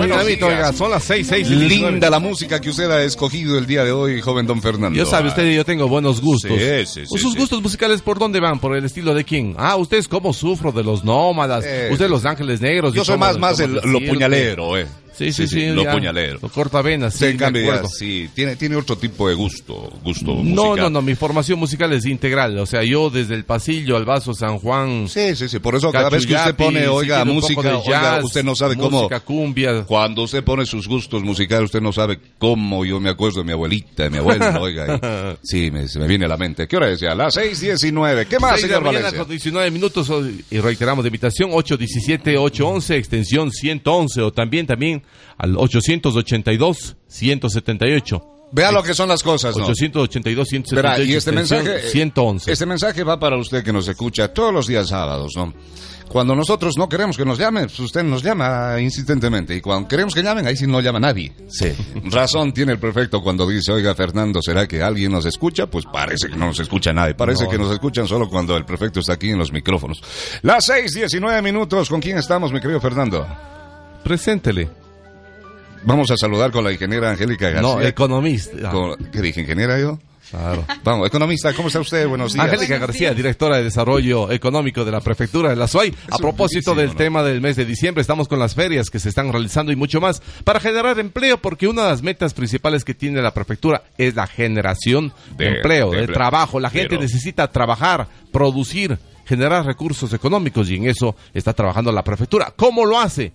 Dinamita, 0.01 0.45
oiga, 0.47 0.73
son 0.73 0.91
las 0.91 1.03
6, 1.03 1.27
6 1.27 1.49
Linda 1.49 2.09
la 2.09 2.19
música 2.19 2.59
que 2.61 2.69
usted 2.69 2.89
ha 2.89 3.03
escogido 3.03 3.57
el 3.57 3.65
día 3.65 3.83
de 3.83 3.91
hoy, 3.91 4.21
joven 4.21 4.45
don 4.47 4.61
Fernando. 4.61 4.97
Yo 4.97 5.05
sabe 5.05 5.29
usted, 5.29 5.51
yo 5.53 5.65
tengo 5.65 5.87
buenos 5.87 6.21
gustos. 6.21 6.51
Sí, 6.51 6.85
sí, 6.85 7.05
sí, 7.05 7.17
¿Sus 7.17 7.35
gustos 7.35 7.61
musicales 7.61 8.01
por 8.01 8.19
dónde 8.19 8.39
van? 8.39 8.59
¿Por 8.59 8.75
el 8.75 8.85
estilo 8.85 9.13
de 9.13 9.23
quién? 9.23 9.55
Ah, 9.57 9.75
usted 9.75 9.97
es 9.97 10.07
como 10.07 10.33
sufro 10.33 10.71
de 10.71 10.83
los 10.83 11.03
nómadas, 11.03 11.63
Eh, 11.67 11.89
usted 11.91 12.09
los 12.09 12.25
ángeles 12.25 12.61
negros. 12.61 12.93
Yo 12.93 13.03
soy 13.03 13.13
cómo- 13.15 13.25
más, 13.25 13.37
más 13.37 13.61
cómo 13.61 13.79
el- 13.83 13.91
lo 13.91 13.99
puñalero, 13.99 14.77
eh. 14.77 14.87
Sí, 15.17 15.31
sí, 15.31 15.47
sí. 15.47 15.67
Lo 15.67 15.83
puñalero. 15.89 16.39
Lo 16.41 16.49
corta 16.49 16.81
venas, 16.81 17.13
sí, 17.15 17.25
en 17.25 17.37
cambio, 17.37 17.63
ya, 17.65 17.83
sí, 17.87 18.29
tiene, 18.33 18.55
tiene 18.55 18.75
otro 18.75 18.97
tipo 18.97 19.27
de 19.27 19.35
gusto, 19.35 19.91
gusto 20.03 20.27
No, 20.35 20.43
musical. 20.43 20.77
no, 20.77 20.89
no, 20.89 21.01
mi 21.01 21.15
formación 21.15 21.57
musical 21.59 21.91
es 21.93 22.05
integral. 22.05 22.57
O 22.59 22.65
sea, 22.65 22.83
yo 22.83 23.09
desde 23.09 23.33
el 23.35 23.43
pasillo 23.45 23.97
al 23.97 24.05
vaso 24.05 24.33
San 24.33 24.59
Juan. 24.59 25.07
Sí, 25.07 25.35
sí, 25.35 25.49
sí. 25.49 25.59
Por 25.59 25.75
eso 25.75 25.91
cada 25.91 26.09
vez 26.09 26.25
que 26.25 26.35
usted 26.35 26.55
pone, 26.55 26.81
si 26.81 26.85
oiga, 26.87 27.19
poco 27.23 27.33
música, 27.33 27.61
de 27.63 27.73
oiga, 27.73 27.83
jazz, 28.01 28.23
usted 28.25 28.43
no 28.43 28.55
sabe 28.55 28.75
cómo. 28.75 29.01
Música 29.03 29.19
cumbia. 29.21 29.83
Cuando 29.85 30.23
usted 30.23 30.43
pone 30.43 30.65
sus 30.65 30.87
gustos 30.87 31.23
musicales, 31.23 31.65
usted 31.65 31.81
no 31.81 31.91
sabe 31.91 32.19
cómo. 32.37 32.85
Yo 32.85 32.99
me 32.99 33.09
acuerdo 33.09 33.39
de 33.39 33.45
mi 33.45 33.51
abuelita, 33.53 34.03
de 34.03 34.09
mi 34.11 34.17
abuelo, 34.17 34.45
oiga. 34.61 34.99
y- 35.41 35.47
sí, 35.47 35.71
me, 35.71 35.87
se 35.87 35.99
me 35.99 36.07
viene 36.07 36.25
a 36.25 36.27
la 36.27 36.37
mente. 36.37 36.67
¿Qué 36.67 36.77
hora 36.77 36.89
es 36.91 36.99
ya? 36.99 37.15
Las 37.15 37.35
6:19. 37.37 38.27
¿Qué 38.27 38.39
más, 38.39 38.51
Seis 38.51 38.63
de 38.63 38.67
señor 38.67 38.83
la 38.83 38.85
mañana 38.87 39.03
Valencia? 39.05 39.19
con 39.19 39.29
19 39.29 39.71
minutos 39.71 40.11
y 40.51 40.59
reiteramos 40.59 41.03
de 41.03 41.07
invitación 41.09 41.51
817-811 41.51 42.95
extensión 42.95 43.51
111 43.51 44.21
o 44.21 44.31
también 44.31 44.67
también 44.67 45.01
al 45.37 45.55
882-178. 45.55 48.33
Vea 48.49 48.71
lo 48.71 48.81
que 48.81 48.93
son 48.93 49.09
las 49.09 49.23
cosas, 49.23 49.57
¿no? 49.57 49.67
882-178 49.67 50.73
Verá, 50.75 50.97
y 51.03 51.13
este 51.15 51.33
mensaje, 51.33 51.81
111. 51.89 52.49
este 52.49 52.65
mensaje 52.65 53.03
va 53.03 53.19
para 53.19 53.35
usted 53.37 53.61
que 53.61 53.73
nos 53.73 53.89
escucha 53.89 54.29
todos 54.33 54.53
los 54.53 54.67
días 54.67 54.87
sábados, 54.87 55.33
¿no? 55.35 55.53
Cuando 56.07 56.33
nosotros 56.33 56.77
no 56.77 56.87
queremos 56.87 57.17
que 57.17 57.25
nos 57.25 57.37
llamen, 57.37 57.65
pues 57.65 57.77
usted 57.81 58.03
nos 58.03 58.23
llama 58.23 58.79
insistentemente. 58.79 59.53
Y 59.53 59.59
cuando 59.59 59.89
queremos 59.89 60.15
que 60.15 60.23
llamen, 60.23 60.47
ahí 60.47 60.55
sí 60.55 60.65
no 60.65 60.79
llama 60.79 61.01
nadie. 61.01 61.33
Sí. 61.49 61.73
Razón 62.05 62.53
tiene 62.53 62.71
el 62.71 62.79
prefecto 62.79 63.21
cuando 63.21 63.45
dice, 63.45 63.73
oiga, 63.73 63.93
Fernando, 63.93 64.41
¿será 64.41 64.65
que 64.65 64.81
alguien 64.81 65.11
nos 65.11 65.25
escucha? 65.25 65.67
Pues 65.67 65.83
parece 65.91 66.29
que 66.29 66.37
no 66.37 66.45
nos 66.45 66.61
escucha 66.61 66.93
nadie. 66.93 67.15
Parece 67.15 67.43
No. 67.43 67.49
que 67.49 67.57
nos 67.57 67.73
escuchan 67.73 68.07
solo 68.07 68.29
cuando 68.29 68.55
el 68.55 68.63
prefecto 68.63 69.01
está 69.01 69.11
aquí 69.13 69.31
en 69.31 69.39
los 69.39 69.51
micrófonos. 69.51 70.01
Las 70.43 70.63
seis, 70.67 70.93
diecinueve 70.93 71.41
minutos. 71.41 71.89
¿Con 71.89 71.99
quién 71.99 72.17
estamos, 72.17 72.53
mi 72.53 72.61
querido 72.61 72.79
Fernando? 72.79 73.27
Preséntele. 74.05 74.86
Vamos 75.83 76.11
a 76.11 76.17
saludar 76.17 76.51
con 76.51 76.63
la 76.63 76.71
ingeniera 76.71 77.09
Angélica 77.11 77.49
García. 77.49 77.61
No, 77.61 77.81
economista. 77.81 78.69
Con- 78.71 78.95
¿Qué 79.11 79.21
dije, 79.21 79.41
ingeniera 79.41 79.79
yo? 79.79 79.99
Claro. 80.29 80.65
Vamos, 80.83 81.07
economista, 81.07 81.53
¿cómo 81.53 81.69
está 81.69 81.79
usted? 81.79 82.05
Buenos 82.05 82.33
días. 82.33 82.45
Angélica 82.45 82.77
García, 82.77 83.13
directora 83.13 83.55
de 83.57 83.63
Desarrollo 83.63 84.29
Económico 84.29 84.83
de 84.83 84.91
la 84.91 84.99
Prefectura 84.99 85.49
de 85.51 85.55
la 85.55 85.69
SUAY. 85.69 85.95
A 86.11 86.17
propósito 86.17 86.75
del 86.75 86.95
tema 86.95 87.23
del 87.23 87.39
mes 87.39 87.55
de 87.55 87.63
diciembre, 87.63 88.01
estamos 88.01 88.27
con 88.27 88.37
las 88.37 88.53
ferias 88.53 88.89
que 88.89 88.99
se 88.99 89.07
están 89.07 89.31
realizando 89.31 89.71
y 89.71 89.77
mucho 89.77 90.01
más 90.01 90.21
para 90.43 90.59
generar 90.59 90.99
empleo, 90.99 91.37
porque 91.37 91.65
una 91.67 91.83
de 91.83 91.89
las 91.91 92.01
metas 92.01 92.33
principales 92.33 92.83
que 92.83 92.93
tiene 92.93 93.21
la 93.21 93.33
Prefectura 93.33 93.83
es 93.97 94.15
la 94.15 94.27
generación 94.27 95.13
de, 95.37 95.45
De- 95.45 95.55
empleo, 95.57 95.91
de 95.91 96.07
trabajo. 96.07 96.59
La 96.59 96.71
gente 96.71 96.89
Pero- 96.89 97.01
necesita 97.03 97.49
trabajar, 97.49 98.09
producir, 98.33 98.99
generar 99.25 99.65
recursos 99.65 100.11
económicos 100.11 100.69
y 100.69 100.75
en 100.75 100.87
eso 100.89 101.15
está 101.33 101.53
trabajando 101.53 101.89
la 101.93 102.03
Prefectura. 102.03 102.51
¿Cómo 102.53 102.83
lo 102.85 102.99
hace? 102.99 103.31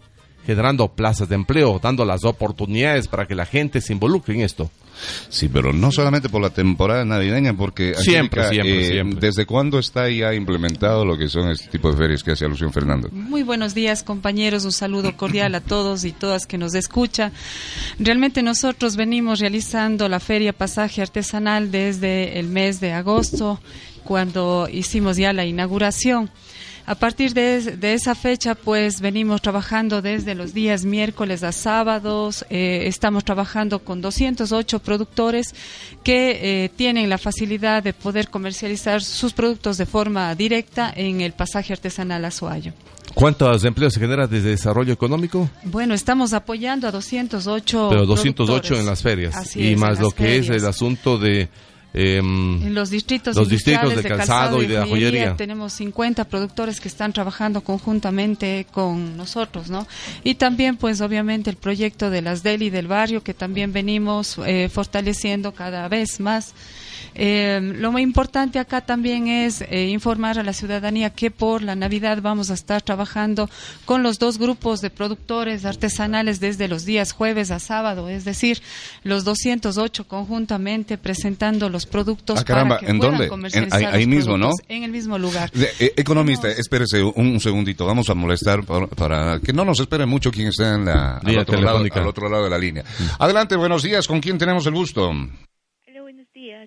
Generando 0.46 0.88
plazas 0.88 1.28
de 1.28 1.34
empleo, 1.36 1.78
dando 1.82 2.04
las 2.04 2.24
oportunidades 2.24 3.08
para 3.08 3.26
que 3.26 3.34
la 3.34 3.46
gente 3.46 3.80
se 3.80 3.92
involucre 3.92 4.34
en 4.34 4.40
esto. 4.40 4.70
Sí, 5.28 5.48
pero 5.48 5.72
no 5.72 5.90
solamente 5.90 6.28
por 6.28 6.42
la 6.42 6.50
temporada 6.50 7.04
navideña, 7.04 7.54
porque 7.54 7.94
Siempre, 7.94 8.42
Angélica, 8.42 8.64
siempre, 8.64 8.86
eh, 8.86 8.90
siempre. 8.90 9.20
¿Desde 9.20 9.46
cuándo 9.46 9.78
está 9.78 10.08
ya 10.08 10.34
implementado 10.34 11.04
lo 11.04 11.16
que 11.16 11.28
son 11.28 11.50
este 11.50 11.68
tipo 11.68 11.90
de 11.90 11.96
ferias 11.96 12.22
que 12.22 12.32
hace 12.32 12.44
alusión 12.44 12.72
Fernando? 12.72 13.08
Muy 13.10 13.42
buenos 13.42 13.74
días, 13.74 14.02
compañeros. 14.02 14.64
Un 14.64 14.72
saludo 14.72 15.16
cordial 15.16 15.54
a 15.54 15.60
todos 15.60 16.04
y 16.04 16.12
todas 16.12 16.46
que 16.46 16.58
nos 16.58 16.74
escuchan. 16.74 17.32
Realmente 17.98 18.42
nosotros 18.42 18.96
venimos 18.96 19.40
realizando 19.40 20.08
la 20.08 20.20
feria 20.20 20.52
pasaje 20.52 21.02
artesanal 21.02 21.70
desde 21.70 22.38
el 22.38 22.48
mes 22.48 22.80
de 22.80 22.92
agosto, 22.92 23.60
cuando 24.04 24.68
hicimos 24.70 25.16
ya 25.16 25.32
la 25.32 25.44
inauguración. 25.44 26.30
A 26.84 26.96
partir 26.96 27.32
de, 27.32 27.76
de 27.76 27.94
esa 27.94 28.14
fecha, 28.14 28.54
pues 28.54 29.00
venimos 29.00 29.40
trabajando 29.40 30.02
desde 30.02 30.34
los 30.34 30.52
días 30.52 30.84
miércoles 30.84 31.44
a 31.44 31.52
sábados. 31.52 32.44
Eh, 32.50 32.84
estamos 32.86 33.24
trabajando 33.24 33.78
con 33.78 34.00
208 34.00 34.80
productores 34.80 35.54
que 36.02 36.64
eh, 36.64 36.68
tienen 36.70 37.08
la 37.08 37.18
facilidad 37.18 37.82
de 37.82 37.92
poder 37.92 38.28
comercializar 38.28 39.02
sus 39.02 39.32
productos 39.32 39.78
de 39.78 39.86
forma 39.86 40.34
directa 40.34 40.92
en 40.94 41.20
el 41.20 41.32
pasaje 41.32 41.72
artesanal 41.72 42.24
Azuayo. 42.24 42.72
¿Cuántos 43.14 43.64
empleos 43.64 43.92
se 43.92 44.00
genera 44.00 44.26
desde 44.26 44.50
desarrollo 44.50 44.92
económico? 44.92 45.48
Bueno, 45.64 45.94
estamos 45.94 46.32
apoyando 46.32 46.88
a 46.88 46.90
208 46.90 47.88
Pero 47.90 48.06
208 48.06 48.34
productores. 48.34 48.80
en 48.80 48.86
las 48.86 49.02
ferias. 49.02 49.36
Así 49.36 49.60
y 49.60 49.72
es, 49.74 49.78
más 49.78 50.00
lo 50.00 50.10
que 50.10 50.38
es 50.38 50.48
el 50.48 50.66
asunto 50.66 51.18
de... 51.18 51.48
em, 51.94 52.62
En 52.62 52.74
los 52.74 52.90
distritos, 52.90 53.36
Los 53.36 53.48
distritos 53.48 53.84
industriales 53.90 54.10
de 54.10 54.16
calzado 54.26 54.62
y 54.62 54.66
de 54.66 54.74
la 54.78 54.86
joyería. 54.86 55.36
tenemos 55.36 55.72
50 55.74 56.24
productores 56.24 56.80
que 56.80 56.88
están 56.88 57.12
trabajando 57.12 57.60
conjuntamente 57.62 58.66
con 58.70 59.16
nosotros, 59.16 59.68
¿no? 59.70 59.86
Y 60.24 60.34
también, 60.36 60.76
pues, 60.76 61.00
obviamente, 61.00 61.50
el 61.50 61.56
proyecto 61.56 62.10
de 62.10 62.22
las 62.22 62.42
deli 62.42 62.70
del 62.70 62.86
barrio 62.86 63.22
que 63.22 63.34
también 63.34 63.72
venimos 63.72 64.38
eh, 64.46 64.68
fortaleciendo 64.68 65.52
cada 65.52 65.88
vez 65.88 66.20
más. 66.20 66.54
Eh, 67.14 67.60
lo 67.78 67.92
muy 67.92 68.02
importante 68.02 68.58
acá 68.58 68.80
también 68.80 69.26
es 69.28 69.60
eh, 69.62 69.88
informar 69.88 70.38
a 70.38 70.42
la 70.42 70.52
ciudadanía 70.52 71.10
que 71.10 71.30
por 71.30 71.62
la 71.62 71.74
Navidad 71.74 72.20
vamos 72.22 72.50
a 72.50 72.54
estar 72.54 72.82
trabajando 72.82 73.50
con 73.84 74.02
los 74.02 74.18
dos 74.18 74.38
grupos 74.38 74.80
de 74.80 74.90
productores 74.90 75.64
artesanales 75.64 76.40
desde 76.40 76.68
los 76.68 76.84
días 76.84 77.12
jueves 77.12 77.50
a 77.50 77.58
sábado, 77.58 78.08
es 78.08 78.24
decir, 78.24 78.62
los 79.04 79.24
208 79.24 80.08
conjuntamente 80.08 80.96
presentando 80.98 81.68
los 81.68 81.86
productos 81.86 82.40
Ah, 82.40 82.44
caramba, 82.44 82.76
para 82.76 82.86
que 82.86 82.90
¿en 82.92 82.98
puedan 82.98 83.14
dónde? 83.14 83.28
comercializar 83.28 83.80
En- 83.80 83.86
ahí- 83.88 83.94
ahí 83.94 84.06
los 84.06 84.14
mismo, 84.16 84.38
¿no? 84.38 84.50
En 84.68 84.82
el 84.84 84.90
mismo 84.90 85.18
lugar. 85.18 85.50
De- 85.52 85.70
eh, 85.80 85.92
economista, 85.96 86.48
espérese 86.48 87.02
un, 87.02 87.12
un 87.28 87.40
segundito, 87.40 87.84
vamos 87.86 88.08
a 88.10 88.14
molestar 88.14 88.64
para, 88.64 88.86
para 88.86 89.40
que 89.40 89.52
no 89.52 89.64
nos 89.64 89.80
espere 89.80 90.06
mucho 90.06 90.30
quien 90.30 90.48
está 90.48 90.74
en 90.74 90.84
la, 90.86 91.18
al, 91.18 91.38
otro 91.38 91.60
lado, 91.60 91.78
al 91.92 92.06
otro 92.06 92.28
lado 92.28 92.44
de 92.44 92.50
la 92.50 92.58
línea. 92.58 92.84
Adelante, 93.18 93.56
buenos 93.56 93.82
días, 93.82 94.06
¿con 94.08 94.20
quién 94.20 94.38
tenemos 94.38 94.66
el 94.66 94.72
gusto? 94.72 95.10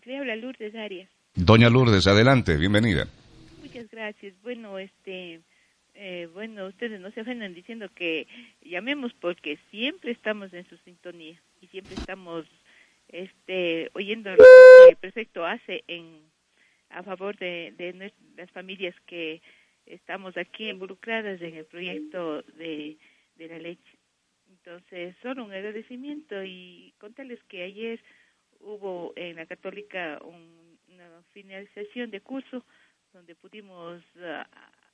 Le 0.03 0.17
habla 0.17 0.35
Lourdes 0.35 0.75
Arias. 0.75 1.09
Doña 1.35 1.69
Lourdes, 1.69 2.05
adelante, 2.07 2.57
bienvenida. 2.57 3.07
Muchas 3.61 3.89
gracias. 3.89 4.33
Bueno, 4.41 4.77
este, 4.77 5.39
eh, 5.93 6.27
bueno, 6.33 6.67
ustedes 6.67 6.99
no 6.99 7.11
se 7.11 7.21
ofendan 7.21 7.53
diciendo 7.53 7.87
que 7.95 8.27
llamemos 8.61 9.13
porque 9.13 9.57
siempre 9.71 10.11
estamos 10.11 10.53
en 10.53 10.67
su 10.67 10.75
sintonía 10.77 11.41
y 11.61 11.67
siempre 11.67 11.95
estamos, 11.95 12.45
este, 13.07 13.89
oyendo 13.93 14.31
lo 14.31 14.37
que 14.37 14.89
el 14.89 14.97
prefecto 14.97 15.45
hace 15.45 15.83
en 15.87 16.19
a 16.89 17.03
favor 17.03 17.37
de, 17.37 17.73
de 17.77 18.11
las 18.37 18.51
familias 18.51 18.95
que 19.05 19.41
estamos 19.85 20.35
aquí 20.37 20.69
involucradas 20.69 21.41
en 21.41 21.55
el 21.55 21.65
proyecto 21.65 22.41
de, 22.57 22.97
de 23.37 23.47
la 23.47 23.59
leche. 23.59 23.97
Entonces, 24.49 25.15
solo 25.21 25.45
un 25.45 25.51
agradecimiento 25.51 26.43
y 26.43 26.93
contarles 26.99 27.41
que 27.43 27.63
ayer 27.63 27.99
hubo 28.59 29.13
en 29.15 29.35
la 29.35 29.45
Católica 29.45 30.19
un- 30.23 30.77
una 30.89 31.21
finalización 31.33 32.11
de 32.11 32.21
curso 32.21 32.63
donde 33.13 33.35
pudimos 33.35 34.01
ah, 34.21 34.47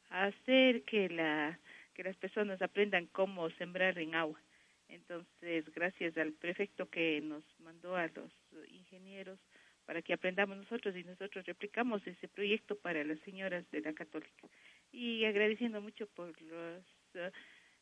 hacer 0.10 0.84
que 0.84 1.10
la 1.10 1.58
que 1.94 2.04
las 2.04 2.16
personas 2.18 2.62
aprendan 2.62 3.08
cómo 3.08 3.50
sembrar 3.52 3.98
en 4.00 4.16
agua. 4.16 4.40
Entonces, 4.88 5.66
gracias 5.74 6.18
al 6.18 6.32
prefecto 6.34 6.90
que 6.90 7.22
nos 7.22 7.44
mandó 7.60 7.96
a 7.96 8.08
los 8.08 8.32
ingenieros 8.70 9.40
para 9.86 10.02
que 10.02 10.14
aprendamos 10.14 10.58
nosotros 10.58 10.96
y 10.96 11.04
nosotros 11.04 11.46
replicamos 11.46 12.06
ese 12.08 12.28
proyecto 12.30 12.78
para 12.78 13.04
las 13.04 13.20
señoras 13.22 13.70
de 13.72 13.82
la 13.82 13.94
Católica. 13.94 14.48
Y 14.92 15.26
agradeciendo 15.26 15.82
mucho 15.82 16.08
por 16.08 16.40
los 16.42 16.84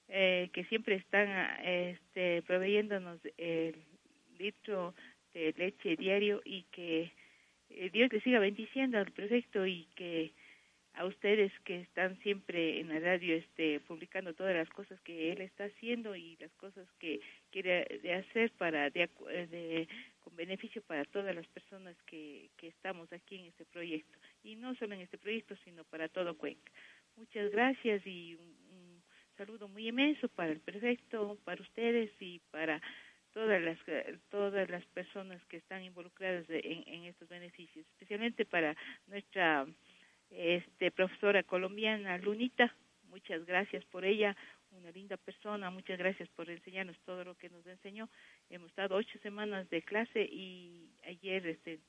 eh, 0.07 0.49
que 0.53 0.63
siempre 0.65 0.95
están 0.95 1.27
ah, 1.29 1.59
este, 1.63 2.41
proveyéndonos 2.43 3.19
el 3.37 3.75
litro 4.39 4.95
de 5.33 5.53
leche 5.57 5.95
diario 5.95 6.41
y 6.45 6.63
que 6.71 7.11
eh, 7.69 7.89
Dios 7.91 8.11
le 8.11 8.21
siga 8.21 8.39
bendiciendo 8.39 8.97
al 8.97 9.11
prefecto 9.11 9.65
y 9.65 9.85
que 9.95 10.31
a 10.95 11.05
ustedes 11.05 11.51
que 11.63 11.81
están 11.81 12.17
siempre 12.23 12.79
en 12.79 12.89
la 12.89 12.99
radio 12.99 13.35
este 13.35 13.79
publicando 13.81 14.33
todas 14.33 14.55
las 14.55 14.67
cosas 14.69 14.99
que 15.01 15.31
él 15.31 15.39
está 15.41 15.65
haciendo 15.65 16.15
y 16.15 16.35
las 16.39 16.51
cosas 16.55 16.87
que 16.99 17.21
quiere 17.51 17.99
de 18.01 18.13
hacer 18.15 18.51
para 18.57 18.89
de, 18.89 19.03
eh, 19.29 19.47
de- 19.49 19.87
con 20.19 20.35
beneficio 20.35 20.81
para 20.81 21.05
todas 21.05 21.33
las 21.35 21.47
personas 21.47 21.95
que, 22.05 22.49
que 22.57 22.67
estamos 22.67 23.11
aquí 23.13 23.35
en 23.35 23.45
este 23.45 23.65
proyecto. 23.65 24.17
Y 24.43 24.55
no 24.55 24.73
solo 24.75 24.95
en 24.95 25.01
este 25.01 25.17
proyecto 25.17 25.55
sino 25.63 25.83
para 25.85 26.09
todo 26.09 26.35
Cuenca. 26.37 26.71
Muchas 27.15 27.51
gracias 27.51 28.05
y 28.05 28.35
un, 28.35 28.47
un 28.75 29.03
saludo 29.37 29.67
muy 29.67 29.87
inmenso 29.87 30.27
para 30.29 30.51
el 30.51 30.59
prefecto 30.59 31.37
para 31.45 31.61
ustedes 31.61 32.11
y 32.19 32.39
para 32.51 32.81
todas 33.33 33.61
las 33.61 33.77
eh, 33.87 34.17
todas 34.29 34.69
las 34.69 34.85
personas 34.87 35.43
que 35.45 35.57
están 35.57 35.83
involucradas 35.83 36.45
en, 36.49 36.83
en 36.87 37.03
estos 37.05 37.27
beneficios 37.29 37.85
especialmente 37.93 38.45
para 38.45 38.75
nuestra 39.07 39.65
este 40.29 40.91
profesora 40.91 41.43
colombiana 41.43 42.17
Lunita 42.17 42.73
muchas 43.09 43.45
gracias 43.45 43.83
por 43.85 44.05
ella 44.05 44.35
una 44.71 44.91
linda 44.91 45.17
persona. 45.17 45.69
Muchas 45.69 45.97
gracias 45.97 46.29
por 46.29 46.49
enseñarnos 46.49 46.97
todo 47.05 47.23
lo 47.23 47.35
que 47.35 47.49
nos 47.49 47.65
enseñó. 47.65 48.09
Hemos 48.49 48.69
estado 48.69 48.95
ocho 48.95 49.17
semanas 49.19 49.69
de 49.69 49.81
clase 49.81 50.21
y 50.21 50.89
ayer, 51.05 51.45
este, 51.47 51.79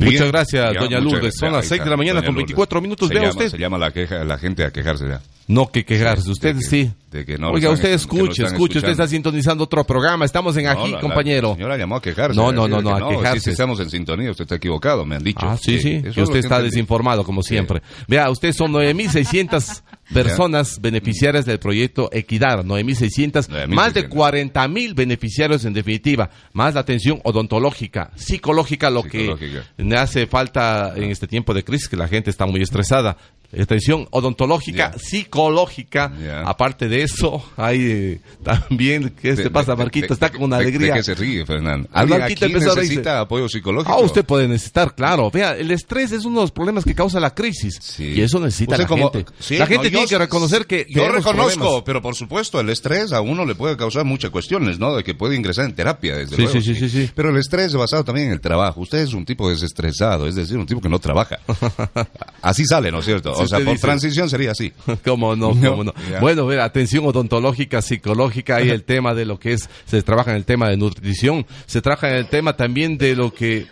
Muchas 0.00 0.28
gracias, 0.28 0.72
Ya, 0.74 0.80
doña 0.80 0.98
Lourdes. 1.00 1.34
Son 1.38 1.52
las 1.52 1.62
Ahí 1.64 1.68
6 1.68 1.84
de 1.84 1.90
la 1.90 1.96
mañana 1.96 2.20
con 2.20 2.34
Lourdes. 2.34 2.46
24 2.46 2.80
minutos. 2.80 3.08
Se 3.08 3.14
Vea 3.14 3.22
llama, 3.24 3.30
usted. 3.32 3.50
Se 3.50 3.58
llama 3.58 3.78
la, 3.78 3.90
queja, 3.92 4.24
la 4.24 4.38
gente 4.38 4.64
a 4.64 4.70
quejarse 4.72 5.08
ya. 5.08 5.20
No, 5.46 5.70
que 5.72 5.84
quejarse. 5.84 6.30
Usted 6.30 6.54
de 6.56 6.60
que- 6.60 6.66
sí. 6.66 6.90
de 7.10 7.24
que 7.24 7.38
no 7.38 7.48
lo 7.48 7.54
Oiga, 7.54 7.68
están- 7.72 7.74
usted 7.74 7.88
no 7.88 7.94
escuche, 7.96 8.42
están 8.42 8.46
escuche. 8.54 8.78
Usted 8.78 8.90
está 8.90 9.08
sintonizando 9.08 9.64
otro 9.64 9.82
programa. 9.84 10.24
Estamos 10.26 10.54
en 10.58 10.64
No, 10.64 10.70
aquí, 10.72 10.88
la- 10.90 10.96
la 10.96 11.00
compañero. 11.00 11.54
señora 11.54 11.76
llamó 11.78 11.96
a 11.96 12.02
quejarse. 12.02 12.36
No, 12.36 12.52
no, 12.52 12.68
no, 12.68 12.82
no, 12.82 12.94
a 12.94 13.08
quejarse. 13.08 13.50
estamos 13.52 13.80
en 13.80 13.88
sintonía, 13.88 14.30
usted 14.30 14.42
está 14.44 14.56
equivocado, 14.56 15.06
me 15.06 15.16
han 15.16 15.24
dicho. 15.24 15.38
Ah, 15.42 15.56
sí, 15.56 15.80
sí, 15.80 15.96
usted 16.06 16.18
está 16.36 16.56
entendí. 16.56 16.64
desinformado, 16.64 17.24
como 17.24 17.42
siempre. 17.42 17.80
Vea, 18.08 18.28
usted 18.30 18.52
son 18.52 18.72
9.600 18.72 19.82
personas 20.12 20.80
beneficiarias 20.82 21.46
del 21.46 21.58
proyecto 21.58 22.10
Equidad, 22.12 22.62
9.600, 22.64 23.48
más 23.68 23.94
de 23.94 24.06
40.000 24.08 24.94
beneficiarios 24.94 25.64
en 25.64 25.72
definitiva, 25.72 26.28
más 26.52 26.74
la 26.74 26.80
atención 26.80 27.20
odontológica, 27.24 28.10
psicológica, 28.16 28.47
lo 28.52 28.64
Psicológica. 28.64 29.66
que 29.76 29.82
le 29.82 29.96
hace 29.96 30.26
falta 30.26 30.94
en 30.96 31.10
este 31.10 31.26
tiempo 31.26 31.54
de 31.54 31.64
crisis, 31.64 31.88
que 31.88 31.96
la 31.96 32.08
gente 32.08 32.30
está 32.30 32.46
muy 32.46 32.62
estresada. 32.62 33.16
Atención 33.50 34.06
odontológica, 34.10 34.92
psicológica, 34.98 36.12
aparte 36.44 36.86
de 36.88 37.02
eso, 37.02 37.42
hay 37.56 37.80
eh, 37.82 38.20
también, 38.42 39.14
¿qué 39.20 39.34
te 39.36 39.48
pasa, 39.50 39.74
Marquito? 39.74 40.12
Está 40.12 40.30
con 40.30 40.42
una 40.42 40.56
alegría. 40.58 40.92
¿De 40.92 40.98
qué 40.98 41.02
se 41.04 41.14
ríe, 41.14 41.46
Fernando? 41.46 41.88
Ah, 41.92 42.00
¿Alguien 42.00 42.20
Marquito 42.20 42.44
empezó 42.46 42.72
a 42.72 42.74
reírse. 42.74 42.90
necesita 42.96 43.20
apoyo 43.20 43.48
psicológico? 43.48 43.92
Ah, 43.92 44.00
usted 44.00 44.24
puede 44.24 44.48
necesitar, 44.48 44.94
claro. 44.94 45.30
Vea, 45.30 45.56
el 45.56 45.70
estrés 45.70 46.12
es 46.12 46.24
uno 46.26 46.40
de 46.40 46.44
los 46.44 46.50
problemas 46.52 46.84
que 46.84 46.94
causa 46.94 47.18
la 47.20 47.34
crisis. 47.34 47.98
Y 47.98 48.20
eso 48.20 48.38
necesita 48.38 48.72
Usted 48.72 48.82
la 48.84 48.88
como- 48.88 49.10
gente. 49.12 49.32
Sí, 49.38 49.54
la 49.56 49.64
no, 49.64 49.68
gente 49.70 49.86
yo- 49.86 49.90
tiene 49.92 50.06
que 50.08 50.18
reconocer 50.18 50.66
que 50.66 50.86
Yo 50.90 51.08
reconozco, 51.08 51.56
problemas. 51.58 51.82
pero 51.86 52.02
por 52.02 52.14
supuesto, 52.14 52.60
el 52.60 52.68
estrés 52.68 53.12
a 53.12 53.22
uno 53.22 53.46
le 53.46 53.54
puede 53.54 53.76
causar 53.78 54.04
muchas 54.04 54.30
cuestiones, 54.30 54.78
¿no? 54.78 54.94
De 54.94 55.02
que 55.02 55.14
puede 55.14 55.36
ingresar 55.36 55.64
en 55.64 55.74
terapia, 55.74 56.16
desde 56.16 56.36
Sí, 56.36 56.42
luego. 56.42 56.60
sí, 56.60 56.74
sí, 56.74 56.74
sí, 56.74 56.88
sí. 56.90 57.10
Pero 57.14 57.30
el 57.30 57.36
estrés 57.38 57.72
basado 57.72 58.04
también 58.04 58.26
en 58.26 58.32
el 58.34 58.40
trabajo. 58.42 58.80
Usted 58.82 58.98
es 58.98 59.14
un 59.14 59.24
tipo 59.24 59.48
desestresado, 59.48 60.26
es 60.28 60.34
decir, 60.34 60.58
un 60.58 60.66
tipo 60.66 60.80
que 60.82 60.88
no 60.90 60.98
trabaja. 60.98 61.38
Así 62.42 62.64
sale, 62.66 62.90
¿no 62.92 62.98
es 63.00 63.04
cierto? 63.06 63.37
O 63.44 63.48
sea, 63.48 63.58
por 63.60 63.74
dice- 63.74 63.86
transición 63.86 64.28
sería 64.30 64.52
así. 64.52 64.72
¿Cómo 65.04 65.34
no? 65.36 65.52
Bueno, 66.20 66.46
ver, 66.46 66.60
atención 66.60 67.04
odontológica, 67.06 67.82
psicológica, 67.82 68.56
hay 68.56 68.70
el 68.70 68.84
tema 68.84 69.14
de 69.14 69.24
lo 69.24 69.38
que 69.38 69.52
es, 69.52 69.68
se 69.86 70.02
trabaja 70.02 70.30
en 70.30 70.36
el 70.36 70.44
tema 70.44 70.68
de 70.68 70.76
nutrición, 70.76 71.46
se 71.66 71.80
trabaja 71.80 72.10
en 72.10 72.16
el 72.16 72.26
tema 72.26 72.56
también 72.56 72.98
de 72.98 73.14
lo 73.16 73.32
que 73.32 73.66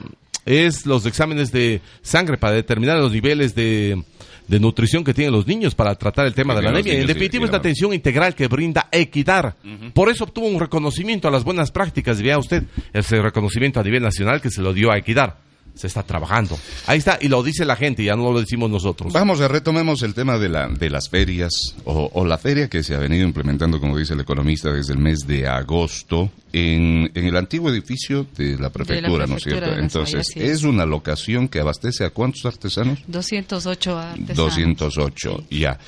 es 0.45 0.87
los 0.87 1.05
exámenes 1.07 1.51
de 1.53 1.81
sangre 2.03 2.39
para 2.39 2.55
determinar 2.55 2.99
los 2.99 3.11
niveles 3.13 3.55
de, 3.55 4.01
de 4.47 4.61
nutrición 4.61 5.03
que 5.03 5.13
tienen 5.13 5.33
los 5.33 5.47
niños 5.47 5.75
para 5.75 5.95
tratar 5.97 6.27
el 6.27 6.35
tema 6.35 6.55
Que 6.55 6.59
de 6.61 6.63
la 6.65 6.71
anemia. 6.71 6.93
En 6.95 7.01
y 7.09 7.45
es 7.45 7.51
la 7.51 7.57
atención 7.59 7.93
integral 7.93 8.35
que 8.35 8.47
brinda 8.47 8.89
Equidad. 8.93 9.57
Por 9.93 10.09
eso 10.09 10.25
obtuvo 10.25 10.47
un 10.47 10.61
reconocimiento 10.61 11.27
a 11.29 11.31
las 11.31 11.43
buenas 11.43 11.71
prácticas. 11.73 12.23
Vea 12.23 12.39
usted, 12.39 12.63
ese 12.93 13.21
reconocimiento 13.21 13.81
a 13.81 13.83
nivel 13.83 14.03
nacional 14.03 14.41
que 14.41 14.51
se 14.51 14.63
lo 14.63 14.73
dio 14.73 14.93
a 14.93 14.99
Equidad. 14.99 15.35
Se 15.77 15.87
está 15.87 16.03
trabajando. 16.03 16.59
Ahí 16.87 16.99
está, 16.99 17.19
y 17.21 17.29
lo 17.29 17.43
dice 17.43 17.65
la 17.65 17.77
gente, 17.77 18.03
ya 18.03 18.17
no 18.17 18.33
lo 18.33 18.41
decimos 18.41 18.71
nosotros. 18.71 19.13
Vamos 19.13 19.41
a 19.41 19.49
retomemos 19.49 20.03
el 20.03 20.15
tema 20.15 20.39
de, 20.39 20.49
la, 20.49 20.69
de 20.69 20.91
las 20.91 21.09
ferias 21.09 21.53
o, 21.85 22.11
o 22.13 22.25
la 22.25 22.39
feria 22.39 22.69
que 22.69 22.83
se 22.83 22.95
ha 22.95 22.99
venido 22.99 23.25
implementando, 23.27 23.79
como 23.81 23.97
dice 23.97 24.15
el 24.15 24.21
economista, 24.21 24.73
desde 24.73 24.95
el 24.95 24.99
mes 24.99 25.21
de 25.27 25.47
agosto 25.47 26.31
en, 26.53 27.11
en 27.15 27.27
el 27.27 27.37
antiguo 27.37 27.71
edificio 27.71 28.27
de 28.37 28.59
la 28.59 28.71
prefectura, 28.71 29.27
¿no 29.27 29.37
es 29.37 29.43
prefectura 29.45 29.67
cierto? 29.67 29.83
Entonces, 29.83 30.33
es. 30.35 30.51
es 30.51 30.63
una 30.63 30.87
locación 30.87 31.49
que 31.49 31.61
abastece 31.61 32.05
a 32.05 32.11
cuántos 32.11 32.47
artesanos? 32.47 33.01
208 33.07 33.99
artesanos. 33.99 34.37
208, 34.37 35.45
ya. 35.51 35.79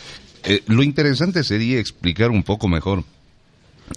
Eh, 0.45 0.63
lo 0.67 0.83
interesante 0.83 1.43
sería 1.45 1.79
explicar 1.79 2.31
un 2.31 2.43
poco 2.43 2.69
mejor 2.69 3.05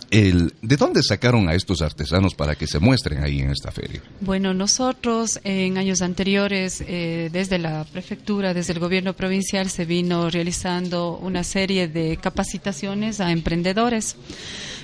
el 0.10 0.54
de 0.62 0.78
dónde 0.78 1.02
sacaron 1.04 1.48
a 1.50 1.56
estos 1.56 1.82
artesanos 1.82 2.36
para 2.36 2.56
que 2.56 2.68
se 2.68 2.80
muestren 2.80 3.24
ahí 3.24 3.40
en 3.40 3.52
esta 3.52 3.72
feria. 3.72 4.02
Bueno, 4.20 4.54
nosotros 4.54 5.40
en 5.44 5.78
años 5.78 6.02
anteriores, 6.02 6.84
eh, 6.88 7.30
desde 7.32 7.58
la 7.58 7.86
prefectura, 7.86 8.54
desde 8.54 8.74
el 8.74 8.80
gobierno 8.80 9.14
provincial, 9.14 9.70
se 9.70 9.86
vino 9.86 10.30
realizando 10.30 11.18
una 11.18 11.44
serie 11.44 11.88
de 11.88 12.18
capacitaciones 12.18 13.20
a 13.20 13.32
emprendedores. 13.32 14.16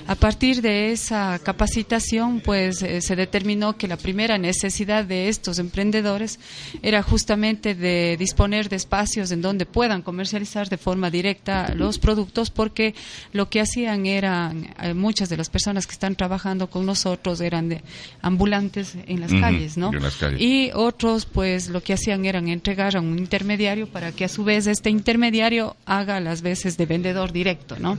A 0.08 0.14
partir 0.14 0.62
de 0.62 0.90
esa 0.90 1.38
capacitación, 1.38 2.40
pues 2.40 2.82
eh, 2.82 3.02
se 3.02 3.14
determinó 3.14 3.76
que 3.76 3.86
la 3.86 3.98
primera 3.98 4.38
necesidad 4.38 5.04
de 5.04 5.28
estos 5.28 5.58
emprendedores 5.58 6.40
era 6.82 7.02
justamente 7.02 7.74
de 7.74 8.16
disponer 8.18 8.70
de 8.70 8.76
espacios 8.76 9.30
en 9.32 9.42
donde 9.42 9.66
puedan 9.66 10.00
comercializar 10.00 10.70
de 10.70 10.78
forma 10.78 11.10
directa 11.10 11.74
los 11.74 11.98
productos, 11.98 12.48
porque 12.48 12.94
lo 13.34 13.50
que 13.50 13.60
hacían 13.60 14.06
eran, 14.06 14.74
eh, 14.80 14.94
muchas 14.94 15.28
de 15.28 15.36
las 15.36 15.50
personas 15.50 15.86
que 15.86 15.92
están 15.92 16.16
trabajando 16.16 16.70
con 16.70 16.86
nosotros 16.86 17.42
eran 17.42 17.68
de 17.68 17.82
ambulantes 18.22 18.96
en 19.06 19.20
las 19.20 19.30
calles, 19.30 19.76
¿no? 19.76 19.92
en 19.92 20.02
las 20.02 20.16
calles. 20.16 20.40
Y 20.40 20.70
otros, 20.72 21.26
pues 21.26 21.68
lo 21.68 21.82
que 21.82 21.92
hacían 21.92 22.24
eran 22.24 22.48
entregar 22.48 22.96
a 22.96 23.02
un 23.02 23.18
intermediario 23.18 23.86
para 23.86 24.12
que 24.12 24.24
a 24.24 24.28
su 24.28 24.42
vez 24.42 24.68
este 24.68 24.88
intermediario 24.88 25.76
haga 25.84 26.18
las 26.18 26.40
veces 26.40 26.78
de 26.78 26.86
vendedor 26.86 27.30
directo, 27.30 27.76
¿no? 27.78 27.98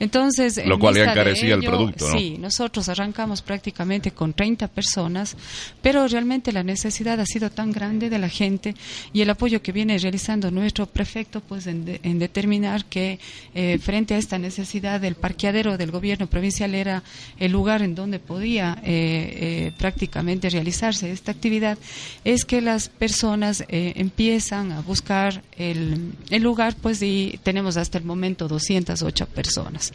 Entonces, 0.00 0.56
Lo 0.64 0.76
en 0.76 0.80
cual 0.80 0.94
vista 0.94 1.33
Sí, 2.16 2.36
nosotros 2.38 2.88
arrancamos 2.88 3.42
prácticamente 3.42 4.10
con 4.12 4.32
30 4.32 4.68
personas, 4.68 5.36
pero 5.82 6.06
realmente 6.08 6.52
la 6.52 6.62
necesidad 6.62 7.20
ha 7.20 7.26
sido 7.26 7.50
tan 7.50 7.72
grande 7.72 8.10
de 8.10 8.18
la 8.18 8.28
gente 8.28 8.74
y 9.12 9.20
el 9.20 9.30
apoyo 9.30 9.62
que 9.62 9.72
viene 9.72 9.98
realizando 9.98 10.50
nuestro 10.50 10.86
prefecto, 10.86 11.40
pues 11.40 11.66
en, 11.66 11.84
de- 11.84 12.00
en 12.02 12.18
determinar 12.18 12.84
que 12.84 13.18
eh, 13.54 13.78
frente 13.78 14.14
a 14.14 14.18
esta 14.18 14.38
necesidad 14.38 15.00
del 15.00 15.14
parqueadero 15.14 15.76
del 15.78 15.90
gobierno 15.90 16.26
provincial 16.26 16.74
era 16.74 17.02
el 17.38 17.52
lugar 17.52 17.82
en 17.82 17.94
donde 17.94 18.18
podía 18.18 18.78
eh, 18.82 18.88
eh, 19.68 19.72
prácticamente 19.78 20.50
realizarse 20.50 21.10
esta 21.10 21.32
actividad, 21.32 21.78
es 22.24 22.44
que 22.44 22.60
las 22.60 22.88
personas 22.88 23.64
eh, 23.68 23.92
empiezan 23.96 24.72
a 24.72 24.80
buscar 24.80 25.42
el, 25.56 26.12
el 26.30 26.42
lugar, 26.42 26.74
pues 26.80 27.02
y 27.02 27.38
tenemos 27.42 27.76
hasta 27.76 27.98
el 27.98 28.04
momento 28.04 28.48
208 28.48 29.26
personas. 29.26 29.92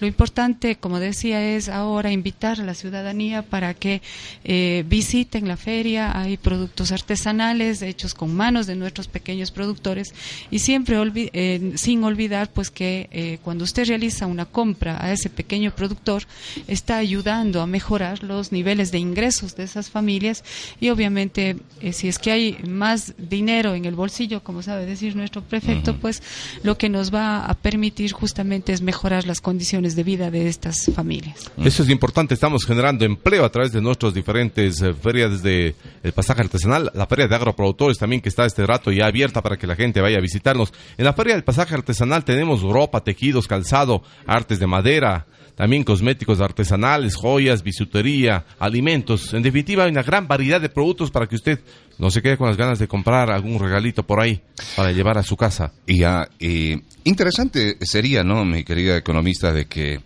Lo 0.00 0.06
importante, 0.06 0.76
como 0.82 0.98
decía, 0.98 1.40
es 1.56 1.70
ahora 1.70 2.10
invitar 2.12 2.60
a 2.60 2.64
la 2.64 2.74
ciudadanía 2.74 3.40
para 3.40 3.72
que 3.72 4.02
eh, 4.44 4.84
visiten 4.86 5.46
la 5.48 5.56
feria. 5.56 6.18
Hay 6.18 6.36
productos 6.36 6.90
artesanales 6.92 7.80
hechos 7.80 8.12
con 8.12 8.34
manos 8.34 8.66
de 8.66 8.74
nuestros 8.76 9.06
pequeños 9.06 9.52
productores. 9.52 10.12
Y 10.50 10.58
siempre 10.58 10.98
olvi- 10.98 11.30
eh, 11.32 11.72
sin 11.76 12.02
olvidar 12.04 12.50
pues 12.52 12.70
que 12.70 13.08
eh, 13.12 13.38
cuando 13.42 13.62
usted 13.64 13.86
realiza 13.86 14.26
una 14.26 14.44
compra 14.44 15.02
a 15.02 15.12
ese 15.12 15.30
pequeño 15.30 15.70
productor 15.70 16.24
está 16.66 16.96
ayudando 16.98 17.62
a 17.62 17.66
mejorar 17.66 18.24
los 18.24 18.50
niveles 18.50 18.90
de 18.90 18.98
ingresos 18.98 19.54
de 19.54 19.62
esas 19.62 19.88
familias. 19.88 20.42
Y 20.80 20.90
obviamente 20.90 21.56
eh, 21.80 21.92
si 21.92 22.08
es 22.08 22.18
que 22.18 22.32
hay 22.32 22.58
más 22.68 23.14
dinero 23.16 23.74
en 23.76 23.84
el 23.84 23.94
bolsillo, 23.94 24.42
como 24.42 24.62
sabe 24.62 24.84
decir 24.84 25.14
nuestro 25.14 25.42
prefecto, 25.42 25.96
pues 25.96 26.22
lo 26.64 26.76
que 26.76 26.88
nos 26.88 27.14
va 27.14 27.46
a 27.46 27.54
permitir 27.54 28.10
justamente 28.12 28.72
es 28.72 28.82
mejorar 28.82 29.26
las 29.28 29.40
condiciones 29.40 29.94
de 29.94 30.02
vida 30.02 30.30
de 30.32 30.48
estas 30.48 30.71
familias. 30.94 31.50
Eso 31.62 31.82
es 31.82 31.88
importante, 31.90 32.34
estamos 32.34 32.64
generando 32.64 33.04
empleo 33.04 33.44
a 33.44 33.50
través 33.50 33.72
de 33.72 33.80
nuestras 33.80 34.14
diferentes 34.14 34.80
eh, 34.82 34.94
ferias 34.94 35.42
de 35.42 35.74
el 36.02 36.12
pasaje 36.12 36.42
artesanal, 36.42 36.90
la 36.94 37.06
feria 37.06 37.28
de 37.28 37.34
agroproductores 37.34 37.98
también 37.98 38.20
que 38.20 38.28
está 38.28 38.44
este 38.44 38.66
rato 38.66 38.90
ya 38.90 39.06
abierta 39.06 39.42
para 39.42 39.56
que 39.56 39.66
la 39.66 39.76
gente 39.76 40.00
vaya 40.00 40.18
a 40.18 40.20
visitarnos. 40.20 40.72
En 40.96 41.04
la 41.04 41.12
feria 41.12 41.34
del 41.34 41.44
pasaje 41.44 41.74
artesanal 41.74 42.24
tenemos 42.24 42.62
ropa, 42.62 43.02
tejidos, 43.04 43.46
calzado, 43.46 44.02
artes 44.26 44.58
de 44.58 44.66
madera, 44.66 45.26
también 45.54 45.84
cosméticos 45.84 46.40
artesanales, 46.40 47.14
joyas, 47.14 47.62
bisutería, 47.62 48.44
alimentos. 48.58 49.34
En 49.34 49.42
definitiva, 49.42 49.84
hay 49.84 49.90
una 49.90 50.02
gran 50.02 50.26
variedad 50.26 50.60
de 50.60 50.68
productos 50.68 51.10
para 51.10 51.26
que 51.26 51.36
usted 51.36 51.60
no 51.98 52.10
se 52.10 52.22
quede 52.22 52.36
con 52.36 52.48
las 52.48 52.56
ganas 52.56 52.78
de 52.78 52.88
comprar 52.88 53.30
algún 53.30 53.58
regalito 53.58 54.02
por 54.02 54.20
ahí 54.20 54.40
para 54.76 54.92
llevar 54.92 55.18
a 55.18 55.22
su 55.22 55.36
casa. 55.36 55.72
Y 55.86 55.98
ya, 55.98 56.28
eh, 56.40 56.80
interesante 57.04 57.76
sería, 57.80 58.22
¿no, 58.22 58.44
mi 58.44 58.64
querida 58.64 58.96
economista, 58.96 59.52
de 59.52 59.66
que 59.66 60.00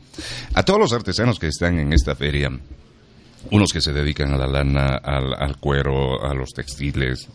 a 0.54 0.62
todos 0.62 0.80
los 0.80 0.92
artesanos 0.92 1.38
que 1.38 1.48
están 1.48 1.78
en 1.78 1.92
esta 1.92 2.14
feria, 2.14 2.50
unos 3.50 3.72
que 3.72 3.80
se 3.80 3.92
dedican 3.92 4.32
a 4.32 4.38
la 4.38 4.46
lana, 4.46 4.96
al, 4.96 5.34
al 5.34 5.56
cuero, 5.58 6.24
a 6.24 6.34
los 6.34 6.50
textiles, 6.50 7.28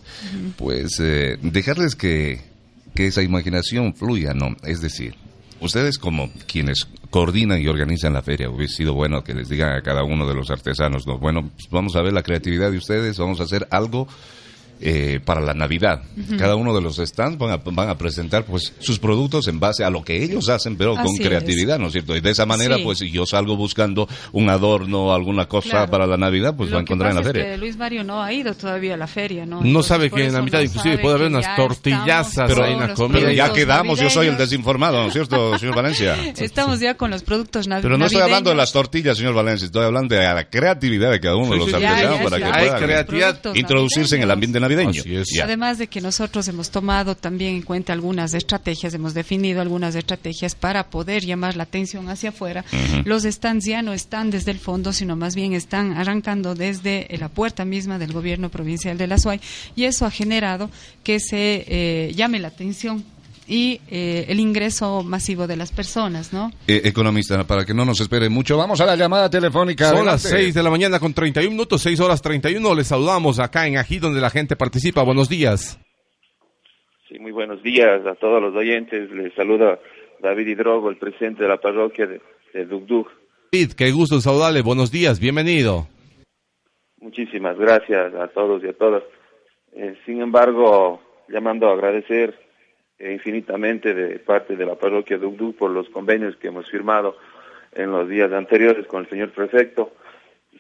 pues 0.58 1.00
eh, 1.00 1.38
dejarles 1.42 1.96
que, 1.96 2.42
que 2.96 3.08
esa 3.08 3.22
imaginación 3.22 3.94
fluya, 3.94 4.34
¿no? 4.34 4.56
Es 4.64 4.82
decir, 4.82 5.16
ustedes 5.60 5.98
como 5.98 6.30
quienes 6.48 6.88
coordinan 7.10 7.62
y 7.62 7.68
organizan 7.68 8.14
la 8.14 8.22
feria, 8.22 8.50
hubiese 8.50 8.78
sido 8.78 8.94
bueno 8.94 9.24
que 9.24 9.34
les 9.34 9.50
digan 9.50 9.74
a 9.74 9.82
cada 9.82 10.04
uno 10.04 10.28
de 10.28 10.34
los 10.34 10.50
artesanos, 10.50 11.06
¿no? 11.08 11.18
Bueno, 11.18 11.50
pues 11.52 11.68
vamos 11.70 11.96
a 11.96 12.02
ver 12.02 12.14
la 12.14 12.24
creatividad 12.24 12.72
de 12.72 12.78
ustedes, 12.78 13.18
vamos 13.18 13.40
a 13.40 13.44
hacer 13.44 13.68
algo 13.70 14.08
eh, 14.82 15.20
para 15.24 15.40
la 15.42 15.54
Navidad. 15.54 16.02
Cada 16.38 16.56
uno 16.56 16.74
de 16.74 16.82
los 16.82 16.98
stands 16.98 17.38
van 17.38 17.52
a, 17.52 17.58
van 17.58 17.90
a 17.90 17.98
presentar 17.98 18.44
pues 18.46 18.74
sus 18.80 18.98
productos 19.00 19.48
en 19.48 19.60
base 19.60 19.84
a 19.84 19.90
lo 19.90 20.04
que 20.04 20.24
ellos 20.24 20.50
hacen, 20.50 20.76
pero 20.76 20.96
con 20.96 21.16
creatividad, 21.18 21.78
¿no 21.80 21.88
es 21.88 21.94
cierto? 21.94 22.16
Y 22.16 22.22
de 22.22 22.32
esa 22.32 22.46
manera, 22.46 22.78
Sí. 22.78 22.84
pues 22.84 23.00
si 23.00 23.12
yo 23.12 23.26
salgo 23.26 23.56
buscando 23.56 24.08
un 24.32 24.50
adorno, 24.50 25.14
alguna 25.14 25.46
cosa 25.48 25.70
Claro. 25.70 25.92
para 25.92 26.08
la 26.08 26.18
Navidad, 26.18 26.56
pues 26.56 26.70
Lo 26.70 26.76
va 26.78 26.82
a 26.82 26.86
que 26.86 26.94
encontrar 26.94 27.12
en 27.12 27.16
la 27.16 27.22
es 27.22 27.28
feria. 27.28 27.46
que 27.52 27.58
Luis 27.58 27.78
Mario 27.78 28.04
no 28.04 28.22
ha 28.24 28.34
ido 28.34 28.54
todavía 28.54 28.96
a 28.96 28.98
la 28.98 29.08
feria, 29.08 29.46
¿no? 29.46 29.62
No 29.62 29.66
Entonces, 29.68 29.88
sabe 29.90 30.10
que 30.12 30.26
en 30.26 30.34
la 30.34 30.42
mitad 30.42 30.58
no 30.60 30.64
inclusive 30.66 30.98
puede 30.98 31.16
haber 31.16 31.28
unas 31.28 31.56
tortillazas 31.56 32.48
Pero, 32.48 32.64
ahí 32.64 32.74
en 32.74 32.80
la 32.80 32.94
comida. 32.94 33.20
pero 33.20 33.32
ya 33.34 33.54
quedamos, 33.54 34.00
yo 34.00 34.10
soy 34.10 34.28
el 34.28 34.32
navideños. 34.34 34.50
desinformado, 34.50 35.02
¿no 35.02 35.08
es 35.08 35.14
cierto, 35.14 35.58
señor 35.60 35.76
Valencia? 35.76 36.16
Estamos 36.38 36.80
ya 36.80 36.96
con 36.96 37.12
los 37.12 37.24
productos 37.24 37.68
nav- 37.68 37.82
Pero 37.82 37.98
no 37.98 38.06
estoy 38.06 38.22
hablando 38.22 38.50
de 38.50 38.56
navideños. 38.56 38.58
las 38.58 38.74
tortillas, 38.74 39.18
señor 39.18 39.34
Valencia, 39.34 39.66
estoy 39.66 39.84
hablando 39.86 40.16
de 40.16 40.22
la 40.24 40.50
creatividad 40.50 41.12
de 41.12 41.20
cada 41.20 41.36
uno 41.36 41.52
de 41.54 41.58
los 41.58 41.74
artesanos 41.74 42.20
para 42.22 42.40
ya. 42.40 42.46
que 43.06 43.06
puedan 43.12 43.56
introducirse 43.58 44.16
en 44.16 44.24
el 44.24 44.32
ambiente 44.32 44.60
navideño. 44.60 44.71
Ya. 45.32 45.44
Además 45.44 45.78
de 45.78 45.88
que 45.88 46.02
nosotros 46.02 46.48
hemos 46.48 46.72
tomado 46.72 47.16
también 47.16 47.56
en 47.56 47.62
cuenta 47.62 47.94
algunas 47.94 48.34
estrategias, 48.34 48.94
hemos 48.94 49.14
definido 49.14 49.62
algunas 49.62 49.96
estrategias 49.96 50.56
para 50.56 50.90
poder 50.90 51.24
llamar 51.26 51.56
la 51.56 51.64
atención 51.64 52.10
hacia 52.10 52.30
afuera. 52.30 52.64
Los 53.06 53.24
stands 53.24 53.66
ya 53.66 53.82
no 53.82 53.94
están 53.94 54.32
desde 54.32 54.52
el 54.52 54.60
fondo, 54.60 54.94
sino 54.94 55.16
más 55.16 55.36
bien 55.36 55.54
están 55.54 55.94
arrancando 55.94 56.56
desde 56.56 57.08
la 57.20 57.30
puerta 57.30 57.66
misma 57.66 58.00
del 58.00 58.14
gobierno 58.14 58.50
provincial 58.50 58.98
de 58.98 59.08
la 59.08 59.18
SUAY 59.18 59.42
y 59.76 59.86
eso 59.86 60.06
ha 60.06 60.12
generado 60.12 60.70
que 61.04 61.20
se 61.20 61.66
eh, 61.68 62.14
llame 62.14 62.40
la 62.40 62.50
atención 62.50 63.04
y 63.48 63.82
eh, 63.90 64.26
el 64.30 64.40
ingreso 64.40 65.04
masivo 65.04 65.48
de 65.48 65.56
las 65.56 65.72
personas, 65.72 66.34
¿no? 66.34 66.52
Eh, 66.68 66.82
economista, 66.86 67.46
para 67.46 67.66
que 67.66 67.74
no 67.74 67.86
nos 67.86 68.00
espere 68.02 68.30
mucho, 68.30 68.58
vamos 68.58 68.82
a 68.82 68.86
la 68.86 68.96
llamada 68.96 69.30
telefónica. 69.30 69.86
Son 69.86 69.98
Adelante. 69.98 70.12
las 70.12 70.22
6 70.22 70.54
de 70.54 70.64
la 70.64 70.70
mañana 70.70 71.00
con 71.00 71.14
31 71.14 71.52
minutos, 71.52 71.82
6 71.82 72.00
horas 72.00 72.22
31. 72.22 72.76
Les 72.76 72.88
saludamos 72.88 73.40
acá 73.40 73.68
en 73.68 73.78
Ají, 73.78 74.00
donde 74.00 74.22
la 74.22 74.30
gente 74.30 74.56
participa. 74.56 75.04
Buenos 75.04 75.30
días. 75.30 75.80
Sí, 77.10 77.20
muy 77.20 77.32
buenos 77.32 77.62
días 77.64 78.06
a 78.06 78.16
todos 78.16 78.42
los 78.42 78.56
oyentes. 78.56 79.12
Les 79.12 79.34
saluda 79.34 79.80
David 80.22 80.48
Hidrogo, 80.48 80.90
el 80.90 80.98
presidente 80.98 81.44
de 81.44 81.50
la 81.50 81.58
parroquia 81.58 82.08
de, 82.08 82.22
de 82.54 82.66
Dugdug. 82.66 83.08
David, 83.52 83.74
qué 83.74 83.92
gusto 83.92 84.22
saludarle. 84.22 84.62
Buenos 84.62 84.92
días, 84.92 85.20
bienvenido. 85.20 85.88
Muchísimas 87.02 87.58
gracias 87.58 88.14
a 88.14 88.28
todos 88.28 88.64
y 88.64 88.68
a 88.68 88.74
todas. 88.74 89.04
Eh, 89.74 89.96
sin 90.06 90.22
embargo, 90.22 91.02
llamando 91.28 91.68
a 91.70 91.74
agradecer 91.74 92.38
infinitamente 93.10 93.94
de 93.94 94.20
parte 94.20 94.56
de 94.56 94.66
la 94.66 94.76
parroquia 94.76 95.18
de 95.18 95.24
Dugdug 95.26 95.56
por 95.56 95.72
los 95.72 95.90
convenios 95.90 96.36
que 96.38 96.48
hemos 96.48 96.70
firmado 96.70 97.18
en 97.74 97.92
los 97.92 98.08
días 98.08 98.32
anteriores 98.32 98.86
con 98.88 99.04
el 99.04 99.10
señor 99.10 99.32
prefecto. 99.32 99.94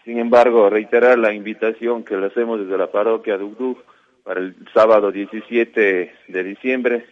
Sin 0.05 0.17
embargo, 0.17 0.69
reiterar 0.69 1.19
la 1.19 1.33
invitación 1.33 2.03
que 2.03 2.17
le 2.17 2.27
hacemos 2.27 2.59
desde 2.59 2.77
la 2.77 2.91
parroquia 2.91 3.33
de 3.33 3.39
Dugdug 3.43 3.77
para 4.23 4.39
el 4.39 4.55
sábado 4.73 5.11
17 5.11 6.13
de 6.27 6.43
diciembre, 6.43 7.05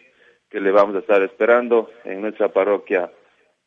que 0.49 0.59
le 0.59 0.71
vamos 0.71 0.95
a 0.95 0.99
estar 0.99 1.21
esperando 1.21 1.89
en 2.05 2.21
nuestra 2.21 2.49
parroquia 2.49 3.11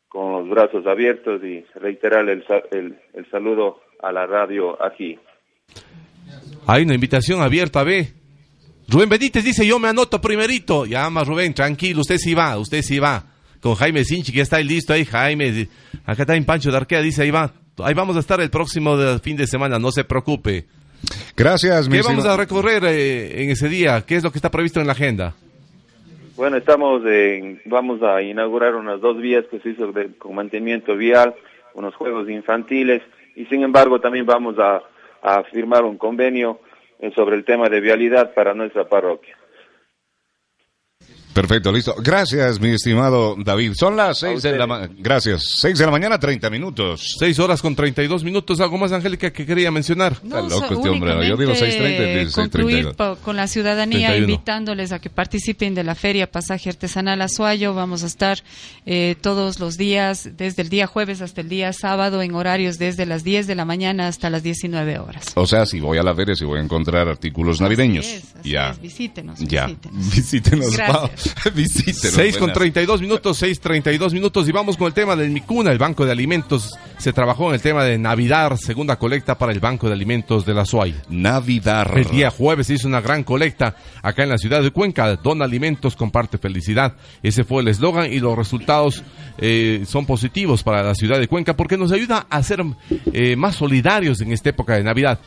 con 0.09 0.31
los 0.33 0.49
brazos 0.49 0.85
abiertos 0.85 1.41
y 1.43 1.65
reiterarle 1.75 2.33
el, 2.33 2.45
el- 2.71 2.97
el 3.13 3.29
saludo 3.31 3.79
a 4.01 4.11
la 4.11 4.25
radio 4.27 4.81
aquí. 4.83 5.17
Hay 6.67 6.83
una 6.83 6.93
invitación 6.95 7.41
abierta, 7.41 7.83
ve. 7.83 8.07
Rubén 8.87 9.09
Benítez 9.09 9.43
dice, 9.43 9.65
yo 9.65 9.79
me 9.79 9.87
anoto 9.87 10.19
primerito. 10.21 10.85
Ya 10.85 11.09
más 11.09 11.27
Rubén, 11.27 11.53
tranquilo, 11.53 12.01
usted 12.01 12.17
sí 12.17 12.33
va, 12.33 12.57
usted 12.57 12.81
sí 12.81 12.99
va. 12.99 13.23
Con 13.61 13.75
Jaime 13.75 14.03
Sinchi, 14.03 14.31
que 14.33 14.41
está 14.41 14.57
ahí 14.57 14.65
listo 14.65 14.91
ahí, 14.93 15.05
Jaime. 15.05 15.67
Acá 16.05 16.23
está 16.23 16.35
en 16.35 16.43
Pancho 16.45 16.69
de 16.69 16.77
Arquea, 16.77 17.01
dice, 17.01 17.23
ahí 17.23 17.31
va. 17.31 17.53
Ahí 17.83 17.93
vamos 17.93 18.15
a 18.17 18.19
estar 18.19 18.39
el 18.41 18.49
próximo 18.49 18.97
de- 18.97 19.19
fin 19.19 19.37
de 19.37 19.47
semana, 19.47 19.79
no 19.79 19.91
se 19.91 20.03
preocupe. 20.03 20.65
Gracias, 21.35 21.89
mi 21.89 21.97
¿Qué 21.97 22.03
vamos 22.03 22.25
a 22.25 22.37
recorrer 22.37 22.83
eh, 22.85 23.43
en 23.43 23.49
ese 23.49 23.67
día? 23.69 24.03
¿Qué 24.05 24.15
es 24.17 24.23
lo 24.23 24.31
que 24.31 24.37
está 24.37 24.51
previsto 24.51 24.79
en 24.79 24.87
la 24.87 24.93
agenda? 24.93 25.33
Bueno, 26.35 26.57
estamos 26.57 27.03
en, 27.05 27.61
vamos 27.65 28.01
a 28.03 28.21
inaugurar 28.21 28.75
unas 28.75 28.99
dos 29.01 29.17
vías 29.21 29.45
que 29.49 29.59
se 29.59 29.69
hizo 29.69 29.91
de- 29.91 30.13
con 30.17 30.35
mantenimiento 30.35 30.95
vial, 30.95 31.33
unos 31.73 31.95
juegos 31.95 32.29
infantiles 32.29 33.01
y 33.35 33.45
sin 33.45 33.63
embargo 33.63 33.99
también 33.99 34.25
vamos 34.25 34.55
a, 34.59 34.81
a 35.21 35.43
firmar 35.43 35.83
un 35.83 35.97
convenio 35.97 36.59
sobre 37.11 37.35
el 37.35 37.43
tema 37.43 37.69
de 37.69 37.81
vialidad 37.81 38.33
para 38.33 38.53
nuestra 38.53 38.87
parroquia. 38.87 39.37
Perfecto, 41.33 41.71
listo. 41.71 41.95
Gracias, 41.99 42.59
mi 42.59 42.69
estimado 42.69 43.35
David. 43.37 43.73
Son 43.75 43.95
las 43.97 44.19
seis 44.19 44.41
de 44.43 44.57
la 44.57 44.67
mañana. 44.67 44.93
Gracias. 44.97 45.43
Seis 45.59 45.77
de 45.79 45.85
la 45.85 45.91
mañana, 45.91 46.19
30 46.19 46.49
minutos. 46.49 47.15
6 47.19 47.39
horas 47.39 47.61
con 47.61 47.75
32 47.75 48.23
minutos. 48.23 48.59
¿Algo 48.59 48.77
más, 48.77 48.91
Angélica, 48.91 49.31
que 49.31 49.45
quería 49.45 49.71
mencionar? 49.71 50.13
Está 50.23 50.41
loco 50.41 50.73
este 50.75 50.89
hombre. 50.89 51.27
Yo 51.27 51.35
digo 51.35 51.51
6.30, 51.53 51.61
únicamente 51.63 52.19
dice 52.25 52.35
concluir 52.35 52.85
6.32. 52.89 52.95
po- 52.95 53.17
con 53.23 53.35
la 53.35 53.47
ciudadanía 53.47 54.07
31. 54.09 54.31
invitándoles 54.33 54.91
a 54.91 54.99
que 54.99 55.09
participen 55.09 55.73
de 55.75 55.83
la 55.83 55.95
feria 55.95 56.29
Pasaje 56.31 56.69
Artesanal 56.69 57.21
Azuayo. 57.21 57.73
Vamos 57.73 58.03
a 58.03 58.07
estar 58.07 58.37
eh, 58.85 59.15
todos 59.21 59.59
los 59.59 59.77
días, 59.77 60.29
desde 60.37 60.61
el 60.61 60.69
día 60.69 60.85
jueves 60.87 61.21
hasta 61.21 61.41
el 61.41 61.49
día 61.49 61.73
sábado, 61.73 62.21
en 62.21 62.35
horarios 62.35 62.77
desde 62.77 63.05
las 63.05 63.23
10 63.23 63.47
de 63.47 63.55
la 63.55 63.65
mañana 63.65 64.07
hasta 64.07 64.29
las 64.29 64.43
19 64.43 64.99
horas. 64.99 65.31
O 65.35 65.47
sea, 65.47 65.65
si 65.65 65.79
voy 65.79 65.97
a 65.97 66.03
la 66.03 66.13
feria, 66.13 66.35
si 66.35 66.45
voy 66.45 66.59
a 66.59 66.63
encontrar 66.63 67.07
artículos 67.07 67.59
navideños. 67.59 68.05
es, 68.05 68.23
así 68.39 68.51
ya. 68.51 68.69
es, 68.71 68.81
visítenos, 68.81 69.39
Ya. 69.39 69.65
visítenos. 69.65 70.03
Visítenos. 70.15 70.77
Gracias. 70.77 71.22
Visítenos. 71.55 72.15
6 72.15 72.33
con 72.33 72.41
buenas. 72.41 72.57
32 72.57 73.01
minutos, 73.01 73.37
6 73.37 73.59
32 73.59 74.13
minutos 74.13 74.47
y 74.47 74.51
vamos 74.51 74.77
con 74.77 74.87
el 74.87 74.93
tema 74.93 75.15
del 75.15 75.31
Micuna, 75.31 75.71
el 75.71 75.77
Banco 75.77 76.05
de 76.05 76.11
Alimentos. 76.11 76.77
Se 76.97 77.13
trabajó 77.13 77.49
en 77.49 77.55
el 77.55 77.61
tema 77.61 77.83
de 77.83 77.97
Navidad, 77.97 78.55
segunda 78.57 78.97
colecta 78.97 79.37
para 79.37 79.51
el 79.51 79.59
Banco 79.59 79.87
de 79.87 79.93
Alimentos 79.93 80.45
de 80.45 80.53
la 80.53 80.65
SUAY. 80.65 80.95
Navidad. 81.09 81.87
El 81.97 82.05
día 82.05 82.29
jueves 82.29 82.67
se 82.67 82.75
hizo 82.75 82.87
una 82.87 83.01
gran 83.01 83.23
colecta 83.23 83.75
acá 84.01 84.23
en 84.23 84.29
la 84.29 84.37
ciudad 84.37 84.61
de 84.61 84.71
Cuenca. 84.71 85.15
Dona 85.15 85.45
alimentos, 85.45 85.95
comparte 85.95 86.37
felicidad. 86.37 86.95
Ese 87.21 87.43
fue 87.43 87.61
el 87.61 87.67
eslogan 87.67 88.11
y 88.11 88.19
los 88.19 88.37
resultados 88.37 89.03
eh, 89.37 89.83
son 89.87 90.05
positivos 90.05 90.63
para 90.63 90.83
la 90.83 90.95
ciudad 90.95 91.19
de 91.19 91.27
Cuenca 91.27 91.55
porque 91.55 91.77
nos 91.77 91.91
ayuda 91.91 92.27
a 92.29 92.41
ser 92.43 92.63
eh, 93.11 93.35
más 93.35 93.55
solidarios 93.55 94.21
en 94.21 94.31
esta 94.31 94.49
época 94.49 94.75
de 94.75 94.83
Navidad. 94.83 95.19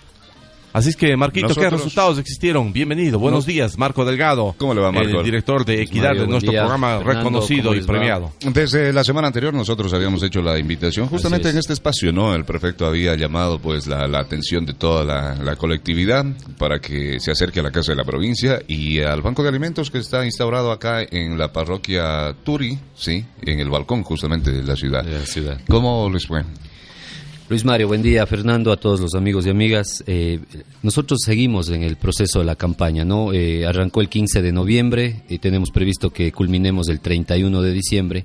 Así 0.77 0.91
es 0.91 0.97
que, 0.97 1.17
Marquito, 1.17 1.47
¿qué 1.47 1.55
Nosotros- 1.55 1.73
resultados 1.81 2.19
existieron? 2.19 2.71
Bienvenido, 2.71 3.19
buenos 3.19 3.47
No- 3.47 3.51
días, 3.51 3.79
Marco 3.79 4.05
Delgado. 4.05 4.55
¿Cómo 4.59 4.75
le 4.75 4.83
va, 4.83 4.93
Marco? 4.93 5.21
El 5.21 5.25
director 5.25 5.65
de 5.65 5.81
Equidad 5.81 6.09
Mario, 6.09 6.21
de 6.23 6.29
nuestro 6.29 6.51
día. 6.53 6.61
programa 6.61 6.99
Fernando, 6.99 7.19
reconocido 7.19 7.71
¿cómo 7.71 7.81
y 7.81 7.85
premiado. 7.87 8.33
Desde 8.41 8.93
la 8.93 9.03
semana 9.03 9.29
anterior 9.29 9.55
nosotros 9.55 9.95
habíamos 9.95 10.23
hecho 10.23 10.43
la 10.43 10.59
invitación 10.59 11.07
justamente 11.09 11.49
es. 11.49 11.55
en 11.55 11.61
este 11.61 11.73
espacio, 11.73 12.12
¿no? 12.12 12.35
El 12.35 12.45
prefecto 12.45 12.85
había 12.85 13.15
llamado 13.15 13.59
pues 13.59 13.87
la, 13.87 14.07
la 14.07 14.19
atención 14.19 14.67
de 14.67 14.75
toda 14.75 15.03
la, 15.03 15.35
la 15.37 15.57
colectividad 15.57 16.27
para 16.59 16.79
que 16.79 17.21
se 17.21 17.31
acerque 17.31 17.61
a 17.61 17.62
la 17.62 17.71
Casa 17.71 17.93
de 17.93 17.97
la 17.97 18.05
Provincia 18.05 18.61
y 18.69 19.01
al 19.01 19.23
Banco 19.23 19.43
de 19.43 19.49
Alimentos 19.49 19.91
que 19.91 19.97
está 19.97 20.27
instaurado 20.27 20.71
acá 20.73 21.01
en 21.11 21.39
la 21.39 21.55
parroquia 21.55 22.35
Turi, 22.45 22.79
sí, 22.95 23.25
en 23.41 23.61
el 23.61 23.71
balcón 23.71 24.03
justamente 24.03 24.53
de 24.53 24.62
la 24.62 24.77
ciudad. 24.77 25.03
De 25.05 25.21
la 25.21 25.25
ciudad. 25.25 25.59
¿Cómo 25.71 26.11
les 26.12 26.27
fue? 26.27 26.43
Luis 27.49 27.65
Mario, 27.65 27.87
buen 27.87 28.03
día, 28.03 28.27
Fernando, 28.27 28.73
a 28.73 28.77
todos 28.77 28.99
los 28.99 29.15
amigos 29.15 29.47
y 29.47 29.51
amigas. 29.51 30.03
Eh, 30.09 30.41
nosotros 30.83 31.21
seguimos 31.25 31.69
en 31.71 31.85
el 31.85 31.95
proceso 31.95 32.41
de 32.41 32.45
la 32.45 32.57
campaña, 32.57 33.05
¿no? 33.05 33.33
Eh, 33.33 33.65
arrancó 33.65 34.01
el 34.01 34.09
15 34.09 34.43
de 34.43 34.51
noviembre 34.51 35.23
y 35.29 35.39
tenemos 35.39 35.71
previsto 35.71 36.11
que 36.11 36.33
culminemos 36.33 36.89
el 36.89 36.99
31 36.99 37.63
de 37.63 37.73
diciembre. 37.73 38.25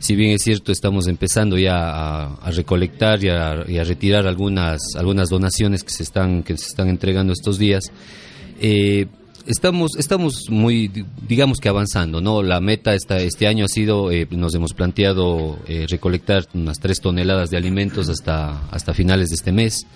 Si 0.00 0.16
bien 0.16 0.32
es 0.32 0.42
cierto, 0.42 0.70
estamos 0.70 1.08
empezando 1.08 1.56
ya 1.56 2.34
a, 2.34 2.50
recolectar 2.50 3.24
y 3.24 3.30
a, 3.30 3.64
y 3.66 3.78
a 3.78 3.84
retirar 3.84 4.26
algunas, 4.26 4.82
algunas 4.96 5.30
donaciones 5.30 5.82
que 5.82 5.90
se 5.90 6.02
están, 6.02 6.42
que 6.42 6.58
se 6.58 6.66
están 6.66 6.90
entregando 6.90 7.32
estos 7.32 7.58
días. 7.58 7.84
Eh, 8.60 9.06
estamos, 9.46 9.92
estamos 9.98 10.44
muy, 10.50 10.88
di- 10.88 11.04
digamos 11.28 11.58
que 11.58 11.68
avanzando, 11.68 12.20
¿no? 12.20 12.42
La 12.42 12.60
meta 12.60 12.94
esta, 12.94 13.18
este 13.18 13.46
año 13.46 13.64
ha 13.64 13.68
sido, 13.68 14.10
eh, 14.10 14.26
nos 14.30 14.54
hemos 14.54 14.72
planteado 14.74 15.58
eh, 15.66 15.86
recolectar 15.88 16.46
unas 16.54 16.78
tres 16.78 17.00
toneladas 17.00 17.50
de 17.50 17.56
alimentos 17.56 18.08
hasta, 18.08 18.66
hasta 18.70 18.94
finales 18.94 19.28
de 19.28 19.34
este 19.36 19.52
mes. 19.52 19.86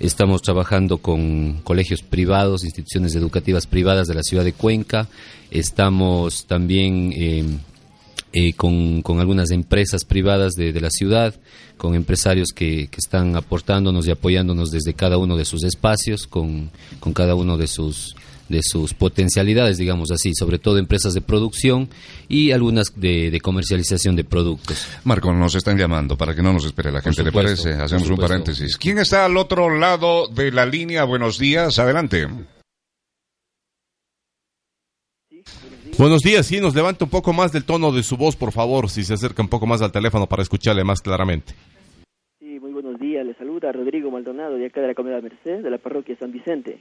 Estamos 0.00 0.42
trabajando 0.42 0.98
con 0.98 1.60
colegios 1.64 2.02
privados, 2.02 2.64
instituciones 2.64 3.14
educativas 3.16 3.66
privadas 3.66 4.06
de 4.06 4.14
la 4.14 4.22
ciudad 4.22 4.44
de 4.44 4.52
Cuenca. 4.52 5.08
Estamos 5.50 6.46
también 6.46 7.12
eh, 7.16 7.44
eh, 8.32 8.52
con, 8.52 9.02
con 9.02 9.18
algunas 9.18 9.50
empresas 9.50 10.04
privadas 10.04 10.52
de, 10.52 10.72
de 10.72 10.80
la 10.80 10.90
ciudad, 10.90 11.34
con 11.76 11.94
empresarios 11.94 12.50
que, 12.54 12.86
que 12.88 12.98
están 12.98 13.34
aportándonos 13.34 14.06
y 14.06 14.12
apoyándonos 14.12 14.70
desde 14.70 14.94
cada 14.94 15.18
uno 15.18 15.36
de 15.36 15.44
sus 15.44 15.64
espacios, 15.64 16.26
con, 16.28 16.70
con 17.00 17.12
cada 17.12 17.34
uno 17.34 17.56
de 17.56 17.66
sus 17.66 18.14
de 18.48 18.60
sus 18.62 18.94
potencialidades, 18.94 19.78
digamos 19.78 20.10
así, 20.10 20.32
sobre 20.34 20.58
todo 20.58 20.78
empresas 20.78 21.14
de 21.14 21.20
producción 21.20 21.88
y 22.28 22.52
algunas 22.52 22.98
de, 23.00 23.30
de 23.30 23.40
comercialización 23.40 24.16
de 24.16 24.24
productos. 24.24 24.86
Marco, 25.04 25.32
nos 25.32 25.54
están 25.54 25.76
llamando 25.78 26.16
para 26.16 26.34
que 26.34 26.42
no 26.42 26.52
nos 26.52 26.64
espere 26.64 26.92
la 26.92 27.00
gente, 27.00 27.22
¿le 27.22 27.32
parece? 27.32 27.72
Hacemos 27.72 28.08
un 28.08 28.16
paréntesis. 28.16 28.76
¿Quién 28.76 28.98
está 28.98 29.24
al 29.24 29.36
otro 29.36 29.76
lado 29.76 30.28
de 30.28 30.50
la 30.50 30.66
línea? 30.66 31.04
Buenos 31.04 31.38
días, 31.38 31.78
adelante. 31.78 32.26
Buenos 35.98 36.20
días, 36.20 36.46
sí, 36.46 36.60
nos 36.60 36.76
levanta 36.76 37.04
un 37.04 37.10
poco 37.10 37.32
más 37.32 37.50
del 37.50 37.64
tono 37.64 37.90
de 37.90 38.04
su 38.04 38.16
voz, 38.16 38.36
por 38.36 38.52
favor, 38.52 38.88
si 38.88 39.02
se 39.02 39.14
acerca 39.14 39.42
un 39.42 39.48
poco 39.48 39.66
más 39.66 39.82
al 39.82 39.90
teléfono 39.90 40.28
para 40.28 40.42
escucharle 40.42 40.84
más 40.84 41.00
claramente. 41.00 41.54
Sí, 42.38 42.60
muy 42.60 42.70
buenos 42.70 43.00
días. 43.00 43.26
Le 43.26 43.34
saluda 43.34 43.72
Rodrigo 43.72 44.08
Maldonado 44.10 44.54
de 44.54 44.66
acá 44.66 44.80
de 44.80 44.86
la 44.86 44.94
Comunidad 44.94 45.22
Merced, 45.22 45.60
de 45.60 45.70
la 45.70 45.78
parroquia 45.78 46.16
San 46.20 46.30
Vicente. 46.30 46.78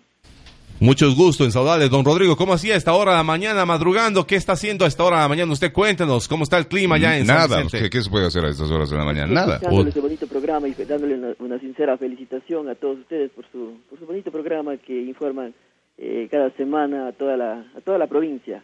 Muchos 0.80 1.15
gusto 1.15 1.43
en 1.43 1.51
saludarle, 1.51 1.89
don 1.89 2.05
Rodrigo. 2.05 2.36
¿Cómo 2.38 2.53
hacía 2.53 2.75
a 2.75 2.78
esta 2.78 2.93
hora 2.93 3.13
de 3.13 3.17
la 3.17 3.23
mañana 3.23 3.65
madrugando? 3.65 4.28
¿Qué 4.28 4.36
está 4.36 4.53
haciendo 4.53 4.86
a 4.86 4.88
esta 4.88 5.03
hora 5.03 5.17
de 5.17 5.21
la 5.23 5.30
mañana? 5.30 5.51
Usted 5.51 5.73
cuéntenos, 5.73 6.28
¿cómo 6.28 6.43
está 6.43 6.59
el 6.59 6.67
clima 6.67 6.99
ya 6.99 7.17
en 7.17 7.25
San 7.25 7.36
Nada, 7.36 7.63
Vicente? 7.63 7.80
¿qué, 7.86 7.89
qué 7.89 8.03
se 8.03 8.11
puede 8.11 8.28
hacer 8.28 8.45
a 8.45 8.49
estas 8.49 8.69
horas 8.69 8.91
de 8.91 8.97
la 8.97 9.03
mañana? 9.03 9.34
Nada. 9.34 9.55
Escuchándole 9.55 9.89
este 9.89 10.01
bonito 10.01 10.28
programa 10.28 10.67
y 10.67 10.73
dándole 10.73 11.15
una, 11.15 11.34
una 11.39 11.59
sincera 11.59 11.97
felicitación 11.97 12.69
a 12.69 12.75
todos 12.75 12.99
ustedes 12.99 13.32
por 13.32 13.43
su, 13.51 13.80
por 13.89 13.97
su 13.97 14.05
bonito 14.05 14.32
programa 14.32 14.78
que 14.78 15.01
informan 15.01 15.55
eh, 15.97 16.28
cada 16.30 16.51
semana 16.51 17.07
a 17.07 17.11
toda 17.11 17.36
la, 17.38 17.53
a 17.75 17.82
toda 17.84 17.97
la 17.97 18.05
provincia. 18.05 18.63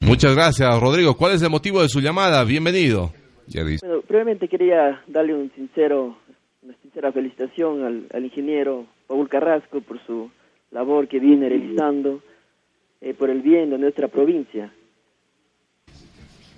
Muchas 0.00 0.34
gracias, 0.34 0.80
Rodrigo. 0.80 1.14
¿Cuál 1.18 1.34
es 1.34 1.42
el 1.42 1.50
motivo 1.50 1.82
de 1.82 1.90
su 1.90 2.00
llamada? 2.00 2.42
Bienvenido. 2.44 3.12
Ya 3.48 3.64
dice. 3.64 3.86
Bueno, 3.86 4.02
brevemente 4.08 4.48
quería 4.48 5.02
darle 5.08 5.34
un 5.34 5.52
sincero, 5.54 6.16
una 6.62 6.74
sincera 6.80 7.12
felicitación 7.12 7.84
al, 7.84 8.06
al 8.14 8.24
ingeniero 8.24 8.86
Paul 9.06 9.28
Carrasco 9.28 9.82
por 9.82 10.00
su 10.06 10.30
labor 10.72 11.08
que 11.08 11.20
viene 11.20 11.48
realizando 11.48 12.22
eh, 13.00 13.14
por 13.14 13.30
el 13.30 13.42
bien 13.42 13.70
de 13.70 13.78
nuestra 13.78 14.08
provincia. 14.08 14.72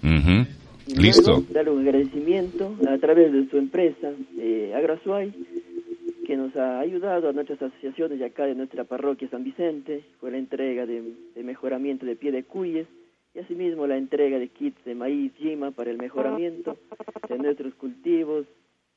Ujú. 0.02 0.46
Y 0.86 1.00
Listo. 1.00 1.42
darle 1.50 1.70
un 1.70 1.80
agradecimiento 1.80 2.76
a 2.88 2.98
través 2.98 3.32
de 3.32 3.48
su 3.48 3.56
empresa, 3.56 4.12
eh, 4.38 4.72
Agrosuay, 4.76 5.32
que 6.26 6.36
nos 6.36 6.54
ha 6.56 6.80
ayudado 6.80 7.28
a 7.28 7.32
nuestras 7.32 7.60
asociaciones 7.62 8.18
de 8.18 8.26
acá 8.26 8.46
de 8.46 8.54
nuestra 8.54 8.84
parroquia 8.84 9.28
San 9.30 9.44
Vicente, 9.44 10.04
fue 10.20 10.30
la 10.30 10.38
entrega 10.38 10.86
de, 10.86 11.02
de 11.34 11.42
mejoramiento 11.42 12.06
de 12.06 12.16
pie 12.16 12.32
de 12.32 12.44
cuyes 12.44 12.86
y 13.34 13.40
asimismo 13.40 13.86
la 13.86 13.96
entrega 13.96 14.38
de 14.38 14.48
kits 14.48 14.82
de 14.84 14.94
maíz 14.94 15.32
yima 15.38 15.70
para 15.70 15.90
el 15.90 15.98
mejoramiento 15.98 16.76
de 17.28 17.38
nuestros 17.38 17.74
cultivos, 17.74 18.46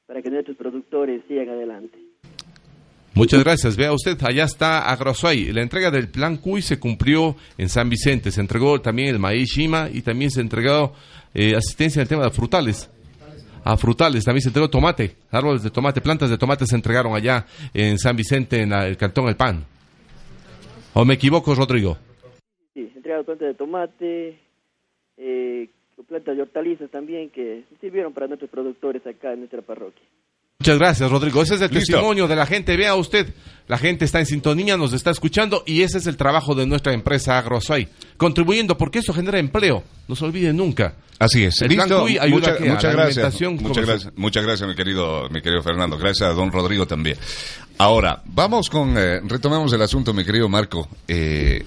para 0.05 0.21
que 0.21 0.29
nuestros 0.29 0.55
productores 0.57 1.23
sigan 1.27 1.49
adelante. 1.49 1.97
Muchas 3.17 3.43
gracias. 3.43 3.75
Vea 3.75 3.91
usted, 3.93 4.15
allá 4.21 4.43
está 4.43 4.91
Agrosuay. 4.91 5.51
La 5.51 5.63
entrega 5.63 5.89
del 5.89 6.07
plan 6.07 6.37
CUI 6.37 6.61
se 6.61 6.79
cumplió 6.79 7.35
en 7.57 7.67
San 7.67 7.89
Vicente. 7.89 8.29
Se 8.29 8.41
entregó 8.41 8.79
también 8.79 9.09
el 9.09 9.17
maíz 9.17 9.49
Shima 9.49 9.89
y 9.91 10.03
también 10.03 10.29
se 10.29 10.39
entregó 10.39 10.93
eh, 11.33 11.55
asistencia 11.55 11.99
en 11.99 12.03
el 12.03 12.09
tema 12.09 12.25
de 12.25 12.29
frutales. 12.29 12.91
A 13.63 13.75
frutales, 13.75 14.23
también 14.23 14.43
se 14.43 14.49
entregó 14.49 14.69
tomate, 14.69 15.15
árboles 15.31 15.63
de 15.63 15.71
tomate, 15.71 15.99
plantas 15.99 16.29
de 16.29 16.37
tomate 16.37 16.67
se 16.67 16.75
entregaron 16.75 17.15
allá 17.15 17.47
en 17.73 17.97
San 17.97 18.15
Vicente, 18.15 18.61
en 18.61 18.71
el 18.71 18.95
cantón 18.97 19.27
El 19.29 19.35
Pan. 19.35 19.65
¿O 20.93 21.03
me 21.03 21.15
equivoco, 21.15 21.55
Rodrigo? 21.55 21.97
Sí, 22.75 22.91
entregado 22.95 23.23
plantas 23.23 23.47
de 23.47 23.53
tomate, 23.55 24.39
eh, 25.17 25.69
plantas 26.07 26.35
de 26.35 26.43
hortalizas 26.43 26.91
también 26.91 27.31
que 27.31 27.63
sirvieron 27.81 28.13
para 28.13 28.27
nuestros 28.27 28.51
productores 28.51 29.05
acá 29.07 29.33
en 29.33 29.39
nuestra 29.39 29.63
parroquia. 29.63 30.05
Muchas 30.67 30.79
gracias, 30.79 31.09
Rodrigo. 31.11 31.41
Ese 31.41 31.55
es 31.55 31.61
el 31.61 31.69
Listo. 31.71 31.93
testimonio 31.93 32.27
de 32.27 32.35
la 32.35 32.45
gente. 32.45 32.75
Vea 32.75 32.93
usted, 32.95 33.33
la 33.69 33.77
gente 33.77 34.03
está 34.03 34.19
en 34.19 34.25
sintonía, 34.25 34.75
nos 34.75 34.91
está 34.91 35.11
escuchando 35.11 35.63
y 35.65 35.81
ese 35.81 35.97
es 35.99 36.07
el 36.07 36.17
trabajo 36.17 36.55
de 36.55 36.65
nuestra 36.65 36.91
empresa 36.93 37.37
Agrosoy, 37.37 37.87
contribuyendo 38.17 38.77
porque 38.77 38.99
eso 38.99 39.13
genera 39.13 39.39
empleo. 39.39 39.83
No 40.09 40.15
se 40.17 40.25
olvide 40.25 40.51
nunca. 40.51 40.95
Así 41.19 41.45
es. 41.45 41.61
El 41.61 41.69
plan 41.75 41.87
Listo. 41.87 42.03
Ayuda 42.05 42.27
Mucha- 42.27 42.57
que 42.57 42.69
muchas 42.69 42.93
gracias. 42.93 43.17
alimentación 43.17 43.53
Muchas 43.55 43.71
como- 43.71 43.87
gracias. 43.87 44.13
Muchas 44.17 44.43
gracias, 44.45 44.69
mi 44.69 44.75
querido, 44.75 45.29
mi 45.29 45.41
querido 45.41 45.63
Fernando. 45.63 45.97
Gracias 45.97 46.29
a 46.29 46.33
don 46.33 46.51
Rodrigo 46.51 46.85
también. 46.85 47.15
Ahora, 47.77 48.21
vamos 48.25 48.69
con, 48.69 48.97
eh, 48.97 49.21
retomemos 49.23 49.71
el 49.71 49.81
asunto, 49.81 50.13
mi 50.13 50.25
querido 50.25 50.49
Marco. 50.49 50.89
Eh, 51.07 51.63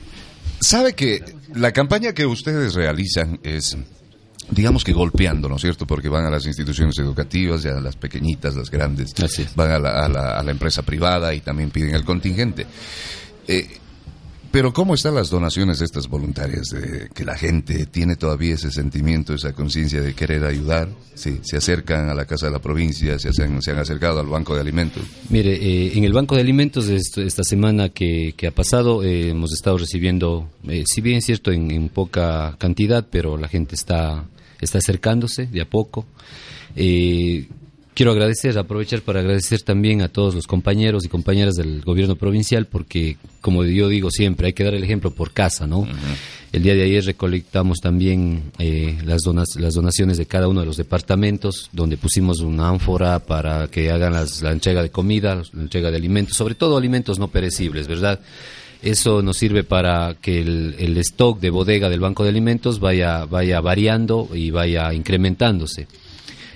Sabe 0.61 0.93
que 0.93 1.25
la 1.55 1.73
campaña 1.73 2.13
que 2.13 2.27
ustedes 2.27 2.75
realizan 2.75 3.41
es, 3.43 3.79
digamos 4.51 4.85
que 4.85 4.93
golpeando, 4.93 5.49
¿no 5.49 5.57
es 5.57 5.63
cierto? 5.63 5.87
Porque 5.87 6.09
van 6.09 6.25
a 6.25 6.31
las 6.31 6.47
instituciones 6.47 6.99
educativas, 6.99 7.63
ya 7.63 7.73
las 7.81 7.97
pequeñitas, 7.97 8.57
las 8.57 8.71
grandes, 8.71 9.13
van 9.55 9.71
a 9.71 9.79
la, 9.79 10.05
a 10.05 10.09
la- 10.09 10.39
a 10.39 10.43
la 10.43 10.51
empresa 10.51 10.83
privada 10.83 11.35
y 11.35 11.41
también 11.41 11.71
piden 11.71 11.95
el 11.95 12.05
contingente. 12.05 12.67
Eh, 13.49 13.69
pero 14.53 14.73
¿cómo 14.73 14.95
están 14.95 15.15
las 15.15 15.31
donaciones 15.31 15.79
de 15.79 15.85
estas 15.85 16.09
voluntarias? 16.09 16.71
De 16.71 17.09
que 17.15 17.25
la 17.25 17.37
gente 17.37 17.87
tiene 17.87 18.17
todavía 18.17 18.55
ese 18.55 18.73
sentimiento, 18.73 19.33
esa 19.33 19.53
conciencia 19.53 20.01
de 20.01 20.13
querer 20.15 20.43
ayudar. 20.45 20.89
Sí, 21.15 21.39
se 21.43 21.57
acercan 21.59 22.09
a 22.09 22.15
la 22.15 22.25
Casa 22.25 22.47
de 22.47 22.53
la 22.53 22.59
Provincia, 22.59 23.17
se, 23.21 23.29
hacen- 23.29 23.63
se 23.63 23.71
han 23.71 23.79
acercado 23.79 24.19
al 24.19 24.27
Banco 24.27 24.57
de 24.57 24.61
Alimentos. 24.63 25.05
Mire, 25.29 25.53
eh, 25.55 25.93
en 25.97 26.03
el 26.03 26.13
Banco 26.13 26.35
de 26.35 26.41
Alimentos 26.41 26.89
est- 26.89 27.19
esta 27.19 27.45
semana 27.45 27.91
que, 27.91 28.35
que 28.37 28.49
ha 28.49 28.51
pasado 28.51 29.05
eh, 29.05 29.29
hemos 29.31 29.53
estado 29.53 29.79
recibiendo, 29.79 30.49
eh, 30.67 30.83
si 30.85 31.01
bien 31.01 31.19
es 31.19 31.27
cierto 31.27 31.53
en, 31.53 31.71
en 31.71 31.89
poca 31.89 32.57
cantidad, 32.59 33.07
pero 33.09 33.37
la 33.37 33.47
gente 33.47 33.77
está, 33.77 34.25
está 34.65 34.79
acercándose 34.79 35.47
de 35.47 35.61
a 35.61 35.65
poco. 35.65 36.07
Eh, 36.77 37.47
quiero 37.95 38.13
agradecer, 38.13 38.57
aprovechar 38.59 39.03
para 39.03 39.21
agradecer 39.21 39.63
también 39.63 40.03
a 40.03 40.09
todos 40.09 40.35
los 40.35 40.47
compañeros 40.47 41.05
y 41.05 41.09
compañeras 41.09 41.55
del 41.55 41.81
gobierno 41.83 42.17
provincial 42.17 42.67
porque, 42.67 43.17
como 43.41 43.65
yo 43.65 43.89
digo 43.89 44.11
siempre, 44.11 44.49
hay 44.49 44.53
que 44.53 44.65
dar 44.65 44.75
el 44.75 44.85
ejemplo 44.85 45.11
por 45.11 45.33
casa, 45.33 45.67
¿no? 45.67 45.87
El 46.53 46.65
día 46.65 46.75
de 46.75 46.83
ayer 46.83 47.05
recolectamos 47.05 47.79
también 47.79 48.51
eh, 48.59 48.99
las, 49.05 49.23
donas- 49.23 49.55
las 49.61 49.75
donaciones 49.75 50.19
de 50.19 50.27
cada 50.27 50.49
uno 50.49 50.61
de 50.61 50.67
los 50.67 50.77
departamentos, 50.77 51.69
donde 51.73 51.97
pusimos 51.97 52.41
una 52.41 52.69
ánfora 52.69 53.21
para 53.21 53.69
que 53.69 53.91
hagan 53.93 54.15
las- 54.15 54.43
la 54.43 54.51
entrega 54.51 54.83
de 54.83 54.91
comida, 54.91 55.37
la 55.53 55.63
entrega 55.63 55.91
de 55.93 55.97
alimentos, 55.97 56.37
sobre 56.37 56.57
todo 56.57 56.77
alimentos 56.77 57.19
no 57.21 57.29
perecibles, 57.29 57.87
¿verdad? 57.87 58.19
Eso 58.83 59.21
nos 59.23 59.37
sirve 59.37 59.63
para 59.63 60.15
que 60.21 60.41
el, 60.41 60.75
el 60.79 60.97
stock 60.99 61.39
de 61.39 61.51
bodega 61.51 61.91
del 61.91 62.01
Banco 62.01 62.23
de 62.23 62.31
Alimentos 62.31 62.81
vaya, 62.81 63.27
vaya 63.27 63.61
variando 63.61 64.29
y 64.33 64.51
vaya 64.51 64.93
incrementándose. 64.95 65.87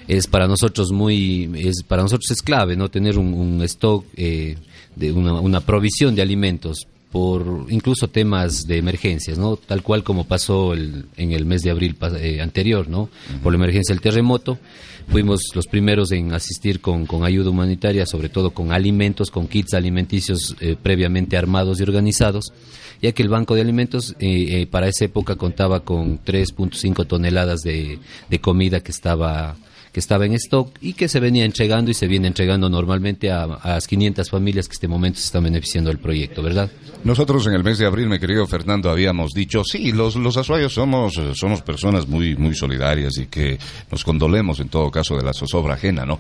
Es 0.09 0.27
para 0.27 0.47
nosotros 0.47 0.91
muy 0.93 1.51
es 1.57 1.83
para 1.83 2.03
nosotros 2.03 2.31
es 2.31 2.43
clave 2.43 2.77
no 2.77 2.91
tener 2.91 3.19
un, 3.19 3.63
stock 3.63 4.05
eh, 4.17 4.57
de 4.97 5.13
una, 5.13 5.35
una 5.35 5.61
provisión 5.61 6.15
de 6.15 6.21
alimentos 6.21 6.87
por 7.15 7.67
incluso 7.69 8.09
temas 8.09 8.67
de 8.67 8.77
emergencias 8.79 9.39
no 9.39 9.57
tal 9.57 9.83
cual 9.85 10.03
como 10.03 10.25
pasó 10.25 10.75
el- 10.75 11.05
en 11.17 11.31
el 11.31 11.45
mes 11.47 11.63
de 11.63 11.71
abril 11.71 11.95
eh, 12.19 12.41
anterior 12.43 12.89
no 12.89 13.09
por 13.41 13.53
la 13.53 13.57
emergencia 13.59 13.95
del 13.95 14.03
terremoto 14.03 14.59
fuimos 15.07 15.41
los 15.55 15.69
primeros 15.69 16.11
en 16.11 16.33
asistir 16.33 16.81
con, 16.81 17.07
con 17.07 17.23
ayuda 17.25 17.51
humanitaria 17.51 18.05
sobre 18.05 18.31
todo 18.31 18.51
con 18.51 18.73
alimentos 18.73 19.31
con 19.31 19.47
kits 19.47 19.75
alimenticios 19.75 20.57
eh, 20.61 20.75
previamente 20.83 21.37
armados 21.37 21.79
y 21.79 21.85
organizados 21.85 22.53
ya 23.01 23.13
que 23.13 23.23
el 23.23 23.29
Banco 23.29 23.55
de 23.55 23.61
Alimentos 23.61 24.17
eh, 24.19 24.63
eh, 24.63 24.67
para 24.67 24.89
esa 24.89 25.05
época 25.05 25.37
contaba 25.37 25.85
con 25.85 26.19
3.5 26.25 27.07
toneladas 27.07 27.61
de, 27.61 28.01
de 28.29 28.39
comida 28.41 28.81
que 28.81 28.91
estaba 28.91 29.57
que 29.95 30.01
estaba 30.01 30.27
en 30.27 30.33
stock 30.33 30.77
y 30.81 30.95
que 30.95 31.09
se 31.09 31.21
venía 31.21 31.45
entregando 31.45 31.89
y 31.89 31.95
se 31.95 32.09
viene 32.09 32.27
entregando 32.27 32.69
normalmente 32.69 33.31
a, 33.31 33.47
las 33.65 33.87
500 33.87 34.29
familias 34.29 34.67
que 34.67 34.73
en 34.73 34.75
este 34.75 34.89
momento 34.89 35.21
se 35.21 35.27
están 35.27 35.45
beneficiando 35.45 35.89
del 35.89 36.01
proyecto, 36.01 36.43
¿verdad? 36.43 36.69
Nosotros 37.05 37.47
en 37.47 37.53
el 37.53 37.63
mes 37.63 37.79
de 37.79 37.87
abril, 37.87 38.09
mi 38.09 38.19
querido 38.19 38.45
Fernando, 38.49 38.91
habíamos 38.91 39.31
dicho, 39.31 39.63
sí, 39.63 39.93
los, 39.93 40.17
los 40.17 40.37
azuayos 40.37 40.75
somos, 40.75 41.15
somos 41.35 41.63
personas 41.63 42.09
muy, 42.09 42.35
muy 42.35 42.57
solidarias 42.57 43.19
y 43.19 43.27
que 43.27 43.57
nos 43.89 44.03
condolemos 44.03 44.59
en 44.59 44.69
todo 44.69 44.91
caso 44.91 45.17
de 45.17 45.23
la 45.23 45.33
zozobra 45.33 45.75
ajena, 45.75 46.05
¿no? 46.05 46.19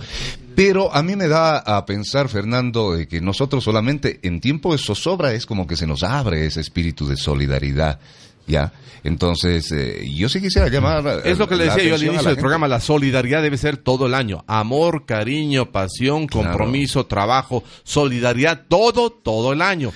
Pero 0.54 0.94
a 0.94 1.02
mí 1.02 1.16
me 1.16 1.26
da 1.26 1.58
a 1.58 1.84
pensar, 1.84 2.28
Fernando, 2.28 2.92
de 2.92 3.08
que 3.08 3.20
nosotros 3.20 3.64
solamente 3.64 4.20
en 4.22 4.40
tiempo 4.40 4.70
de 4.70 4.78
zozobra 4.78 5.32
es 5.32 5.46
como 5.46 5.66
que 5.66 5.74
se 5.74 5.88
nos 5.88 6.04
abre 6.04 6.46
ese 6.46 6.60
espíritu 6.60 7.08
de 7.08 7.16
solidaridad, 7.16 7.98
¿ya? 8.46 8.72
Entonces, 9.04 9.70
eh, 9.72 10.10
yo 10.14 10.30
sí 10.30 10.40
quisiera 10.40 10.68
llamar... 10.68 11.22
Es 11.24 11.38
lo 11.38 11.46
que 11.46 11.56
le 11.56 11.64
decía 11.64 11.84
yo 11.84 11.94
al 11.94 12.02
inicio 12.02 12.28
del 12.28 12.38
programa, 12.38 12.66
la 12.66 12.80
solidaridad 12.80 13.42
debe 13.42 13.58
ser 13.58 13.76
todo 13.76 14.06
el 14.06 14.14
año. 14.14 14.42
Amor, 14.46 15.04
cariño, 15.04 15.70
pasión, 15.70 16.26
compromiso, 16.26 17.04
trabajo, 17.04 17.62
solidaridad, 17.82 18.62
todo, 18.66 19.10
todo 19.10 19.52
el 19.52 19.60
año. 19.60 19.92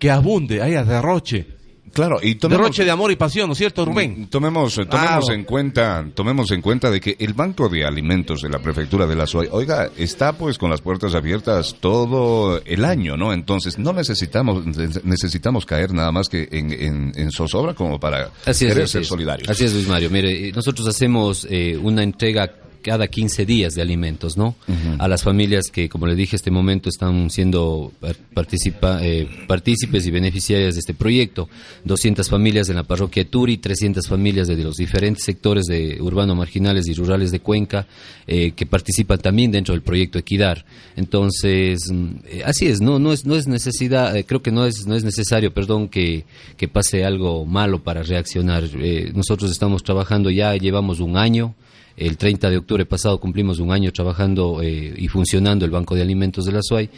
Que 0.00 0.10
abunde, 0.10 0.60
haya 0.60 0.82
derroche. 0.82 1.46
Claro, 1.92 2.18
y 2.22 2.36
tomemos- 2.36 2.62
Derroche 2.62 2.84
de 2.84 2.90
amor 2.90 3.10
y 3.12 3.16
pasión, 3.16 3.46
¿no 3.48 3.52
es 3.52 3.58
cierto, 3.58 3.84
Rubén? 3.84 4.28
Tomemos, 4.30 4.78
eh, 4.78 4.86
tomemos 4.86 5.24
Claro. 5.26 5.32
en 5.38 5.44
cuenta, 5.44 6.04
tomemos 6.14 6.50
en 6.50 6.62
cuenta 6.62 6.90
de 6.90 7.00
que 7.00 7.16
el 7.18 7.34
Banco 7.34 7.68
de 7.68 7.84
Alimentos 7.84 8.40
de 8.42 8.48
la 8.48 8.60
Prefectura 8.60 9.06
de 9.06 9.14
la 9.14 9.26
SOE, 9.26 9.48
oiga, 9.52 9.90
está 9.96 10.32
pues 10.32 10.56
con 10.58 10.70
las 10.70 10.80
puertas 10.80 11.14
abiertas 11.14 11.76
todo 11.80 12.62
el 12.64 12.84
año, 12.84 13.16
¿no? 13.16 13.32
Entonces 13.32 13.78
no 13.78 13.92
necesitamos, 13.92 14.64
necesitamos 15.04 15.66
caer 15.66 15.92
nada 15.92 16.12
más 16.12 16.28
que 16.28 16.48
en, 16.50 16.72
en, 16.72 17.12
en 17.14 17.30
zozobra 17.30 17.74
como 17.74 18.00
para 18.00 18.30
Así 18.46 18.64
es, 18.64 18.70
querer 18.72 18.84
así 18.84 18.92
ser 18.92 19.02
es. 19.02 19.08
solidarios. 19.08 19.48
Así 19.48 19.64
es, 19.64 19.74
Luis 19.74 19.88
Mario. 19.88 20.10
Mire, 20.10 20.52
nosotros 20.52 20.86
hacemos 20.88 21.46
eh, 21.50 21.76
una 21.76 22.02
entrega 22.02 22.50
cada 22.82 23.06
15 23.08 23.46
días 23.46 23.74
de 23.74 23.82
alimentos, 23.82 24.36
¿no? 24.36 24.56
A 24.98 25.08
las 25.08 25.22
familias 25.22 25.70
que, 25.72 25.88
como 25.88 26.06
le 26.06 26.14
dije, 26.14 26.36
este 26.36 26.50
momento 26.50 26.88
están 26.88 27.30
siendo 27.30 27.92
par- 28.00 28.16
participa- 28.34 28.98
eh, 29.02 29.28
partícipes 29.46 30.06
y 30.06 30.10
beneficiarias 30.10 30.74
de 30.74 30.80
este 30.80 30.92
proyecto. 30.94 31.48
200 31.84 32.28
familias 32.28 32.68
en 32.68 32.76
la 32.76 32.82
parroquia 32.82 33.22
de 33.24 33.30
Turi, 33.30 33.56
300 33.56 34.06
familias 34.06 34.48
de 34.48 34.56
los 34.56 34.76
diferentes 34.76 35.24
sectores 35.24 35.64
de 35.66 35.98
urbano 36.02 36.34
marginales 36.34 36.86
y 36.88 36.94
rurales 36.94 37.30
de 37.30 37.40
Cuenca 37.40 37.86
eh, 38.26 38.52
que 38.52 38.66
participan 38.66 39.18
también 39.18 39.50
dentro 39.50 39.72
del 39.74 39.82
proyecto 39.82 40.18
Equidar. 40.18 40.64
Entonces, 40.96 41.80
mm, 41.92 42.06
eh, 42.26 42.42
así 42.44 42.66
es, 42.66 42.80
no, 42.80 42.98
no 42.98 43.12
es, 43.12 43.24
no 43.26 43.36
es 43.36 43.46
necesidad, 43.46 44.16
eh, 44.16 44.24
creo 44.24 44.42
que 44.42 44.50
no 44.50 44.66
es, 44.66 44.86
no 44.86 44.94
es 44.96 45.04
necesario, 45.04 45.52
perdón, 45.52 45.88
que, 45.88 46.24
que 46.56 46.68
pase 46.68 47.04
algo 47.04 47.44
malo 47.46 47.82
para 47.82 48.02
reaccionar. 48.02 48.64
Nosotros 49.14 49.50
estamos 49.50 49.82
trabajando 49.82 50.30
ya, 50.30 50.56
llevamos 50.56 51.00
un 51.00 51.16
año. 51.16 51.54
El 51.96 52.16
30 52.16 52.50
de 52.50 52.56
octubre 52.58 52.86
pasado 52.86 53.18
cumplimos 53.20 53.58
un 53.58 53.72
año 53.72 53.92
trabajando 53.92 54.60
eh, 54.62 54.94
y 54.96 55.08
funcionando 55.08 55.64
el 55.64 55.70
Banco 55.70 55.94
de 55.94 56.02
Alimentos 56.02 56.44
de 56.46 56.52
la 56.52 56.60
SUAY 56.62 56.88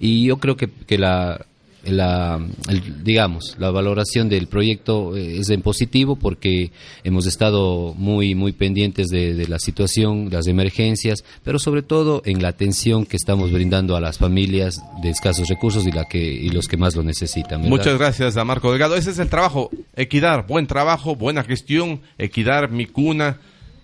y 0.00 0.24
yo 0.26 0.38
creo 0.38 0.56
que, 0.56 0.68
que 0.86 0.98
la, 0.98 1.44
la, 1.84 2.38
el- 2.68 3.04
digamos, 3.04 3.56
la 3.58 3.70
valoración 3.70 4.28
del 4.28 4.48
proyecto 4.48 5.16
eh, 5.16 5.38
es 5.38 5.48
en 5.50 5.62
positivo 5.62 6.16
porque 6.16 6.72
hemos 7.04 7.26
estado 7.26 7.94
muy, 7.96 8.34
muy 8.34 8.52
pendientes 8.52 9.06
de, 9.08 9.34
de 9.34 9.48
la 9.48 9.58
situación, 9.58 10.28
las 10.30 10.46
emergencias, 10.46 11.24
pero 11.44 11.58
sobre 11.58 11.82
todo 11.82 12.20
en 12.26 12.42
la 12.42 12.48
atención 12.48 13.06
que 13.06 13.16
estamos 13.16 13.50
brindando 13.52 13.96
a 13.96 14.00
las 14.00 14.18
familias 14.18 14.82
de 15.02 15.10
escasos 15.10 15.48
recursos 15.48 15.86
y, 15.86 15.92
la 15.92 16.04
que, 16.06 16.18
y 16.20 16.50
los 16.50 16.66
que 16.66 16.76
más 16.76 16.96
lo 16.96 17.02
necesitan. 17.02 17.62
¿verdad? 17.62 17.70
Muchas 17.70 17.98
gracias 17.98 18.36
a 18.36 18.44
Marco 18.44 18.70
Delgado. 18.70 18.96
Ese 18.96 19.10
es 19.10 19.18
el 19.18 19.28
trabajo, 19.30 19.70
equidad, 19.96 20.46
buen 20.46 20.66
trabajo, 20.66 21.14
buena 21.16 21.44
gestión, 21.44 22.00
equidad, 22.18 22.68
mi 22.68 22.84
cuna, 22.86 23.40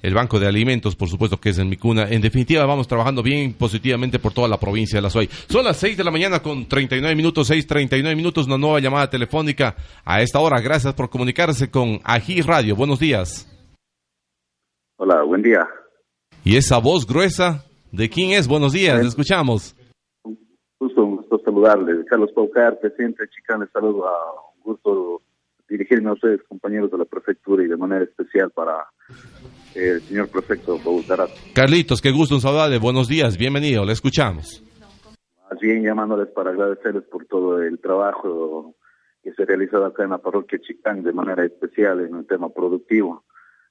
el 0.06 0.14
Banco 0.14 0.38
de 0.38 0.46
Alimentos, 0.46 0.94
por 0.94 1.08
supuesto 1.08 1.40
que 1.40 1.48
es 1.48 1.58
en 1.58 1.68
mi 1.68 1.76
cuna. 1.76 2.08
En 2.08 2.20
definitiva, 2.20 2.64
vamos 2.64 2.86
trabajando 2.86 3.24
bien 3.24 3.54
positivamente 3.54 4.20
por 4.20 4.32
toda 4.32 4.46
la 4.46 4.56
provincia 4.56 4.98
de 4.98 5.02
La 5.02 5.10
Suay. 5.10 5.26
Son 5.48 5.64
las 5.64 5.78
6 5.78 5.96
de 5.96 6.04
la 6.04 6.12
mañana 6.12 6.40
con 6.40 6.66
39 6.66 7.16
minutos, 7.16 7.50
6.39 7.50 8.14
minutos, 8.14 8.46
una 8.46 8.56
nueva 8.56 8.78
llamada 8.78 9.10
telefónica 9.10 9.74
a 10.04 10.22
esta 10.22 10.38
hora. 10.38 10.60
Gracias 10.60 10.94
por 10.94 11.10
comunicarse 11.10 11.72
con 11.72 11.98
Ají 12.04 12.40
Radio. 12.42 12.76
Buenos 12.76 13.00
días. 13.00 13.52
Hola, 14.96 15.24
buen 15.24 15.42
día. 15.42 15.66
Y 16.44 16.56
esa 16.56 16.78
voz 16.78 17.04
gruesa, 17.04 17.64
¿de 17.90 18.08
quién 18.08 18.30
es? 18.30 18.46
Buenos 18.46 18.74
días, 18.74 19.02
le 19.02 19.08
escuchamos. 19.08 19.74
Gusto, 20.78 21.04
un 21.04 21.16
gusto 21.16 21.40
saludarles. 21.44 22.06
Carlos 22.08 22.30
Paucar, 22.32 22.78
presidente 22.78 23.24
de 23.24 23.66
saludo. 23.72 24.06
A 24.06 24.12
un 24.54 24.62
gusto 24.62 25.20
dirigirme 25.68 26.10
a 26.10 26.12
ustedes, 26.14 26.42
compañeros 26.44 26.90
de 26.90 26.98
la 26.98 27.04
prefectura, 27.04 27.64
y 27.64 27.68
de 27.68 27.76
manera 27.76 28.04
especial 28.04 28.50
para 28.50 28.86
el 29.74 30.00
señor 30.02 30.28
prefecto 30.28 30.78
Carrasco. 31.06 31.36
Carlitos, 31.54 32.00
qué 32.00 32.10
gusto 32.10 32.34
en 32.34 32.40
saludarle. 32.40 32.78
Buenos 32.78 33.08
días, 33.08 33.36
bienvenido, 33.36 33.84
le 33.84 33.92
escuchamos. 33.92 34.62
Más 35.50 35.60
bien 35.60 35.82
llamándoles 35.82 36.28
para 36.28 36.50
agradecerles 36.50 37.04
por 37.04 37.24
todo 37.26 37.62
el 37.62 37.78
trabajo 37.78 38.74
que 39.22 39.32
se 39.32 39.42
ha 39.42 39.46
realizado 39.46 39.84
acá 39.84 40.04
en 40.04 40.10
la 40.10 40.18
parroquia 40.18 40.58
Chicán, 40.60 41.02
de 41.02 41.12
manera 41.12 41.44
especial 41.44 42.00
en 42.00 42.14
el 42.14 42.26
tema 42.26 42.48
productivo. 42.48 43.24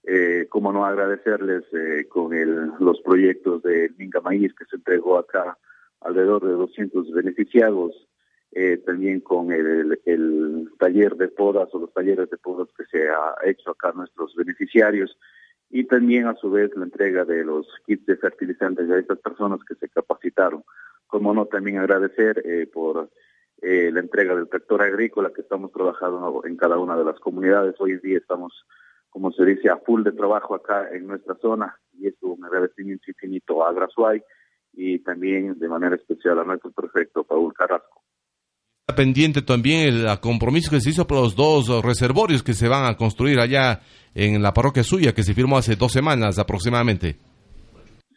Eh, 0.08 0.46
cómo 0.50 0.72
no 0.72 0.86
agradecerles 0.86 1.64
eh, 1.74 2.08
con 2.08 2.34
el, 2.34 2.72
los 2.80 3.02
proyectos 3.02 3.64
de 3.64 3.89
Minga 3.98 4.22
Maíz 4.22 4.54
que 4.54 4.66
se 4.66 4.76
entregó 4.76 5.18
acá 5.18 5.58
alrededor 6.02 6.46
de 6.46 6.54
200 6.54 7.12
beneficiados, 7.12 8.08
eh, 8.52 8.78
también 8.86 9.20
con 9.20 9.52
el, 9.52 10.00
taller 10.78 11.16
de 11.16 11.28
podas 11.28 11.70
o 11.74 11.80
los 11.80 11.93
talleres 11.93 12.30
de 12.30 12.38
podas 12.38 12.70
que 12.78 12.86
se 12.86 13.10
ha 13.10 13.36
hecho 13.43 13.72
acá 13.72 13.91
nuestros 13.93 14.34
beneficiarios 14.36 15.18
y 15.70 15.86
también 15.86 16.28
a 16.28 16.36
su 16.36 16.50
vez 16.50 16.72
la 16.76 16.86
entrega 16.86 17.26
de 17.26 17.43
los 17.43 17.68
kits 17.86 18.06
de 18.06 18.18
fertilizantes 18.18 18.89
a 18.89 19.00
estas 19.00 19.20
personas 19.20 19.60
que 19.68 19.76
se 19.76 19.89
capacitaron. 19.89 20.64
Como 21.08 21.34
no, 21.34 21.46
también 21.48 21.80
agradecer 21.80 22.41
eh, 22.46 22.68
por 22.72 23.10
eh, 23.62 23.89
la 23.91 24.00
entrega 24.00 24.36
del 24.36 24.48
tractor 24.48 24.82
agrícola 24.82 25.34
que 25.34 25.41
estamos 25.41 25.72
trabajando 25.72 26.43
en 26.46 26.56
cada 26.56 26.78
una 26.78 26.98
de 26.98 27.06
las 27.06 27.20
comunidades. 27.20 27.76
Hoy 27.80 27.91
en 27.91 28.02
día 28.02 28.18
estamos, 28.20 28.66
como 29.10 29.32
se 29.32 29.43
dice, 29.43 29.70
a 29.70 29.78
full 29.78 30.04
de 30.04 30.12
trabajo 30.12 30.56
acá 30.56 30.89
en 30.91 31.08
nuestra 31.08 31.36
zona 31.36 31.78
y 31.93 32.08
es 32.08 32.16
un 32.22 32.43
agradecimiento 32.46 33.10
infinito 33.10 33.66
a 33.66 33.74
Grasuay 33.74 34.24
y 34.74 35.00
también 35.00 35.58
de 35.58 35.68
manera 35.68 35.96
especial 35.96 36.39
a 36.39 36.43
nuestro 36.43 36.72
prefecto 36.72 37.24
Paul 37.24 37.54
Carrasco. 37.54 38.05
Pendiente 38.96 39.42
también 39.42 39.90
el 39.90 40.20
compromiso 40.20 40.70
que 40.70 40.80
se 40.80 40.92
hizo 40.92 41.08
por 41.08 41.18
los 41.18 41.36
dos 41.36 41.84
reservorios 41.84 42.44
que 42.44 42.54
se 42.54 42.68
van 42.68 42.86
a 42.86 42.96
construir 42.96 43.40
allá 43.40 43.82
en 44.14 44.44
la 44.44 44.54
parroquia 44.54 44.84
suya, 44.84 45.12
que 45.12 45.24
se 45.24 45.34
firmó 45.34 45.58
hace 45.58 45.76
dos 45.76 45.92
semanas 45.92 46.38
aproximadamente. 46.38 47.16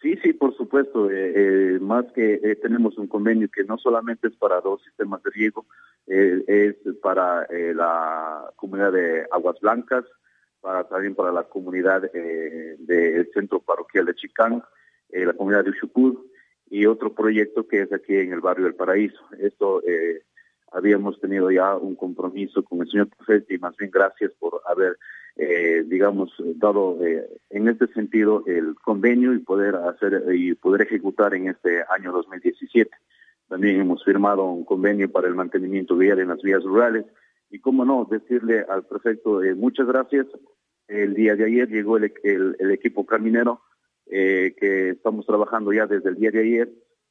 Sí, 0.02 0.14
sí, 0.22 0.34
por 0.34 0.54
supuesto. 0.54 1.10
eh, 1.10 1.32
eh, 1.34 1.78
más 1.80 2.04
que 2.14 2.34
eh, 2.34 2.56
tenemos 2.56 2.98
un 2.98 3.06
convenio 3.06 3.48
que 3.48 3.64
no 3.64 3.78
solamente 3.78 4.28
es 4.28 4.36
para 4.36 4.60
dos 4.60 4.82
sistemas 4.84 5.22
de 5.22 5.30
riego, 5.30 5.64
eh, 6.06 6.44
es 6.46 6.76
para 7.02 7.44
eh, 7.44 7.72
la 7.74 8.50
comunidad 8.54 8.92
de 8.92 9.24
Aguas 9.32 9.56
Blancas, 9.62 10.04
para 10.60 10.84
también 10.84 11.14
para 11.14 11.32
la 11.32 11.44
comunidad 11.44 12.04
eh, 12.14 12.76
del 12.78 13.28
centro 13.32 13.60
parroquial 13.60 14.04
de 14.04 14.14
Chicán, 14.14 14.62
la 15.10 15.32
comunidad 15.32 15.64
de 15.64 15.70
Uchucur 15.70 16.26
y 16.70 16.84
otro 16.84 17.14
proyecto 17.14 17.66
que 17.66 17.80
es 17.80 17.92
aquí 17.92 18.14
en 18.14 18.34
el 18.34 18.40
barrio 18.40 18.66
del 18.66 18.74
Paraíso. 18.74 19.18
Esto 19.40 19.82
eh, 19.82 20.24
habíamos 20.72 21.20
tenido 21.20 21.50
ya 21.50 21.76
un 21.76 21.94
compromiso 21.96 22.62
con 22.62 22.80
el 22.80 22.90
señor 22.90 23.08
prefecto 23.08 23.54
y 23.54 23.58
más 23.58 23.76
bien 23.76 23.90
gracias 23.90 24.32
por 24.38 24.60
haber 24.66 24.96
eh, 25.40 25.84
digamos, 25.86 26.32
dado 26.56 26.98
eh, 27.06 27.24
en 27.50 27.68
este 27.68 27.86
sentido 27.88 28.42
el 28.46 28.74
convenio 28.74 29.32
y 29.34 29.38
poder 29.38 29.76
hacer 29.76 30.24
y 30.34 30.54
poder 30.54 30.82
ejecutar 30.82 31.32
en 31.34 31.48
este 31.48 31.84
año 31.90 32.10
2017. 32.10 32.90
También 33.48 33.80
hemos 33.80 34.04
firmado 34.04 34.44
un 34.50 34.64
convenio 34.64 35.10
para 35.12 35.28
el 35.28 35.36
mantenimiento 35.36 35.96
vial 35.96 36.18
en 36.18 36.28
las 36.28 36.42
vías 36.42 36.64
rurales 36.64 37.06
y, 37.50 37.60
cómo 37.60 37.84
no, 37.84 38.04
decirle 38.10 38.66
al 38.68 38.84
prefecto 38.84 39.42
eh, 39.44 39.54
muchas 39.54 39.86
gracias. 39.86 40.26
El 40.88 41.14
día 41.14 41.36
de 41.36 41.44
ayer 41.44 41.68
llegó 41.68 41.98
el, 41.98 42.12
el- 42.24 42.56
el 42.58 42.70
equipo 42.72 43.06
caminero 43.06 43.60
eh, 44.06 44.56
que 44.58 44.90
estamos 44.90 45.24
trabajando 45.24 45.72
ya 45.72 45.86
desde 45.86 46.08
el 46.08 46.16
día 46.16 46.30
de 46.32 46.40
ayer 46.40 46.68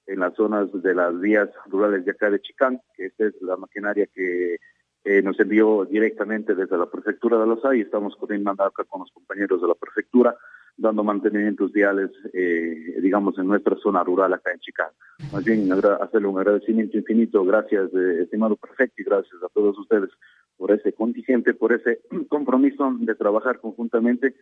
en 0.07 0.19
las 0.19 0.33
zonas 0.35 0.69
de 0.81 0.95
las 0.95 1.19
vías 1.19 1.49
rurales 1.67 2.05
de 2.05 2.11
acá 2.11 2.29
de 2.29 2.41
Chicán, 2.41 2.81
que 2.95 3.07
esta 3.07 3.25
es 3.25 3.33
la 3.41 3.57
maquinaria 3.57 4.07
que 4.07 4.57
eh, 5.03 5.21
nos 5.21 5.39
envió 5.39 5.85
directamente 5.85 6.55
desde 6.55 6.77
la 6.77 6.89
prefectura 6.89 7.37
de 7.37 7.47
Los 7.47 7.59
y 7.73 7.81
estamos 7.81 8.15
coordinando 8.15 8.63
acá 8.63 8.83
con 8.85 9.01
los 9.01 9.11
compañeros 9.11 9.61
de 9.61 9.67
la 9.67 9.75
prefectura, 9.75 10.35
dando 10.75 11.03
mantenimientos 11.03 11.71
viales, 11.71 12.11
eh, 12.33 12.99
digamos, 13.01 13.37
en 13.37 13.47
nuestra 13.47 13.75
zona 13.77 14.03
rural 14.03 14.33
acá 14.33 14.51
en 14.51 14.59
Chicán. 14.59 14.89
Más 15.31 15.43
bien, 15.43 15.71
hacerle 15.71 16.27
un 16.27 16.39
agradecimiento 16.39 16.97
infinito, 16.97 17.43
gracias, 17.45 17.89
eh, 17.93 18.23
estimado 18.23 18.55
prefecto, 18.57 19.01
y 19.01 19.05
gracias 19.05 19.41
a 19.43 19.49
todos 19.49 19.77
ustedes 19.79 20.09
por 20.57 20.71
ese 20.71 20.91
contingente, 20.93 21.53
por 21.53 21.73
ese 21.73 22.01
compromiso 22.29 22.93
de 22.99 23.15
trabajar 23.15 23.59
conjuntamente 23.59 24.35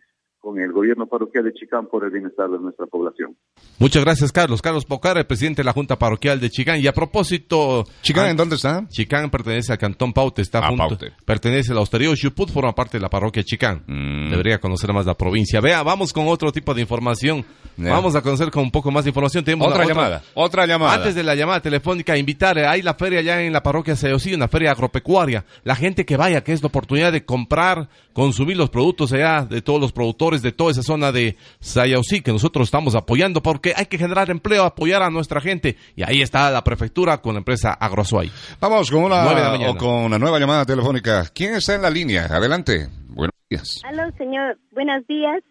con 0.46 0.60
el 0.60 0.70
gobierno 0.70 1.08
parroquial 1.08 1.42
de 1.42 1.52
Chicán 1.54 1.88
por 1.90 2.04
el 2.04 2.10
bienestar 2.12 2.48
de 2.48 2.60
nuestra 2.60 2.86
población. 2.86 3.36
Muchas 3.80 4.04
gracias, 4.04 4.30
Carlos. 4.30 4.62
Carlos 4.62 4.84
Pocar, 4.84 5.18
el 5.18 5.26
presidente 5.26 5.62
de 5.62 5.64
la 5.64 5.72
Junta 5.72 5.98
Parroquial 5.98 6.38
de 6.38 6.50
Chicán. 6.50 6.78
Y 6.80 6.86
a 6.86 6.92
propósito... 6.92 7.84
¿Chicán 8.02 8.26
ah, 8.26 8.30
en 8.30 8.36
dónde 8.36 8.54
está? 8.54 8.86
Chicán 8.88 9.28
pertenece 9.28 9.72
al 9.72 9.78
Cantón 9.78 10.12
Paute, 10.12 10.42
está 10.42 10.60
Ah, 10.60 10.68
junto. 10.68 10.86
Paute. 10.86 11.12
Pertenece 11.24 11.72
a 11.72 11.74
la 11.74 11.80
hostería 11.80 12.14
Xuput, 12.14 12.50
forma 12.50 12.72
parte 12.76 12.96
de 12.96 13.02
la 13.02 13.08
parroquia 13.08 13.42
Chicán. 13.42 13.82
Mm. 13.88 14.30
Debería 14.30 14.60
conocer 14.60 14.92
más 14.92 15.04
la 15.04 15.14
provincia. 15.14 15.60
Vea, 15.60 15.82
vamos 15.82 16.12
con 16.12 16.28
otro 16.28 16.52
tipo 16.52 16.72
de 16.74 16.82
información. 16.82 17.44
Vamos 17.76 18.14
a 18.14 18.22
conocer 18.22 18.50
con 18.52 18.62
un 18.62 18.70
poco 18.70 18.92
más 18.92 19.04
de 19.04 19.10
información. 19.10 19.44
Tenemos 19.44 19.66
Otra 19.66 19.82
la 19.82 19.88
llamada, 19.88 20.22
otra 20.34 20.66
llamada. 20.66 20.94
Antes 20.94 21.14
de 21.14 21.22
la 21.22 21.34
llamada 21.34 21.60
telefónica, 21.60 22.16
invitar, 22.16 22.56
hay 22.58 22.82
la 22.82 22.94
feria 22.94 23.18
allá 23.18 23.42
en 23.42 23.52
la 23.52 23.62
parroquia 23.62 23.96
Sayosí, 23.96 24.32
una 24.32 24.48
feria 24.48 24.70
agropecuaria. 24.70 25.44
La 25.64 25.74
gente 25.74 26.06
que 26.06 26.16
vaya, 26.16 26.42
que 26.42 26.52
es 26.52 26.62
la 26.62 26.68
oportunidad 26.68 27.12
de 27.12 27.24
comprar, 27.24 27.88
consumir 28.12 28.56
los 28.56 28.70
productos 28.70 29.12
allá 29.12 29.44
de 29.44 29.60
todos 29.60 29.80
los 29.80 29.92
productores 29.92 30.35
de 30.42 30.52
toda 30.52 30.72
esa 30.72 30.82
zona 30.82 31.12
de 31.12 31.36
Sayosí, 31.60 32.20
que 32.20 32.32
nosotros 32.32 32.68
estamos 32.68 32.94
apoyando 32.94 33.42
porque 33.42 33.72
hay 33.76 33.86
que 33.86 33.98
generar 33.98 34.30
empleo, 34.30 34.64
apoyar 34.64 35.02
a 35.02 35.10
nuestra 35.10 35.40
gente. 35.40 35.76
Y 35.94 36.02
ahí 36.02 36.22
está 36.22 36.50
la 36.50 36.62
prefectura 36.64 37.20
con 37.20 37.34
la 37.34 37.38
empresa 37.38 37.72
Agrosuay. 37.72 38.30
Vamos 38.60 38.90
con 38.90 39.04
una, 39.04 39.70
o 39.70 39.76
con 39.76 40.04
una 40.04 40.18
nueva 40.18 40.38
llamada 40.38 40.64
telefónica. 40.64 41.24
¿Quién 41.34 41.54
está 41.54 41.74
en 41.74 41.82
la 41.82 41.90
línea? 41.90 42.26
Adelante. 42.26 42.88
Buenos 43.08 43.34
días. 43.48 43.80
Aló, 43.84 44.10
señor. 44.16 44.58
Buenos 44.72 45.06
días. 45.06 45.42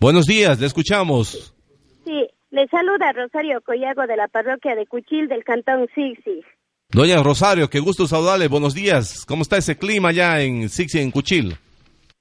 Buenos 0.00 0.26
días, 0.26 0.58
le 0.58 0.66
escuchamos. 0.66 1.54
Sí, 2.04 2.26
le 2.50 2.66
saluda 2.66 3.12
Rosario 3.12 3.60
Collago 3.60 4.06
de 4.08 4.16
la 4.16 4.26
parroquia 4.26 4.74
de 4.74 4.84
Cuchil 4.86 5.28
del 5.28 5.44
cantón 5.44 5.86
Sixi. 5.94 6.42
Doña 6.90 7.22
Rosario, 7.22 7.70
qué 7.70 7.78
gusto 7.78 8.06
saludarle. 8.06 8.48
Buenos 8.48 8.74
días. 8.74 9.24
¿Cómo 9.26 9.42
está 9.42 9.56
ese 9.56 9.78
clima 9.78 10.10
allá 10.10 10.42
en 10.42 10.68
Sixi, 10.68 10.98
en 10.98 11.10
Cuchil? 11.10 11.56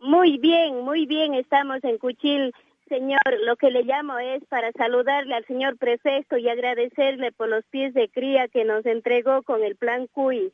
Muy 0.02 0.40
bien, 0.40 0.84
muy 0.84 1.06
bien, 1.06 1.36
estamos 1.36 1.84
en 1.84 2.00
Cuchil. 2.00 2.54
Señor, 2.90 3.22
lo 3.46 3.56
que 3.56 3.70
le 3.70 3.84
llamo 3.84 4.18
es 4.18 4.44
para 4.50 4.72
saludarle 4.72 5.36
al 5.36 5.46
señor 5.46 5.78
prefecto 5.78 6.38
y 6.38 6.50
agradecerle 6.50 7.32
por 7.32 7.48
los 7.48 7.64
pies 7.68 7.94
de 7.94 8.10
cría 8.10 8.48
que 8.48 8.66
nos 8.66 8.84
entregó 8.86 9.44
con 9.44 9.64
el 9.64 9.76
plan 9.76 10.08
CUI. 10.08 10.52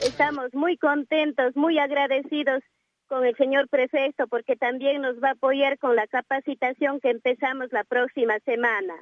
Estamos 0.00 0.54
muy 0.54 0.78
contentos, 0.78 1.54
muy 1.54 1.78
agradecidos 1.78 2.62
con 3.08 3.26
el 3.26 3.36
señor 3.36 3.68
prefecto 3.68 4.26
porque 4.26 4.56
también 4.56 5.02
nos 5.02 5.16
va 5.22 5.28
a 5.28 5.32
apoyar 5.32 5.78
con 5.78 5.94
la 5.94 6.06
capacitación 6.06 6.98
que 7.00 7.10
empezamos 7.10 7.68
la 7.70 7.84
próxima 7.84 8.38
semana. 8.40 8.94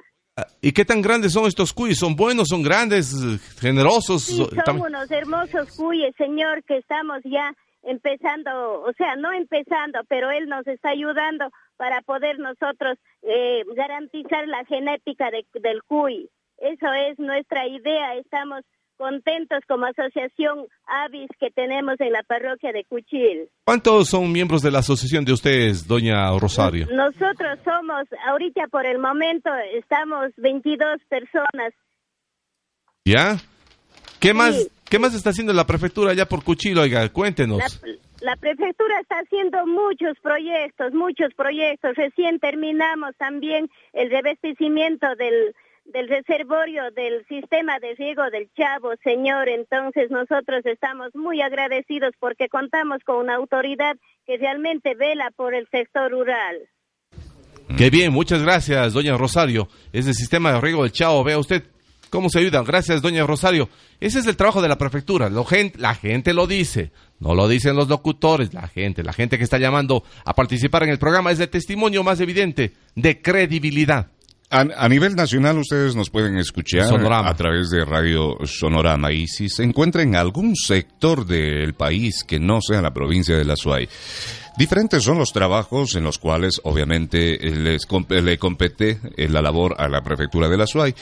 ¿Y 0.61 0.73
qué 0.73 0.83
tan 0.83 1.01
grandes 1.01 1.31
son 1.31 1.45
estos 1.45 1.73
cuis? 1.73 1.97
¿Son 1.97 2.15
buenos, 2.15 2.49
son 2.49 2.61
grandes, 2.61 3.15
generosos? 3.59 4.23
Sí, 4.23 4.45
son 4.65 4.81
unos 4.81 5.09
hermosos 5.09 5.75
cuyes, 5.77 6.13
señor, 6.17 6.63
que 6.65 6.77
estamos 6.77 7.21
ya 7.23 7.55
empezando, 7.87 8.81
o 8.83 8.93
sea, 8.97 9.15
no 9.15 9.31
empezando, 9.33 9.99
pero 10.07 10.29
él 10.31 10.47
nos 10.47 10.67
está 10.67 10.89
ayudando 10.89 11.49
para 11.77 12.01
poder 12.01 12.37
nosotros 12.39 12.97
eh, 13.23 13.63
garantizar 13.75 14.47
la 14.47 14.63
genética 14.65 15.31
de- 15.31 15.45
del 15.59 15.81
cuy. 15.83 16.29
Eso 16.59 16.91
es 16.93 17.17
nuestra 17.19 17.67
idea. 17.67 18.15
Estamos 18.15 18.61
contentos 18.97 19.59
como 19.67 19.85
asociación 19.85 20.65
Avis 20.87 21.29
que 21.39 21.51
tenemos 21.51 21.95
en 21.99 22.11
la 22.11 22.23
parroquia 22.23 22.71
de 22.71 22.83
Cuchil. 22.83 23.47
¿Cuántos 23.63 24.09
son 24.09 24.31
miembros 24.31 24.63
de 24.63 24.71
la 24.71 24.79
asociación 24.79 25.23
de 25.23 25.33
ustedes, 25.33 25.87
doña 25.87 26.31
Rosario? 26.39 26.87
Nosotros 26.91 27.59
somos, 27.63 28.05
ahorita 28.27 28.67
por 28.69 28.85
el 28.87 28.97
momento, 28.97 29.51
estamos 29.75 30.31
22 30.37 30.99
personas. 31.09 31.73
¿Ya? 33.05 33.37
¿Qué 34.19 34.33
más, 34.33 34.67
¿Qué 34.89 34.99
más 34.99 35.13
está 35.13 35.31
haciendo 35.31 35.53
la 35.53 35.67
prefectura 35.67 36.11
allá 36.11 36.25
por 36.27 36.43
Cuchilo? 36.43 36.81
Oiga, 36.81 37.09
cuéntenos. 37.09 37.57
La, 37.81 38.31
la 38.31 38.35
prefectura 38.37 38.99
está 39.01 39.19
haciendo 39.19 39.65
muchos 39.67 40.17
proyectos, 40.21 40.93
muchos 40.93 41.33
proyectos. 41.35 41.95
Recién 41.95 42.39
terminamos 42.39 43.15
también 43.17 43.69
el 43.91 44.09
revestimiento 44.09 45.07
del, 45.17 45.53
del 45.85 46.07
reservorio 46.07 46.83
del 46.91 47.25
sistema 47.27 47.79
de 47.79 47.95
riego 47.95 48.23
del 48.31 48.49
Chavo, 48.55 48.93
señor. 49.03 49.49
Entonces 49.49 50.09
nosotros 50.09 50.65
estamos 50.65 51.13
muy 51.15 51.41
agradecidos 51.41 52.13
porque 52.19 52.47
contamos 52.47 52.99
con 53.05 53.17
una 53.17 53.35
autoridad 53.35 53.97
que 54.25 54.37
realmente 54.37 54.95
vela 54.95 55.31
por 55.35 55.53
el 55.53 55.67
sector 55.69 56.11
rural. 56.11 56.57
Qué 57.77 57.89
bien, 57.89 58.13
muchas 58.13 58.41
gracias, 58.41 58.93
doña 58.93 59.17
Rosario. 59.17 59.67
Es 59.91 60.07
el 60.07 60.13
sistema 60.13 60.53
de 60.53 60.61
riego 60.61 60.83
del 60.83 60.93
Chao. 60.93 61.23
Vea 61.25 61.37
usted 61.37 61.63
cómo 62.09 62.29
se 62.29 62.39
ayuda. 62.39 62.61
Gracias, 62.63 63.01
doña 63.01 63.25
Rosario. 63.25 63.69
Ese 63.99 64.19
es 64.19 64.25
el 64.27 64.35
trabajo 64.37 64.61
de 64.61 64.69
la 64.69 64.77
prefectura. 64.77 65.29
Lo 65.29 65.43
gen- 65.45 65.73
la 65.77 65.95
gente 65.95 66.33
lo 66.33 66.47
dice. 66.47 66.91
No 67.19 67.33
lo 67.33 67.47
dicen 67.47 67.75
los 67.75 67.87
locutores, 67.87 68.53
la 68.53 68.67
gente. 68.67 69.03
La 69.03 69.13
gente 69.13 69.37
que 69.37 69.43
está 69.43 69.57
llamando 69.57 70.03
a 70.23 70.33
participar 70.35 70.83
en 70.83 70.89
el 70.89 70.99
programa 70.99 71.31
es 71.31 71.39
el 71.39 71.49
testimonio 71.49 72.03
más 72.03 72.19
evidente 72.19 72.73
de 72.95 73.21
credibilidad. 73.21 74.07
A, 74.49 74.61
a 74.77 74.87
nivel 74.87 75.13
nacional 75.15 75.57
ustedes 75.57 75.93
nos 75.95 76.09
pueden 76.09 76.37
escuchar 76.37 76.87
Sonorama. 76.87 77.27
a 77.27 77.35
través 77.35 77.69
de 77.69 77.83
Radio 77.83 78.37
Sonorama 78.45 79.11
y 79.11 79.27
si 79.27 79.49
se 79.49 79.63
encuentra 79.63 80.03
en 80.03 80.15
algún 80.15 80.55
sector 80.55 81.25
del 81.25 81.73
país 81.73 82.23
que 82.25 82.39
no 82.39 82.59
sea 82.61 82.81
la 82.81 82.93
provincia 82.93 83.35
de 83.35 83.43
La 83.43 83.57
Suay, 83.57 83.89
diferentes 84.57 85.03
son 85.03 85.17
los 85.17 85.33
trabajos 85.33 85.95
en 85.95 86.05
los 86.05 86.17
cuales 86.17 86.61
obviamente 86.63 87.37
les 87.39 87.85
le 88.09 88.37
compete 88.37 88.99
eh, 89.17 89.27
la 89.27 89.41
labor 89.41 89.75
a 89.77 89.89
la 89.89 90.01
prefectura 90.01 90.47
de 90.47 90.57
La 90.57 90.65
Suay. 90.67 90.95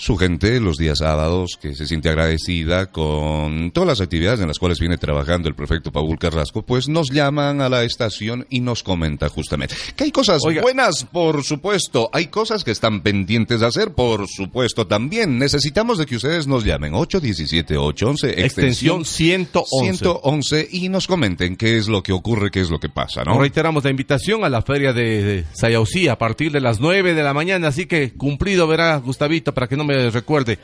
Su 0.00 0.16
gente 0.16 0.60
los 0.60 0.76
días 0.76 0.98
sábados 0.98 1.58
que 1.60 1.74
se 1.74 1.84
siente 1.84 2.08
agradecida 2.08 2.86
con 2.86 3.72
todas 3.72 3.88
las 3.88 4.00
actividades 4.00 4.38
en 4.38 4.46
las 4.46 4.60
cuales 4.60 4.78
viene 4.78 4.96
trabajando 4.96 5.48
el 5.48 5.56
prefecto 5.56 5.90
Paul 5.90 6.16
Carrasco, 6.20 6.62
pues 6.62 6.88
nos 6.88 7.10
llaman 7.10 7.60
a 7.60 7.68
la 7.68 7.82
estación 7.82 8.46
y 8.48 8.60
nos 8.60 8.84
comenta 8.84 9.28
justamente 9.28 9.74
que 9.96 10.04
hay 10.04 10.12
cosas 10.12 10.40
buenas, 10.62 11.02
por 11.02 11.42
supuesto, 11.42 12.10
hay 12.12 12.28
cosas 12.28 12.62
que 12.62 12.70
están 12.70 13.00
pendientes 13.00 13.58
de 13.58 13.66
hacer, 13.66 13.92
por 13.92 14.28
supuesto, 14.28 14.86
también 14.86 15.36
necesitamos 15.36 15.98
de 15.98 16.06
que 16.06 16.14
ustedes 16.14 16.46
nos 16.46 16.62
llamen 16.62 16.92
817-811, 16.92 18.34
Extensión 18.38 19.04
111. 19.04 19.96
111 19.96 20.68
y 20.70 20.88
nos 20.90 21.08
comenten 21.08 21.56
qué 21.56 21.76
es 21.76 21.88
lo 21.88 22.04
que 22.04 22.12
ocurre, 22.12 22.52
qué 22.52 22.60
es 22.60 22.70
lo 22.70 22.78
que 22.78 22.88
pasa, 22.88 23.24
¿no? 23.24 23.32
Nos 23.32 23.40
reiteramos 23.40 23.82
la 23.82 23.90
invitación 23.90 24.44
a 24.44 24.48
la 24.48 24.62
feria 24.62 24.92
de, 24.92 25.24
de 25.24 25.44
Sayausí 25.54 26.06
a 26.06 26.18
partir 26.18 26.52
de 26.52 26.60
las 26.60 26.78
9 26.78 27.14
de 27.14 27.22
la 27.24 27.34
mañana, 27.34 27.66
así 27.66 27.86
que 27.86 28.12
cumplido 28.12 28.68
verá 28.68 28.96
Gustavito 28.98 29.52
para 29.52 29.66
que 29.66 29.76
no 29.76 29.87
me 29.88 30.10
recuerde. 30.10 30.58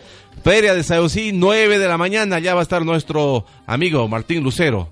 Feria 0.45 0.75
de 0.75 0.83
Sayausí, 0.83 1.33
9 1.33 1.79
de 1.79 1.89
la 1.89 1.97
mañana, 1.99 2.39
ya 2.39 2.55
va 2.55 2.61
a 2.61 2.63
estar 2.63 2.85
nuestro 2.85 3.45
amigo 3.67 4.07
Martín 4.09 4.43
Lucero. 4.45 4.91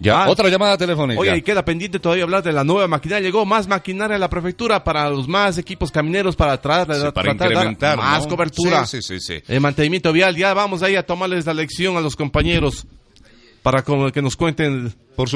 Ya, 0.00 0.28
otra 0.28 0.48
llamada 0.48 0.76
telefónica. 0.76 1.20
Oye, 1.20 1.36
y 1.36 1.42
queda 1.42 1.64
pendiente 1.64 2.00
todavía 2.00 2.24
hablar 2.24 2.42
de 2.42 2.52
la 2.52 2.64
nueva 2.64 2.88
maquinaria. 2.88 3.24
Llegó 3.24 3.46
más 3.46 3.68
maquinaria 3.68 4.16
a 4.16 4.18
la 4.18 4.28
prefectura 4.28 4.82
para 4.82 5.08
los 5.08 5.28
más 5.28 5.58
equipos 5.58 5.92
camineros 5.92 6.34
para, 6.34 6.60
tra- 6.60 6.82
Sí, 6.86 6.88
para 6.88 7.12
tratar 7.12 7.34
de 7.50 7.54
dar 7.54 7.66
incrementar, 7.66 7.98
más 7.98 8.24
¿no? 8.24 8.28
cobertura. 8.30 8.84
Sí, 8.84 9.00
sí, 9.00 9.20
sí, 9.20 9.36
sí. 9.38 9.44
El 9.46 9.60
mantenimiento 9.60 10.12
vial, 10.12 10.34
ya 10.34 10.54
vamos 10.54 10.82
ahí 10.82 10.96
a 10.96 11.06
tomarles 11.06 11.46
la 11.46 11.54
lección 11.54 11.96
a 11.96 12.00
los 12.00 12.16
compañeros 12.16 12.84
para 13.62 13.82
que 14.12 14.22
nos 14.22 14.36
cuenten 14.36 14.88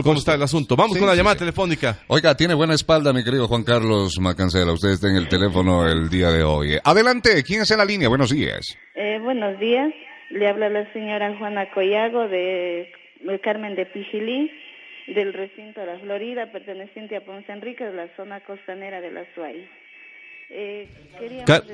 cómo 0.03 0.15
está 0.15 0.35
el 0.35 0.43
asunto. 0.43 0.77
Vamos 0.77 0.95
Sí, 0.95 0.99
con 0.99 1.07
la 1.07 1.13
sí, 1.15 1.19
llamada 1.19 1.35
sí. 1.37 1.41
telefónica. 1.41 1.99
Oiga, 2.09 2.35
tiene 2.37 2.55
buena 2.55 2.75
espalda, 2.75 3.13
mi 3.13 3.23
querido 3.23 3.47
Juan 3.49 3.63
Carlos 3.65 4.19
Macancela. 4.21 4.73
Usted 4.73 4.91
está 4.91 5.09
en 5.09 5.17
el 5.17 5.29
teléfono 5.29 5.87
el 5.87 6.09
día 6.09 6.31
de 6.31 6.43
hoy. 6.43 6.77
Adelante, 6.83 7.43
¿quién 7.45 7.63
es 7.63 7.71
en 7.71 7.79
la 7.79 7.85
línea? 7.85 8.09
Buenos 8.09 8.31
días. 8.31 8.77
Eh, 8.95 9.19
buenos 9.23 9.59
días, 9.61 9.93
le 10.31 10.49
habla 10.49 10.69
la 10.69 10.93
señora 10.93 11.37
Juana 11.39 11.71
Collago 11.73 12.29
de, 12.29 12.91
de 13.23 13.41
Carmen 13.41 13.75
de 13.77 13.87
Pijilí, 13.87 14.51
del 15.09 15.33
recinto 15.33 15.81
de 15.81 15.87
la 15.87 15.99
Florida, 16.01 16.51
perteneciente 16.51 17.17
a 17.17 17.25
Ponce 17.25 17.53
Enrique, 17.53 17.85
de 17.85 17.93
la 17.95 18.09
zona 18.17 18.41
costanera 18.41 19.01
de 19.01 19.11
la 19.13 19.25
Suay. 19.35 19.69
Eh, 20.51 20.89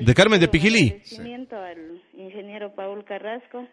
de 0.01 0.13
Carmen 0.15 0.39
de 0.39 0.45
un 0.47 0.51
Pijilí. 0.51 0.87
agradecimiento 0.89 1.55
al 1.55 2.01
ingeniero 2.17 2.73
Paul 2.75 3.05
Carrasco 3.05 3.67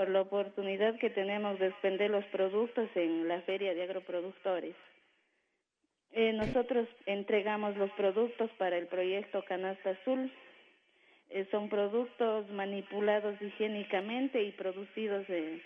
por 0.00 0.08
la 0.08 0.22
oportunidad 0.22 0.98
que 0.98 1.10
tenemos 1.10 1.58
de 1.58 1.66
expender 1.66 2.08
los 2.08 2.24
productos 2.32 2.88
en 2.94 3.28
la 3.28 3.42
Feria 3.42 3.74
de 3.74 3.82
Agroproductores. 3.82 4.74
Eh, 6.12 6.32
nosotros 6.32 6.88
entregamos 7.04 7.76
los 7.76 7.90
productos 7.90 8.50
para 8.52 8.78
el 8.78 8.86
proyecto 8.86 9.44
Canasta 9.44 9.90
Azul. 9.90 10.32
Eh, 11.28 11.46
son 11.50 11.68
productos 11.68 12.48
manipulados 12.48 13.34
higiénicamente 13.42 14.42
y 14.42 14.52
producidos 14.52 15.28
eh, 15.28 15.60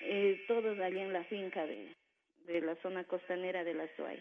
eh, 0.00 0.42
todos 0.48 0.80
allí 0.80 1.00
en 1.00 1.12
la 1.12 1.24
finca 1.24 1.66
de, 1.66 2.60
la 2.62 2.76
zona 2.76 3.04
costanera 3.04 3.64
de 3.64 3.74
la 3.74 3.86
Suay. 3.98 4.18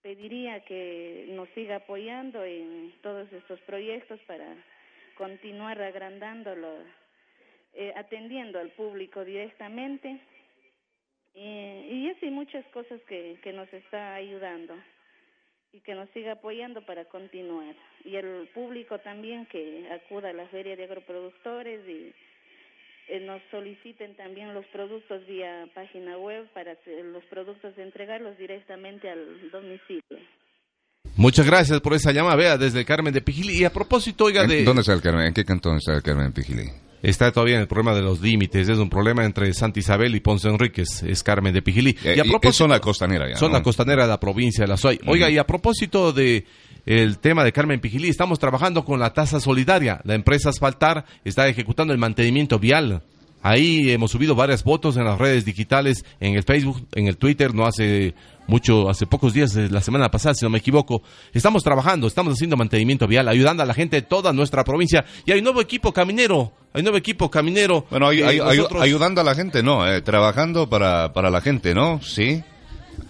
Pediría 0.00 0.64
que 0.64 1.26
nos 1.32 1.50
siga 1.50 1.76
apoyando 1.76 2.42
en 2.44 2.94
todos 3.02 3.30
estos 3.30 3.60
proyectos 3.60 4.18
para 4.20 4.56
continuar 5.18 5.82
agrandándolo, 5.82 6.78
eh, 7.74 7.92
atendiendo 7.96 8.58
al 8.58 8.70
público 8.70 9.24
directamente 9.24 10.20
eh, 11.34 11.88
y 11.90 12.10
así 12.10 12.26
muchas 12.30 12.64
cosas 12.72 13.00
que, 13.08 13.38
que 13.42 13.52
nos 13.52 13.72
está 13.72 14.14
ayudando 14.14 14.74
y 15.72 15.80
que 15.80 15.94
nos 15.94 16.08
siga 16.10 16.32
apoyando 16.32 16.84
para 16.84 17.04
continuar. 17.04 17.74
Y 18.04 18.16
el 18.16 18.48
público 18.52 18.98
también 18.98 19.46
que 19.46 19.88
acuda 19.92 20.30
a 20.30 20.32
la 20.32 20.46
Feria 20.48 20.74
de 20.74 20.84
Agroproductores 20.84 21.80
y 21.88 22.12
eh, 23.08 23.20
nos 23.20 23.40
soliciten 23.52 24.16
también 24.16 24.52
los 24.52 24.66
productos 24.66 25.24
vía 25.26 25.68
página 25.74 26.18
web 26.18 26.48
para 26.52 26.76
los 27.12 27.24
productos 27.26 27.78
entregarlos 27.78 28.36
directamente 28.36 29.08
al 29.08 29.50
domicilio. 29.52 30.18
Muchas 31.16 31.46
gracias 31.46 31.80
por 31.80 31.94
esa 31.94 32.12
llamada, 32.12 32.36
vea, 32.36 32.56
desde 32.58 32.84
Carmen 32.84 33.12
de 33.14 33.20
Pijilí. 33.20 33.60
Y 33.60 33.64
a 33.64 33.70
propósito, 33.72 34.24
oiga, 34.24 34.42
¿En- 34.42 34.48
de... 34.48 34.64
¿Dónde 34.64 34.80
está 34.80 34.92
el 34.92 35.00
Carmen? 35.02 35.26
¿En 35.26 35.34
qué 35.34 35.44
cantón 35.44 35.76
está 35.76 35.94
el 35.94 36.02
Carmen 36.02 36.32
Pijilí? 36.32 36.64
Está 37.02 37.32
todavía 37.32 37.56
en 37.56 37.62
el 37.62 37.68
problema 37.68 37.94
de 37.94 38.02
los 38.02 38.20
límites. 38.20 38.68
Es 38.68 38.78
un 38.78 38.90
problema 38.90 39.24
entre 39.24 39.52
Santa 39.54 39.80
Isabel 39.80 40.14
y 40.14 40.20
Ponce 40.20 40.48
Enríquez. 40.48 41.02
Es 41.02 41.22
Carmen 41.22 41.54
de 41.54 41.62
Pijilí. 41.62 41.96
Eh, 42.04 42.14
y 42.16 42.20
a 42.20 42.24
propósito, 42.24 42.48
es 42.48 42.56
zona 42.56 42.80
costanera 42.80 43.28
ya, 43.28 43.36
Zona 43.36 43.58
¿no? 43.58 43.64
costanera 43.64 44.02
de 44.02 44.08
la 44.08 44.20
provincia 44.20 44.64
de 44.64 44.68
La 44.68 44.76
Suay. 44.76 45.00
Oiga, 45.06 45.30
y 45.30 45.38
a 45.38 45.46
propósito 45.46 46.12
de 46.12 46.44
el 46.86 47.18
tema 47.18 47.44
de 47.44 47.52
Carmen 47.52 47.80
Pijilí, 47.80 48.08
estamos 48.08 48.38
trabajando 48.38 48.84
con 48.84 48.98
la 48.98 49.12
tasa 49.12 49.40
solidaria. 49.40 50.00
La 50.04 50.14
empresa 50.14 50.50
Asfaltar 50.50 51.04
está 51.24 51.48
ejecutando 51.48 51.92
el 51.92 51.98
mantenimiento 51.98 52.58
vial. 52.58 53.02
Ahí 53.42 53.90
hemos 53.90 54.10
subido 54.10 54.34
varias 54.34 54.62
fotos 54.62 54.96
en 54.96 55.04
las 55.04 55.18
redes 55.18 55.44
digitales, 55.44 56.04
en 56.20 56.34
el 56.34 56.42
Facebook, 56.42 56.86
en 56.94 57.06
el 57.06 57.16
Twitter, 57.16 57.54
no 57.54 57.66
hace 57.66 58.14
mucho, 58.46 58.90
hace 58.90 59.06
pocos 59.06 59.32
días, 59.32 59.54
eh, 59.56 59.68
la 59.70 59.80
semana 59.80 60.10
pasada, 60.10 60.34
si 60.34 60.44
no 60.44 60.50
me 60.50 60.58
equivoco. 60.58 61.02
Estamos 61.32 61.62
trabajando, 61.62 62.06
estamos 62.06 62.34
haciendo 62.34 62.56
mantenimiento 62.56 63.06
vial, 63.06 63.28
ayudando 63.28 63.62
a 63.62 63.66
la 63.66 63.74
gente 63.74 63.96
de 63.96 64.02
toda 64.02 64.32
nuestra 64.32 64.64
provincia. 64.64 65.04
Y 65.24 65.32
hay 65.32 65.38
un 65.38 65.44
nuevo 65.44 65.60
equipo 65.60 65.92
caminero, 65.92 66.52
hay 66.74 66.80
un 66.80 66.84
nuevo 66.84 66.98
equipo 66.98 67.30
caminero. 67.30 67.86
Bueno, 67.90 68.08
ay- 68.08 68.18
que 68.18 68.24
ay- 68.24 68.40
ay- 68.44 68.56
nosotros- 68.58 68.82
ayudando 68.82 69.20
a 69.20 69.24
la 69.24 69.34
gente, 69.34 69.62
no, 69.62 69.86
eh, 69.90 70.02
trabajando 70.02 70.68
para, 70.68 71.12
para 71.12 71.30
la 71.30 71.40
gente, 71.40 71.74
¿no? 71.74 72.00
Sí. 72.02 72.42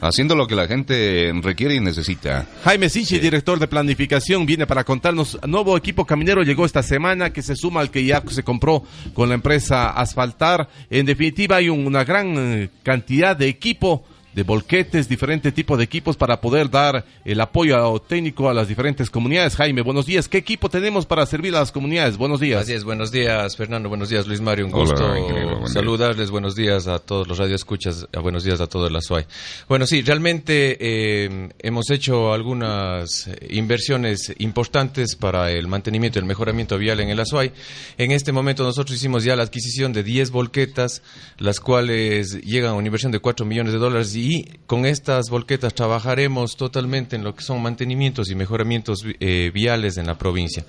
Haciendo 0.01 0.35
lo 0.35 0.47
que 0.47 0.55
la 0.55 0.67
gente 0.67 1.33
requiere 1.43 1.75
y 1.75 1.81
necesita. 1.81 2.47
Jaime 2.65 2.89
Sinchi, 2.89 3.19
director 3.19 3.59
de 3.59 3.69
planificación, 3.69 4.47
viene 4.47 4.67
para 4.67 4.83
contarnos. 4.85 5.39
Nuevo 5.47 5.77
equipo 5.77 6.07
caminero 6.07 6.43
llegó 6.43 6.65
esta 6.65 6.83
semana 6.83 7.33
que 7.33 7.43
se 7.43 7.55
suma 7.55 7.81
al 7.81 7.91
que 7.91 8.05
ya 8.05 8.23
se 8.29 8.43
compró 8.43 8.83
con 9.13 9.29
la 9.29 9.35
empresa 9.35 9.91
Asfaltar. 9.91 10.69
En 10.89 11.05
definitiva, 11.07 11.57
hay 11.57 11.69
un- 11.69 11.87
una 11.87 12.05
gran 12.05 12.35
eh, 12.37 12.71
cantidad 12.83 13.37
de 13.37 13.49
equipo, 13.49 14.05
de 14.35 14.43
volquetes, 14.43 15.09
diferentes 15.09 15.53
tipos 15.53 15.79
de 15.79 15.85
equipos 15.85 16.17
para 16.17 16.41
poder 16.41 16.71
dar 16.71 17.05
el 17.25 17.41
apoyo 17.41 17.99
técnico 18.01 18.49
a 18.49 18.55
las 18.55 18.69
diferentes 18.69 19.11
comunidades. 19.11 19.57
Jaime, 19.57 19.83
buenos 19.83 20.07
días. 20.07 20.29
¿Qué 20.29 20.39
equipo 20.39 20.69
tenemos 20.69 21.07
para 21.07 21.27
servir 21.27 21.55
a 21.57 21.61
las 21.61 21.73
comunidades? 21.73 22.17
Buenos 22.17 22.41
días. 22.41 22.63
Así 22.63 22.73
es, 22.73 22.85
buenos 22.85 23.11
días 23.11 23.57
Fernando, 23.57 23.89
buenos 23.89 24.09
días 24.09 24.27
Luis 24.27 24.41
Mario, 24.41 24.67
un 24.67 24.75
Hola, 24.75 24.85
gusto 24.85 25.09
buen 25.09 25.27
día. 25.27 25.67
saludarles, 25.67 26.31
buenos 26.31 26.55
días 26.55 26.87
a 26.87 26.99
todos 26.99 27.27
los 27.27 27.39
radioescuchas, 27.39 28.07
buenos 28.23 28.45
días 28.45 28.61
a 28.61 28.67
todos 28.67 28.91
la 28.91 29.01
SUAY. 29.01 29.25
Bueno, 29.69 29.87
sí, 29.87 30.03
realmente 30.03 30.77
eh, 30.81 31.49
hemos 31.59 31.91
hecho 31.91 32.33
algunas 32.33 33.27
eh, 33.27 33.49
inversiones 33.51 34.33
importantes 34.39 35.17
para 35.17 35.51
el 35.51 35.67
mantenimiento 35.69 36.19
y 36.19 36.21
el 36.21 36.27
mejoramiento 36.27 36.79
vial 36.79 37.01
en 37.01 37.11
el 37.11 37.21
Azuay. 37.21 37.53
En 37.99 38.13
este 38.13 38.33
momento 38.33 38.63
nosotros 38.63 38.97
hicimos 38.97 39.25
ya 39.25 39.37
la 39.37 39.43
adquisición 39.43 39.93
de 39.93 40.03
10 40.03 40.31
volquetas, 40.31 41.03
las 41.39 41.61
cuales 41.61 42.41
llegan 42.43 42.71
a 42.71 42.75
una 42.75 42.87
inversión 42.87 43.13
de 43.13 43.19
4 43.21 43.45
millones 43.47 43.73
de 43.73 43.79
dólares 43.79 44.15
y 44.15 44.20
con 44.67 44.87
estas 44.87 45.31
volquetas 45.31 45.75
trabajaremos 45.75 46.57
totalmente 46.57 47.17
en 47.17 47.25
lo 47.25 47.35
que 47.35 47.43
son 47.43 47.63
mantenimientos 47.63 48.31
y 48.31 48.35
mejoramientos 48.35 49.05
eh, 49.21 49.51
viales 49.53 49.97
en 49.97 50.07
la 50.07 50.17
provincia. 50.17 50.65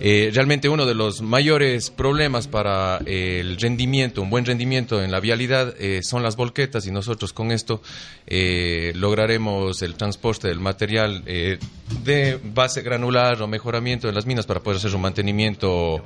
Eh, 0.00 0.30
realmente 0.32 0.68
uno 0.68 0.86
de 0.86 0.94
los 0.94 1.22
mayores 1.22 1.90
problemas 1.90 2.48
para 2.48 2.98
eh, 3.06 3.38
el 3.40 3.58
rendimiento, 3.58 4.22
un 4.22 4.30
buen 4.30 4.44
rendimiento 4.44 5.02
en 5.02 5.10
la 5.10 5.20
vialidad, 5.20 5.74
eh, 5.78 6.00
son 6.02 6.22
las 6.22 6.36
volquetas 6.36 6.86
y 6.86 6.90
nosotros 6.90 7.32
con 7.32 7.52
esto 7.52 7.82
lograremos 8.26 9.82
el 9.82 9.94
transporte 9.94 10.48
del 10.48 10.58
material 10.58 11.22
de 11.24 12.40
base 12.42 12.82
granular 12.82 13.40
o 13.42 13.46
mejoramiento 13.46 14.08
en 14.08 14.14
las 14.14 14.26
minas 14.26 14.46
para 14.46 14.60
poder 14.60 14.78
hacer 14.78 14.94
un 14.94 15.02
mantenimiento 15.02 16.02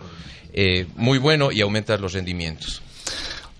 muy 0.97 1.19
bueno 1.19 1.53
y 1.53 1.61
aumentar 1.61 2.01
los 2.01 2.13
rendimientos. 2.13 2.83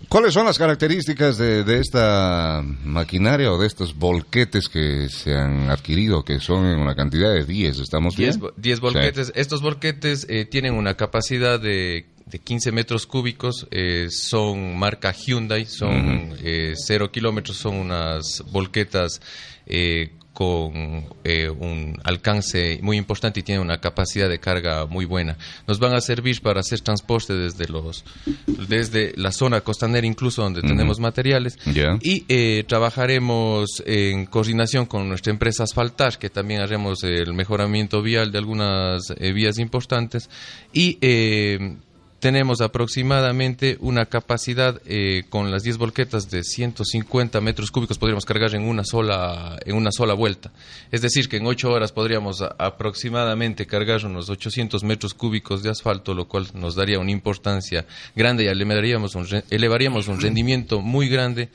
¿Cuáles 0.09 0.33
son 0.33 0.47
las 0.47 0.57
características 0.57 1.37
de, 1.37 1.65
de 1.65 1.81
esta 1.81 2.63
maquinaria 2.83 3.53
o 3.53 3.59
de 3.59 3.67
estos 3.67 3.95
volquetes 3.95 4.69
que 4.69 5.09
se 5.11 5.35
han 5.35 5.69
adquirido, 5.69 6.25
que 6.25 6.41
son 6.41 6.65
en 6.67 6.79
una 6.79 6.95
cantidad 6.95 7.31
de 7.33 7.45
10? 7.45 7.81
¿Estamos 7.81 8.17
bien? 8.17 8.31
10 8.31 8.41
vo- 8.41 8.53
10 8.57 8.81
volquetes. 8.81 9.33
Estos 9.35 9.61
volquetes 9.61 10.27
eh, 10.31 10.47
tienen 10.47 10.73
una 10.75 10.95
capacidad 10.95 11.61
de, 11.61 12.07
de 12.25 12.39
15 12.39 12.73
metros 12.73 13.07
cúbicos, 13.07 13.67
eh, 13.71 14.07
son 14.11 14.79
marca 14.79 15.13
Hyundai, 15.13 15.67
son 15.67 16.31
Ujú. 16.31 16.37
eh, 16.43 16.73
0 16.75 17.11
kilómetros, 17.13 17.59
son 17.59 17.75
unas 17.77 18.43
volquetas 18.51 19.21
eh, 19.67 20.13
con 20.39 21.05
eh, 21.25 21.49
un 21.51 21.99
alcance 22.05 22.79
muy 22.81 22.97
importante 22.97 23.41
y 23.41 23.43
tienen 23.43 23.61
una 23.65 23.81
capacidad 23.81 24.29
de 24.29 24.39
carga 24.39 24.87
muy 24.87 25.05
buena. 25.05 25.37
Nos 25.67 25.81
van 25.81 25.95
a 25.95 26.01
servir 26.01 26.41
para 26.43 26.61
hacer 26.61 26.81
transporte 26.81 27.35
desde 27.35 27.67
los 27.67 28.05
desde 28.69 29.15
la 29.17 29.33
zona 29.33 29.63
costanera 29.63 30.07
incluso 30.07 30.43
donde 30.43 30.61
Ujú. 30.61 30.69
tenemos 30.69 31.01
materiales 31.01 31.59
Ya. 31.67 31.99
y 32.03 32.25
eh, 32.29 32.63
trabajaremos 32.69 33.83
en 33.85 34.27
coordinación 34.27 34.87
con 34.87 35.09
nuestra 35.09 35.33
empresa 35.33 35.65
Asfaltar, 35.65 36.19
que 36.21 36.31
también 36.31 36.61
haremos 36.61 37.03
el 37.03 37.35
mejoramiento 37.35 38.01
vial 38.01 38.31
de 38.31 38.39
algunas 38.39 39.11
eh, 39.19 39.33
vías 39.33 39.59
importantes. 39.59 40.31
Y 40.73 40.99
eh, 41.01 41.79
tenemos 42.21 42.61
aproximadamente 42.61 43.77
una 43.81 44.07
capacidad 44.07 44.81
eh, 44.87 45.25
con 45.29 45.51
las 45.51 45.63
10 45.63 45.79
volquetas 45.79 46.29
de 46.31 46.43
150 46.43 47.41
metros 47.41 47.71
cúbicos 47.71 47.99
podríamos 47.99 48.25
cargar 48.25 48.55
en 48.55 48.63
una 48.63 48.85
sola 48.85 49.59
en 49.65 49.77
una 49.77 49.91
sola 49.93 50.15
vuelta. 50.15 50.51
Es 50.91 51.01
decir, 51.01 51.29
que 51.29 51.37
en 51.37 51.47
8 51.47 51.69
horas 51.71 51.93
podríamos 51.93 52.43
aproximadamente 52.43 53.67
cargar 53.67 54.05
unos 54.05 54.31
800 54.31 54.83
metros 54.83 55.15
cúbicos 55.15 55.63
de 55.63 55.71
asfalto, 55.71 56.15
lo 56.15 56.27
cual 56.27 56.49
nos 56.55 56.75
daría 56.75 56.99
una 56.99 57.11
importancia 57.11 57.87
grande 58.17 58.45
y 58.45 58.47
elevaríamos 58.49 59.15
un, 59.15 59.27
elevaríamos 59.51 60.09
un 60.09 60.21
rendimiento 60.21 60.81
muy 60.81 61.09
grande 61.09 61.49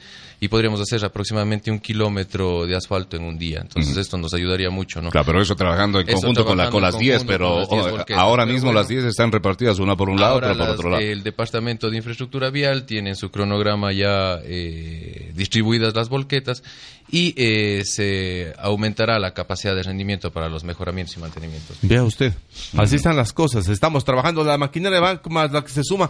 y 0.43 0.49
podríamos 0.49 0.81
hacer 0.81 1.05
aproximadamente 1.05 1.71
un 1.71 1.79
kilómetro 1.79 2.65
de 2.65 2.75
asfalto 2.75 3.15
en 3.15 3.23
un 3.23 3.37
día. 3.37 3.59
Entonces 3.61 3.95
esto 3.95 4.17
nos 4.17 4.33
ayudaría 4.33 4.69
mucho, 4.69 5.01
¿no? 5.01 5.09
Claro, 5.09 5.25
pero 5.25 5.41
eso 5.41 5.55
trabajando 5.55 6.01
en 6.01 6.09
Eso 6.09 6.17
conjunto 6.17 6.45
con, 6.45 6.57
la, 6.57 6.69
con 6.69 6.81
las 6.81 6.97
10, 6.97 7.19
conjunto 7.19 7.31
pero 7.31 7.49
con 7.65 7.77
las 7.77 7.85
10 7.85 7.91
volquetas. 7.91 8.21
ahora 8.21 8.45
mismo 8.45 8.65
bueno, 8.65 8.79
las 8.81 8.89
10 8.89 9.05
están 9.05 9.31
repartidas 9.31 9.79
una 9.79 9.95
por 9.95 10.09
un 10.09 10.19
lado, 10.19 10.41
Por 10.57 10.67
las- 10.67 10.75
otro 10.75 10.89
lado. 10.89 11.01
el 11.03 11.23
Departamento 11.23 11.89
de 11.89 11.97
Infraestructura 11.97 12.49
Vial 12.49 12.85
tiene 12.85 13.11
en 13.11 13.15
su 13.15 13.29
cronograma 13.31 13.91
ya 13.93 14.39
eh, 14.43 15.31
distribuidas 15.35 15.93
las 15.95 16.09
volquetas 16.09 16.63
y 17.09 17.33
eh, 17.37 17.83
se 17.85 18.53
aumentará 18.57 19.19
la 19.19 19.33
capacidad 19.33 19.75
de 19.75 19.83
rendimiento 19.83 20.31
para 20.31 20.49
los 20.49 20.63
mejoramientos 20.63 21.15
y 21.17 21.19
mantenimientos. 21.19 21.77
Vea 21.81 22.03
usted, 22.03 22.33
así 22.77 22.95
están 22.95 23.15
las 23.15 23.33
cosas. 23.33 23.67
Estamos 23.67 24.03
trabajando 24.05 24.43
la 24.43 24.57
maquinaria 24.57 24.99
banco 24.99 25.29
más 25.29 25.51
la 25.51 25.61
que 25.63 25.69
se 25.69 25.83
suma 25.83 26.09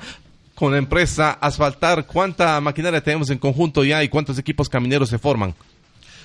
con 0.55 0.71
la 0.71 0.77
empresa 0.77 1.31
Asfaltar. 1.31 2.05
¿Cuánta 2.05 2.61
maquinaria 2.61 3.01
tenemos 3.01 3.29
en 3.31 3.37
conjunto 3.39 3.83
ya 3.83 4.03
y 4.03 4.09
cuántos 4.09 4.37
equipos 4.37 4.69
camineros 4.69 5.09
se 5.09 5.17
forman? 5.17 5.55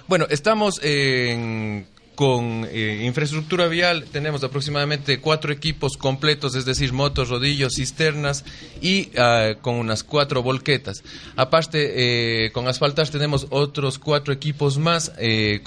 Bueno, 0.07 0.27
estamos 0.31 0.81
en- 0.83 1.87
con 2.19 2.67
eh, 2.73 3.05
infraestructura 3.05 3.69
vial, 3.69 4.07
tenemos 4.11 4.43
aproximadamente 4.43 5.21
cuatro 5.21 5.53
equipos 5.53 5.97
completos, 5.97 6.57
es 6.57 6.65
decir, 6.65 6.93
motos, 6.93 7.29
rodillos, 7.29 7.75
cisternas 7.77 8.45
y 8.83 9.11
ah, 9.17 9.51
con 9.63 9.77
unas 9.77 10.03
cuatro 10.03 10.43
volquetas. 10.43 11.05
Aparte, 11.37 12.47
eh, 12.47 12.51
con 12.51 12.67
asfaltas 12.67 13.13
tenemos 13.13 13.47
otros 13.51 14.01
cuatro 14.01 14.35
equipos 14.35 14.79
más 14.79 15.13
eh, 15.19 15.61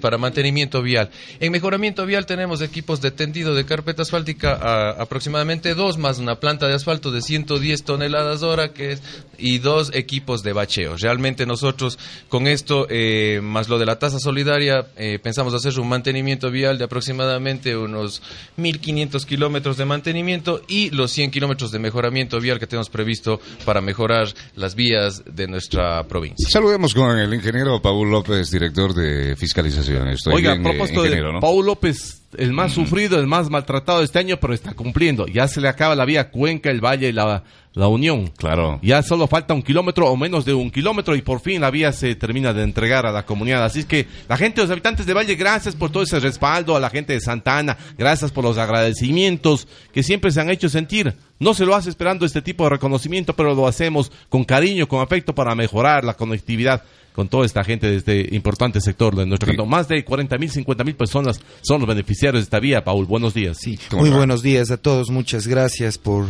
para 0.00 0.18
mantenimiento 0.18 0.82
vial. 0.82 1.10
En 1.38 1.52
mejoramiento 1.52 2.04
vial 2.04 2.26
tenemos 2.26 2.62
equipos 2.62 3.00
de 3.00 3.12
tendido 3.12 3.54
de 3.54 3.64
carpeta 3.64 4.02
asfáltica 4.02 4.58
ah, 4.60 4.96
aproximadamente 4.98 5.76
dos, 5.76 5.98
más 5.98 6.18
una 6.18 6.40
planta 6.40 6.66
de 6.66 6.74
asfalto 6.74 7.12
de 7.12 7.22
110 7.22 7.84
toneladas 7.84 8.42
hora 8.42 8.72
que 8.72 8.90
es, 8.94 9.02
y 9.38 9.58
dos 9.58 9.92
equipos 9.94 10.42
de 10.42 10.52
bacheo. 10.52 10.96
Realmente 10.96 11.46
nosotros 11.46 11.96
con 12.28 12.48
esto, 12.48 12.88
eh, 12.90 13.38
más 13.40 13.68
lo 13.68 13.78
de 13.78 13.86
la 13.86 14.00
tasa 14.00 14.18
solidaria, 14.18 14.84
pensamos 15.22 15.54
hacer 15.54 15.59
un 15.64 15.88
mantenimiento 15.88 16.50
vial 16.50 16.78
de 16.78 16.84
aproximadamente 16.84 17.76
unos 17.76 18.22
1.500 18.58 19.24
kilómetros 19.24 19.76
de 19.76 19.84
mantenimiento 19.84 20.62
y 20.68 20.90
los 20.90 21.10
100 21.12 21.30
kilómetros 21.30 21.70
de 21.70 21.78
mejoramiento 21.78 22.40
vial 22.40 22.58
que 22.58 22.66
tenemos 22.66 22.90
previsto 22.90 23.40
para 23.64 23.80
mejorar 23.80 24.28
las 24.56 24.74
vías 24.74 25.22
de 25.26 25.46
nuestra 25.46 26.06
provincia. 26.06 26.48
Saludemos 26.50 26.94
con 26.94 27.18
el 27.18 27.32
ingeniero 27.32 27.80
Paul 27.80 28.10
López, 28.10 28.50
director 28.50 28.94
de 28.94 29.36
fiscalización. 29.36 30.08
Estoy 30.08 30.34
Oiga, 30.34 30.52
a 30.52 30.54
bien, 30.54 30.66
eh, 30.66 30.70
propósito 30.70 31.00
ingeniero, 31.04 31.28
de 31.28 31.32
¿no? 31.34 31.40
Paul 31.40 31.66
López, 31.66 32.19
el 32.36 32.52
más 32.52 32.72
sufrido, 32.72 33.18
el 33.18 33.26
más 33.26 33.50
maltratado 33.50 33.98
de 33.98 34.04
este 34.04 34.18
año, 34.18 34.38
pero 34.38 34.54
está 34.54 34.74
cumpliendo. 34.74 35.26
Ya 35.26 35.48
se 35.48 35.60
le 35.60 35.68
acaba 35.68 35.94
la 35.94 36.04
vía 36.04 36.30
Cuenca, 36.30 36.70
el 36.70 36.80
Valle 36.80 37.08
y 37.08 37.12
la, 37.12 37.42
la 37.74 37.88
Unión. 37.88 38.32
Claro. 38.36 38.78
Ya 38.82 39.02
solo 39.02 39.26
falta 39.26 39.54
un 39.54 39.62
kilómetro 39.62 40.08
o 40.08 40.16
menos 40.16 40.44
de 40.44 40.54
un 40.54 40.70
kilómetro 40.70 41.16
y 41.16 41.22
por 41.22 41.40
fin 41.40 41.60
la 41.60 41.70
vía 41.70 41.92
se 41.92 42.14
termina 42.14 42.52
de 42.52 42.62
entregar 42.62 43.06
a 43.06 43.12
la 43.12 43.26
comunidad. 43.26 43.64
Así 43.64 43.80
es 43.80 43.86
que 43.86 44.06
la 44.28 44.36
gente, 44.36 44.60
los 44.60 44.70
habitantes 44.70 45.06
de 45.06 45.14
Valle, 45.14 45.34
gracias 45.34 45.74
por 45.74 45.90
todo 45.90 46.02
ese 46.02 46.20
respaldo, 46.20 46.76
a 46.76 46.80
la 46.80 46.90
gente 46.90 47.12
de 47.12 47.20
Santana, 47.20 47.76
gracias 47.98 48.30
por 48.30 48.44
los 48.44 48.58
agradecimientos 48.58 49.66
que 49.92 50.02
siempre 50.02 50.30
se 50.30 50.40
han 50.40 50.50
hecho 50.50 50.68
sentir. 50.68 51.14
No 51.38 51.54
se 51.54 51.64
lo 51.64 51.74
hace 51.74 51.90
esperando 51.90 52.26
este 52.26 52.42
tipo 52.42 52.64
de 52.64 52.70
reconocimiento, 52.70 53.34
pero 53.34 53.54
lo 53.54 53.66
hacemos 53.66 54.12
con 54.28 54.44
cariño, 54.44 54.86
con 54.86 55.00
afecto 55.00 55.34
para 55.34 55.54
mejorar 55.54 56.04
la 56.04 56.14
conectividad 56.14 56.84
con 57.20 57.28
toda 57.28 57.44
esta 57.44 57.62
gente 57.62 57.86
de 57.86 57.96
este 57.96 58.34
importante 58.34 58.80
sector 58.80 59.14
de 59.14 59.26
nuestro 59.26 59.48
cantón. 59.48 59.68
Más 59.68 59.86
de 59.88 60.02
40 60.02 60.38
mil, 60.38 60.50
50 60.50 60.84
mil 60.84 60.94
personas 60.94 61.38
son 61.60 61.80
los 61.80 61.86
beneficiarios 61.86 62.40
de 62.40 62.44
esta 62.44 62.58
vía, 62.60 62.82
Paul. 62.82 63.04
Buenos 63.04 63.34
días. 63.34 63.58
Sí. 63.60 63.78
Muy 63.92 64.08
buenos 64.08 64.42
días 64.42 64.70
a 64.70 64.78
todos, 64.78 65.10
muchas 65.10 65.46
gracias 65.46 65.98
por, 65.98 66.24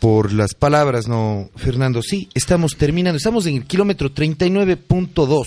por 0.00 0.32
las 0.32 0.54
palabras, 0.54 1.06
¿no, 1.06 1.48
Fernando? 1.54 2.02
Sí, 2.02 2.28
estamos 2.34 2.76
terminando, 2.76 3.18
estamos 3.18 3.46
en 3.46 3.54
el 3.54 3.66
kilómetro 3.66 4.12
39.2, 4.12 5.28
o 5.28 5.44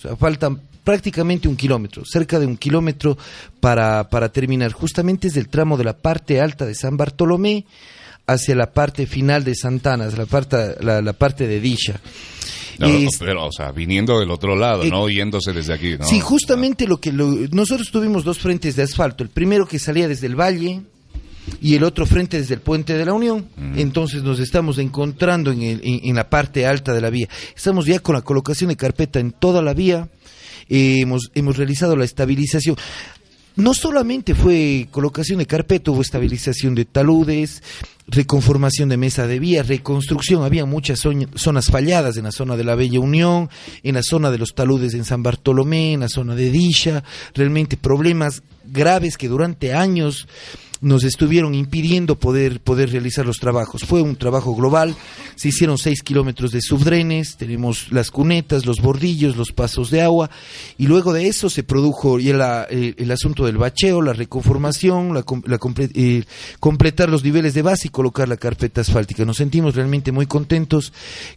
sea, 0.00 0.14
faltan 0.14 0.60
prácticamente 0.84 1.48
un 1.48 1.56
kilómetro, 1.56 2.04
cerca 2.04 2.38
de 2.38 2.46
un 2.46 2.56
kilómetro 2.56 3.18
para, 3.58 4.08
para 4.10 4.28
terminar. 4.28 4.70
Justamente 4.70 5.26
es 5.26 5.34
del 5.34 5.48
tramo 5.48 5.76
de 5.76 5.82
la 5.82 5.96
parte 5.96 6.40
alta 6.40 6.66
de 6.66 6.76
San 6.76 6.96
Bartolomé 6.96 7.64
hacia 8.28 8.54
la 8.54 8.70
parte 8.70 9.06
final 9.06 9.42
de 9.42 9.56
Santana, 9.56 10.06
la 10.06 10.26
parte, 10.26 10.76
la, 10.82 11.02
la 11.02 11.12
parte 11.14 11.48
de 11.48 11.58
Disha. 11.58 12.00
No, 12.78 12.88
Y- 12.88 13.08
pero, 13.18 13.46
o 13.46 13.52
sea, 13.52 13.72
viniendo 13.72 14.18
del 14.20 14.30
otro 14.30 14.54
lado, 14.56 14.84
Eh, 14.84 14.90
no 14.90 15.08
yéndose 15.08 15.52
desde 15.52 15.72
aquí, 15.74 15.96
¿no? 15.98 16.06
Sí, 16.06 16.20
justamente 16.20 16.86
lo 16.86 16.98
que 17.00 17.12
lo- 17.12 17.32
nosotros 17.50 17.90
tuvimos 17.90 18.24
dos 18.24 18.38
frentes 18.38 18.76
de 18.76 18.82
asfalto, 18.84 19.24
el 19.24 19.30
primero 19.30 19.66
que 19.66 19.78
salía 19.78 20.06
desde 20.06 20.26
el 20.28 20.36
valle 20.36 20.82
y 21.60 21.74
el 21.74 21.82
otro 21.82 22.06
frente 22.06 22.38
desde 22.38 22.54
el 22.54 22.60
puente 22.60 22.94
de 22.94 23.04
la 23.04 23.12
Unión. 23.14 23.46
Entonces 23.76 24.22
nos 24.22 24.38
estamos 24.38 24.78
encontrando 24.78 25.50
en, 25.50 25.62
el- 25.62 25.80
en- 25.82 26.00
en 26.04 26.14
la 26.16 26.28
parte 26.30 26.66
alta 26.66 26.92
de 26.94 27.00
la 27.00 27.10
vía. 27.10 27.28
Estamos 27.56 27.86
ya 27.86 27.98
con 27.98 28.14
la 28.14 28.22
colocación 28.22 28.68
de 28.68 28.76
carpeta 28.76 29.18
en 29.18 29.32
toda 29.32 29.60
la 29.62 29.74
vía. 29.74 30.08
Eh, 30.68 30.98
hemos, 31.00 31.30
hemos 31.34 31.56
realizado 31.56 31.96
la 31.96 32.04
estabilización. 32.04 32.76
No 33.56 33.74
solamente 33.74 34.34
fue 34.36 34.86
colocación 34.92 35.38
de 35.40 35.46
carpeta, 35.46 35.90
hubo 35.90 36.02
estabilización 36.02 36.76
de 36.76 36.84
taludes, 36.84 37.60
reconformación 38.08 38.88
de 38.88 38.96
mesa 38.96 39.26
de 39.26 39.38
vía, 39.38 39.62
reconstrucción. 39.62 40.42
Había 40.42 40.64
muchas 40.64 41.00
zonas 41.00 41.66
falladas 41.66 42.16
en 42.16 42.24
la 42.24 42.32
zona 42.32 42.56
de 42.56 42.64
la 42.64 42.74
Bella 42.74 43.00
Unión, 43.00 43.50
en 43.82 43.94
la 43.94 44.02
zona 44.02 44.30
de 44.30 44.38
los 44.38 44.54
taludes 44.54 44.94
en 44.94 45.04
San 45.04 45.22
Bartolomé, 45.22 45.92
en 45.92 46.00
la 46.00 46.08
zona 46.08 46.34
de 46.34 46.50
Disha. 46.50 47.04
Realmente 47.34 47.76
problemas 47.76 48.42
graves 48.64 49.16
que 49.16 49.28
durante 49.28 49.74
años 49.74 50.26
nos 50.80 51.04
estuvieron 51.04 51.54
impidiendo 51.54 52.18
poder, 52.18 52.60
poder 52.60 52.90
realizar 52.90 53.26
los 53.26 53.38
trabajos. 53.38 53.84
Fue 53.84 54.00
un 54.00 54.16
trabajo 54.16 54.54
global, 54.54 54.94
se 55.34 55.48
hicieron 55.48 55.78
seis 55.78 56.02
kilómetros 56.02 56.52
de 56.52 56.60
subdrenes, 56.60 57.36
tenemos 57.36 57.90
las 57.90 58.10
cunetas, 58.10 58.66
los 58.66 58.80
bordillos, 58.80 59.36
los 59.36 59.52
pasos 59.52 59.90
de 59.90 60.02
agua, 60.02 60.30
y 60.76 60.86
luego 60.86 61.12
de 61.12 61.26
eso 61.26 61.50
se 61.50 61.62
produjo 61.62 62.18
eh, 62.18 62.94
el 62.96 63.10
asunto 63.10 63.44
del 63.44 63.58
bacheo, 63.58 64.02
la 64.02 64.12
reconformación, 64.12 65.14
la, 65.14 65.24
la 65.46 65.58
eh, 65.94 66.24
completar 66.60 67.08
los 67.08 67.24
niveles 67.24 67.54
de 67.54 67.68
y 67.84 67.88
colocar 67.98 68.28
la 68.28 68.36
carpeta 68.36 68.80
asfáltica. 68.82 69.24
Nos 69.24 69.38
sentimos 69.38 69.74
realmente 69.74 70.12
muy 70.12 70.26
contentos, 70.26 70.92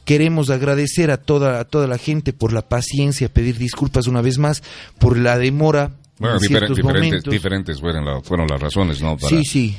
queremos 0.05 0.51
agradecer 0.51 1.09
a 1.09 1.17
toda, 1.17 1.59
a 1.59 1.65
toda 1.65 1.87
la 1.87 1.97
gente 1.97 2.33
por 2.33 2.53
la 2.53 2.61
paciencia, 2.61 3.29
pedir 3.29 3.57
disculpas 3.57 4.05
una 4.05 4.21
vez 4.21 4.37
más 4.37 4.61
por 4.99 5.17
la 5.17 5.39
demora 5.39 5.89
Bueno, 6.19 6.35
diferentes, 6.75 7.23
diferentes 7.31 7.79
fueron, 7.79 8.05
la- 8.05 8.21
fueron 8.21 8.45
las 8.47 8.61
razones, 8.61 9.01
¿no? 9.01 9.17
Para- 9.17 9.29
Sí, 9.29 9.43
sí. 9.43 9.75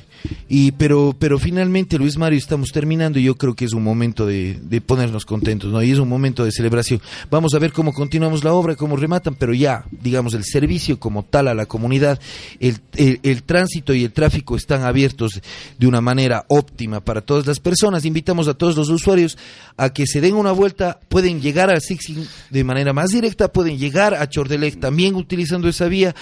Y 0.49 0.73
pero 0.73 1.15
pero 1.19 1.39
finalmente 1.39 1.99
Luis 1.99 2.17
Mario 2.17 2.39
estamos 2.39 2.71
terminando 2.71 3.19
y 3.19 3.25
yo 3.25 3.37
creo 3.37 3.55
que 3.55 3.65
es 3.65 3.73
un 3.73 3.83
momento 3.83 4.27
de, 4.27 4.59
de 4.63 4.81
ponernos 4.81 5.25
contentos, 5.25 5.73
¿no? 5.73 5.83
Y 5.83 5.91
es 5.91 5.99
un 5.99 6.09
momento 6.09 6.45
de 6.45 6.53
celebración. 6.53 7.01
Vamos 7.31 7.55
a 7.55 7.59
ver 7.59 7.73
cómo 7.73 7.93
continuamos 7.93 8.45
la 8.45 8.53
obra, 8.53 8.77
cómo 8.77 8.97
rematan, 8.97 9.35
pero 9.35 9.55
ya, 9.55 9.85
digamos, 9.91 10.35
el 10.35 10.45
servicio 10.45 10.99
como 10.99 11.25
tal 11.25 11.49
a 11.49 11.55
la 11.55 11.67
comunidad, 11.67 12.21
el, 12.61 12.81
el, 12.95 13.43
tránsito 13.43 13.95
y 13.95 14.05
el 14.05 14.13
tráfico 14.13 14.57
están 14.57 14.83
abiertos 14.83 15.41
de 15.79 15.87
una 15.87 16.01
manera 16.01 16.45
óptima 16.49 17.01
para 17.01 17.21
todas 17.21 17.47
las 17.47 17.61
personas. 17.61 18.05
Invitamos 18.05 18.49
a 18.49 18.55
todos 18.55 18.77
los 18.77 18.89
usuarios 18.89 19.39
a 19.77 19.91
que 19.91 20.07
se 20.07 20.21
den 20.21 20.35
una 20.35 20.53
vuelta, 20.53 21.01
pueden 21.09 21.41
llegar 21.41 21.71
al 21.71 21.81
Sixing 21.81 22.27
de 22.51 22.65
manera 22.65 22.93
más 22.93 23.11
directa, 23.11 23.53
pueden 23.53 23.79
llegar 23.79 24.15
a 24.15 24.29
Chordelec 24.29 24.79
también 24.79 25.15
utilizando 25.15 25.69
esa 25.69 25.87
vía 25.87 26.15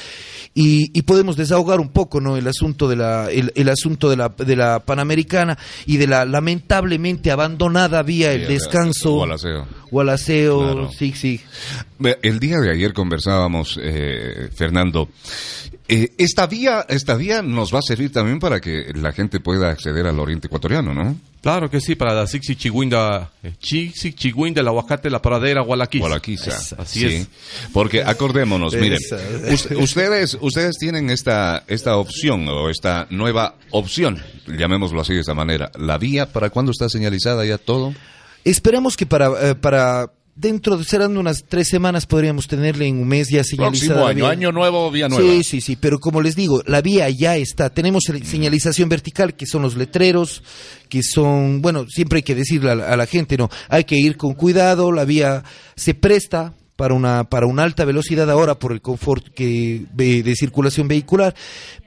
y, 0.55 0.96
y 0.98 1.03
podemos 1.03 1.36
desahogar 1.36 1.80
un 1.80 1.88
poco, 1.88 2.20
¿no? 2.20 2.36
El 2.36 2.46
asunto 2.46 2.88
de 2.88 2.96
la 2.96 3.30
el, 3.30 3.53
el 3.55 3.68
asunto 3.68 3.89
asunto 3.91 4.09
de 4.11 4.16
la, 4.16 4.28
de 4.28 4.57
la 4.57 4.80
Panamericana 4.80 5.59
y 5.86 5.97
de 5.97 6.07
la 6.07 6.24
lamentablemente 6.24 7.30
abandonada 7.30 8.03
vía 8.03 8.32
el 8.32 8.47
descanso. 8.47 9.14
Gualaceo. 9.14 9.66
Gualaceo, 9.91 10.61
Claro. 10.61 10.91
sí, 10.97 11.12
sí. 11.12 11.41
El 12.22 12.38
día 12.38 12.59
de 12.59 12.70
ayer 12.70 12.93
conversábamos, 12.93 13.78
eh, 13.82 14.49
Fernando. 14.55 15.09
Eh, 15.91 16.12
esta 16.18 16.47
vía, 16.47 16.86
esta 16.88 17.14
vía 17.16 17.43
nos 17.43 17.74
va 17.74 17.80
a 17.80 17.82
servir 17.82 18.12
también 18.12 18.38
para 18.38 18.61
que 18.61 18.93
la 18.95 19.12
gente 19.12 19.41
pueda 19.41 19.70
acceder 19.70 20.07
al 20.07 20.18
oriente 20.18 20.47
ecuatoriano, 20.47 20.95
¿no? 20.95 21.16
Claro 21.43 21.70
que 21.70 21.80
sí, 21.80 21.95
para 21.95 22.14
la 22.14 22.26
Sixi 22.26 22.55
Chigüinda, 22.55 23.30
eh, 23.43 23.53
Chixi 23.59 24.12
Chigüinda, 24.12 24.61
el 24.61 24.68
aguacate, 24.68 25.09
la 25.11 25.20
pradera, 25.22 25.62
Gualaquiza. 25.62 26.03
Gualaquiza. 26.07 26.51
Así 26.78 27.01
Sí. 27.01 27.07
es. 27.07 27.28
Porque 27.72 28.03
acordémonos, 28.05 28.74
miren, 28.74 28.99
ustedes, 29.78 30.36
ustedes 30.41 30.76
tienen 30.78 31.11
esta, 31.11 31.64
esta 31.66 31.97
opción 31.97 32.47
o 32.49 32.68
esta 32.70 33.07
nueva 33.11 33.55
opción, 33.70 34.22
llamémoslo 34.47 35.01
así 35.01 35.14
de 35.14 35.20
esta 35.20 35.34
manera. 35.34 35.70
La 35.78 35.99
vía, 35.99 36.30
¿para 36.32 36.51
cuándo 36.51 36.72
está 36.72 36.88
señalizada 36.88 37.45
ya 37.45 37.59
todo? 37.59 37.95
Esperamos 38.45 38.97
que 38.97 39.07
para, 39.07 39.51
eh, 39.51 39.55
para 39.55 40.11
dentro 40.41 40.76
de 40.76 40.84
serán 40.84 41.16
unas 41.16 41.45
tres 41.49 41.68
semanas 41.68 42.07
podríamos 42.07 42.47
tenerle 42.47 42.86
en 42.86 42.99
un 43.03 43.09
mes 43.09 43.28
ya 43.28 43.45
señalizada. 43.45 43.95
Próximo 44.07 44.26
año, 44.26 44.53
nuevo, 44.53 44.91
vía 44.91 45.09
nueva. 45.09 45.22
Sí, 45.24 45.45
sí, 45.45 45.61
sí, 45.61 45.76
pero 45.76 45.99
como 45.99 46.20
les 46.22 46.34
digo, 46.36 46.62
la 46.66 46.80
vía 46.82 47.09
ya 47.11 47.36
está. 47.36 47.70
Tenemos 47.70 48.05
señalización 48.24 48.88
vertical, 48.88 49.34
que 49.34 49.47
son 49.47 49.62
los 49.62 49.76
letreros, 49.76 50.43
que 50.88 51.03
son, 51.03 51.61
bueno, 51.62 51.86
siempre 51.88 52.18
hay 52.18 52.22
que 52.22 52.34
decirle 52.34 52.70
a 52.70 52.74
la, 52.74 52.88
a 52.88 52.97
la 52.97 53.07
gente, 53.07 53.36
no, 53.36 53.49
hay 53.68 53.84
que 53.84 53.97
ir 53.97 54.16
con 54.16 54.34
cuidado, 54.34 54.91
la 54.93 55.05
vía 55.05 55.45
se 55.76 55.95
presta 55.95 56.55
para 56.76 56.95
una 56.95 57.24
para 57.24 57.45
una 57.47 57.62
alta 57.64 57.84
velocidad 57.84 58.30
ahora 58.30 58.59
por 58.59 58.72
el 58.72 58.80
confort 58.80 59.28
que 59.34 59.82
ve- 59.93 60.22
de 60.22 60.34
circulación 60.34 60.88
vehicular, 60.88 61.34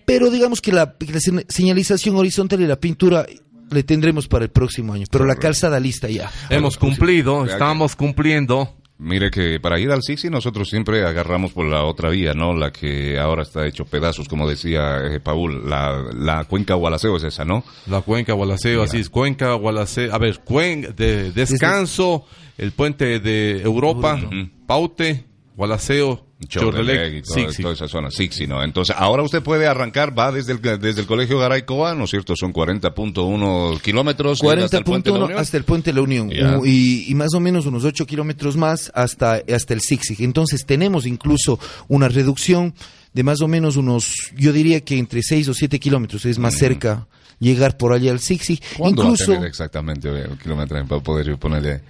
pero 0.05 0.29
digamos 0.29 0.61
que 0.61 0.71
la, 0.71 0.95
la 1.11 1.19
se- 1.19 1.45
señalización 1.49 2.15
horizontal 2.15 2.61
y 2.61 2.67
la 2.67 2.75
pintura 2.79 3.25
le 3.69 3.83
tendremos 3.83 4.27
para 4.27 4.45
el 4.45 4.51
próximo 4.51 4.93
año, 4.93 5.05
pero 5.11 5.25
la 5.25 5.35
calzada 5.35 5.79
lista 5.79 6.09
ya. 6.09 6.31
Hemos 6.49 6.77
cumplido, 6.77 7.45
estamos 7.45 7.95
cumpliendo. 7.95 8.75
Mire 8.99 9.31
que 9.31 9.59
para 9.59 9.79
ir 9.79 9.91
al 9.91 10.01
Sixi 10.01 10.29
nosotros 10.29 10.69
siempre 10.69 11.05
agarramos 11.05 11.51
por 11.51 11.65
la 11.65 11.83
otra 11.83 12.09
vía, 12.09 12.33
¿no? 12.33 12.53
La 12.53 12.71
que 12.71 13.19
ahora 13.19 13.41
está 13.41 13.65
hecho 13.65 13.85
pedazos, 13.85 14.29
como 14.29 14.47
decía 14.47 14.99
eh, 15.11 15.19
Paul, 15.19 15.69
la, 15.69 16.05
la 16.13 16.45
cuenca 16.45 16.75
Gualaceo 16.75 17.17
es 17.17 17.23
esa, 17.23 17.43
¿no? 17.43 17.63
La 17.87 18.01
cuenca 18.01 18.33
Gualaceo, 18.33 18.83
así 18.83 18.99
es, 18.99 19.09
cuenca 19.09 19.53
Gualaceo, 19.55 20.13
a 20.13 20.17
ver, 20.19 20.39
cuen, 20.45 20.93
de, 20.95 21.31
descanso, 21.31 22.25
el 22.57 22.71
puente 22.71 23.19
de 23.19 23.61
Europa, 23.61 24.19
Paute, 24.67 25.25
Gualaceo, 25.55 26.25
Chordelec, 26.47 27.13
y 27.15 27.21
todo- 27.21 27.35
Sixi. 27.35 27.61
toda 27.61 27.73
esa 27.73 27.87
zona, 27.87 28.11
Sixi, 28.11 28.47
¿no? 28.47 28.63
Entonces, 28.63 28.95
ahora 28.97 29.23
usted 29.23 29.41
puede 29.41 29.67
arrancar, 29.67 30.17
va 30.17 30.31
desde 30.31 30.53
el, 30.53 30.61
desde 30.61 31.01
el 31.01 31.07
Colegio 31.07 31.37
Garaycoa, 31.39 31.95
¿no 31.95 32.03
es 32.05 32.09
cierto? 32.09 32.35
Son 32.35 32.51
40.1 32.53 33.79
kilómetros. 33.81 34.41
llega 34.41 34.65
hasta 34.65 34.77
el 34.77 34.83
Puente 34.83 35.11
de 35.11 35.17
la 35.19 35.25
40.1 35.25 35.25
Unión. 35.25 35.39
hasta 35.39 35.57
el 35.57 35.63
puente 35.63 35.91
de 35.91 35.95
la 35.95 36.01
Unión 36.01 36.31
y, 36.65 37.05
y 37.11 37.15
más 37.15 37.33
o 37.33 37.39
menos 37.39 37.65
unos 37.65 37.83
8 37.83 38.05
kilómetros 38.05 38.55
más 38.57 38.91
hasta, 38.95 39.41
hasta 39.53 39.73
el 39.73 39.81
Zigzag. 39.81 40.21
Entonces 40.21 40.65
tenemos 40.65 41.05
incluso 41.05 41.59
una 41.87 42.07
reducción 42.07 42.73
de 43.13 43.23
más 43.23 43.41
o 43.41 43.47
menos 43.47 43.75
unos, 43.77 44.13
yo 44.35 44.51
diría 44.51 44.81
que 44.81 44.97
entre 44.97 45.21
6 45.21 45.47
o 45.49 45.53
7 45.53 45.79
kilómetros 45.79 46.25
es 46.25 46.39
más 46.39 46.55
cerca 46.57 47.07
llegar 47.43 47.77
por 47.77 47.93
allá 47.93 48.11
al 48.11 48.19
Zigzag. 48.19 48.57
¿Cuándo 48.77 49.03
Incluso 49.03 49.25
va 49.31 49.33
a 49.33 49.37
tener 49.37 49.49
exactamente 49.49 50.09
el 50.09 50.37
kilometraje 50.37 50.85
para 50.87 51.01
poder 51.01 51.37
ponerle? 51.37 51.81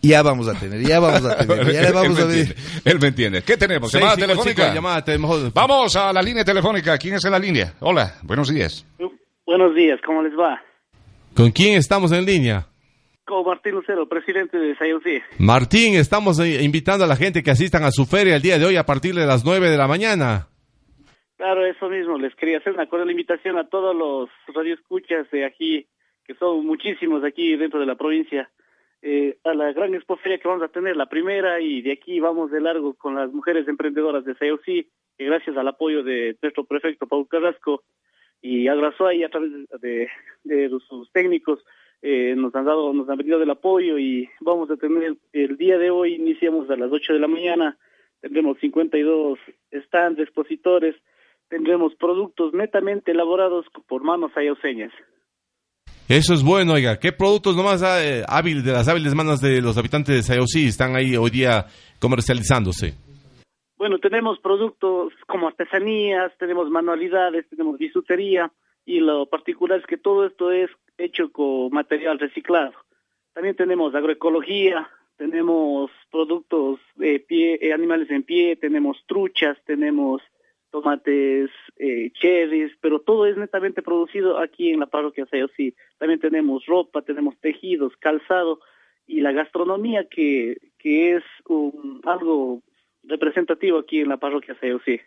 ya 0.00 0.22
vamos 0.22 0.48
a 0.48 0.54
tener, 0.58 0.80
ya 0.86 0.98
vamos 1.00 1.24
a 1.24 1.36
tener, 1.46 1.72
ya 1.72 1.82
le 1.82 1.92
vamos 1.92 2.18
él, 2.18 2.24
a 2.24 2.26
me 2.26 2.32
ver. 2.34 2.38
entiende, 2.40 2.62
él 2.84 3.00
me 3.00 3.06
entiende. 3.08 3.42
¿Qué 3.42 3.56
tenemos? 3.56 3.90
Seis, 3.90 4.00
¿Llamada 4.02 4.16
cinco, 4.16 4.26
telefónica? 4.28 4.62
cinco, 4.64 4.74
llamada 4.74 5.04
telefónica. 5.04 5.50
Vamos 5.54 5.96
a 5.96 6.12
la 6.12 6.22
línea 6.22 6.44
telefónica. 6.44 6.98
¿Quién 6.98 7.14
es 7.14 7.24
en 7.24 7.30
la 7.32 7.38
línea? 7.38 7.74
Hola, 7.80 8.14
buenos 8.22 8.48
días. 8.48 8.84
Buenos 9.46 9.74
días, 9.74 10.00
¿cómo 10.06 10.22
les 10.22 10.32
va? 10.32 10.60
¿Con 11.34 11.50
quién 11.50 11.76
estamos 11.76 12.12
en 12.12 12.24
línea? 12.24 12.66
Con 13.24 13.44
Martín 13.46 13.72
Lucero, 13.72 14.08
presidente 14.08 14.56
de 14.58 14.76
SAIOC. 14.76 15.04
Martín, 15.38 15.94
estamos 15.94 16.38
eh, 16.40 16.62
invitando 16.62 17.04
a 17.04 17.08
la 17.08 17.16
gente 17.16 17.42
que 17.42 17.50
asistan 17.50 17.84
a 17.84 17.90
su 17.90 18.04
feria 18.04 18.36
el 18.36 18.42
día 18.42 18.58
de 18.58 18.66
hoy 18.66 18.76
a 18.76 18.84
partir 18.84 19.14
de 19.14 19.24
las 19.26 19.44
9 19.44 19.70
de 19.70 19.76
la 19.76 19.86
mañana. 19.88 20.48
Claro, 21.42 21.66
eso 21.66 21.88
mismo, 21.88 22.18
les 22.18 22.36
quería 22.36 22.58
hacer 22.58 22.72
una 22.72 22.86
cordial 22.86 23.10
invitación 23.10 23.58
a 23.58 23.68
todos 23.68 23.96
los 23.96 24.30
radioescuchas 24.54 25.28
de 25.32 25.44
aquí, 25.44 25.88
que 26.24 26.36
son 26.36 26.64
muchísimos 26.64 27.24
aquí 27.24 27.56
dentro 27.56 27.80
de 27.80 27.86
la 27.86 27.96
provincia, 27.96 28.48
eh, 29.02 29.38
a 29.42 29.52
la 29.52 29.72
gran 29.72 29.92
expoferia 29.92 30.38
que 30.38 30.46
vamos 30.46 30.62
a 30.62 30.68
tener, 30.68 30.96
la 30.96 31.06
primera, 31.06 31.60
y 31.60 31.82
de 31.82 31.94
aquí 31.94 32.20
vamos 32.20 32.52
de 32.52 32.60
largo 32.60 32.94
con 32.94 33.16
las 33.16 33.32
mujeres 33.32 33.66
emprendedoras 33.66 34.24
de 34.24 34.36
SAIOC, 34.36 34.62
que 34.62 34.86
gracias 35.18 35.56
al 35.56 35.66
apoyo 35.66 36.04
de 36.04 36.36
nuestro 36.40 36.62
prefecto 36.62 37.08
Paul 37.08 37.26
Carrasco 37.26 37.82
y 38.40 38.68
Agrazuay 38.68 39.24
a 39.24 39.28
través 39.28 39.50
de, 39.80 40.08
de 40.44 40.68
sus 40.88 41.10
técnicos, 41.10 41.58
eh, 42.02 42.36
nos 42.36 42.54
han 42.54 42.66
dado, 42.66 42.92
nos 42.92 43.08
han 43.08 43.18
venido 43.18 43.40
del 43.40 43.50
apoyo 43.50 43.98
y 43.98 44.30
vamos 44.42 44.70
a 44.70 44.76
tener 44.76 45.16
el 45.32 45.56
día 45.56 45.76
de 45.76 45.90
hoy, 45.90 46.14
iniciamos 46.14 46.70
a 46.70 46.76
las 46.76 46.92
8 46.92 47.14
de 47.14 47.18
la 47.18 47.26
mañana, 47.26 47.76
tendremos 48.20 48.60
52 48.60 49.40
stands, 49.72 50.20
expositores, 50.20 50.94
tendremos 51.52 51.94
productos 51.96 52.54
netamente 52.54 53.10
elaborados 53.10 53.66
por 53.86 54.02
manos 54.02 54.32
ayauseñas. 54.34 54.90
Eso 56.08 56.32
es 56.32 56.42
bueno, 56.42 56.72
oiga. 56.72 56.98
¿Qué 56.98 57.12
productos 57.12 57.54
nomás 57.54 57.82
eh, 57.82 58.22
hábil, 58.26 58.64
de 58.64 58.72
las 58.72 58.88
hábiles 58.88 59.14
manos 59.14 59.42
de 59.42 59.60
los 59.60 59.76
habitantes 59.76 60.16
de 60.16 60.22
Sayosí 60.22 60.68
están 60.68 60.96
ahí 60.96 61.14
hoy 61.14 61.28
día 61.28 61.66
comercializándose? 62.00 62.94
Bueno, 63.76 63.98
tenemos 63.98 64.38
productos 64.38 65.12
como 65.26 65.46
artesanías, 65.46 66.32
tenemos 66.38 66.70
manualidades, 66.70 67.46
tenemos 67.50 67.76
bisutería 67.76 68.50
y 68.86 69.00
lo 69.00 69.26
particular 69.26 69.78
es 69.78 69.86
que 69.86 69.98
todo 69.98 70.24
esto 70.24 70.52
es 70.52 70.70
hecho 70.96 71.30
con 71.32 71.70
material 71.70 72.18
reciclado. 72.18 72.72
También 73.34 73.56
tenemos 73.56 73.94
agroecología, 73.94 74.88
tenemos 75.18 75.90
productos 76.10 76.80
de 76.94 77.20
pie, 77.20 77.58
eh, 77.60 77.74
animales 77.74 78.10
en 78.10 78.22
pie, 78.22 78.56
tenemos 78.56 78.96
truchas, 79.06 79.58
tenemos 79.66 80.22
tomates, 80.72 81.50
eh, 81.76 82.10
cherries, 82.20 82.72
pero 82.80 82.98
todo 82.98 83.26
es 83.26 83.36
netamente 83.36 83.82
producido 83.82 84.38
aquí 84.38 84.70
en 84.70 84.80
la 84.80 84.86
parroquia 84.86 85.26
Sayosí. 85.26 85.74
También 85.98 86.18
tenemos 86.18 86.66
ropa, 86.66 87.02
tenemos 87.02 87.38
tejidos, 87.38 87.92
calzado 88.00 88.58
y 89.06 89.20
la 89.20 89.32
gastronomía 89.32 90.06
que, 90.10 90.56
que 90.78 91.16
es 91.16 91.22
un, 91.46 92.00
algo 92.04 92.62
representativo 93.04 93.78
aquí 93.78 94.00
en 94.00 94.08
la 94.08 94.16
parroquia 94.16 94.56
Sayosí. 94.58 94.98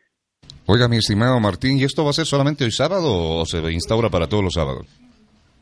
Oiga, 0.68 0.88
mi 0.88 0.98
estimado 0.98 1.40
Martín, 1.40 1.78
¿y 1.78 1.84
esto 1.84 2.04
va 2.04 2.12
a 2.12 2.14
ser 2.14 2.26
solamente 2.26 2.64
hoy 2.64 2.72
sábado 2.72 3.40
o 3.40 3.46
se 3.46 3.60
instaura 3.72 4.10
para 4.10 4.28
todos 4.28 4.44
los 4.44 4.54
sábados? 4.54 4.88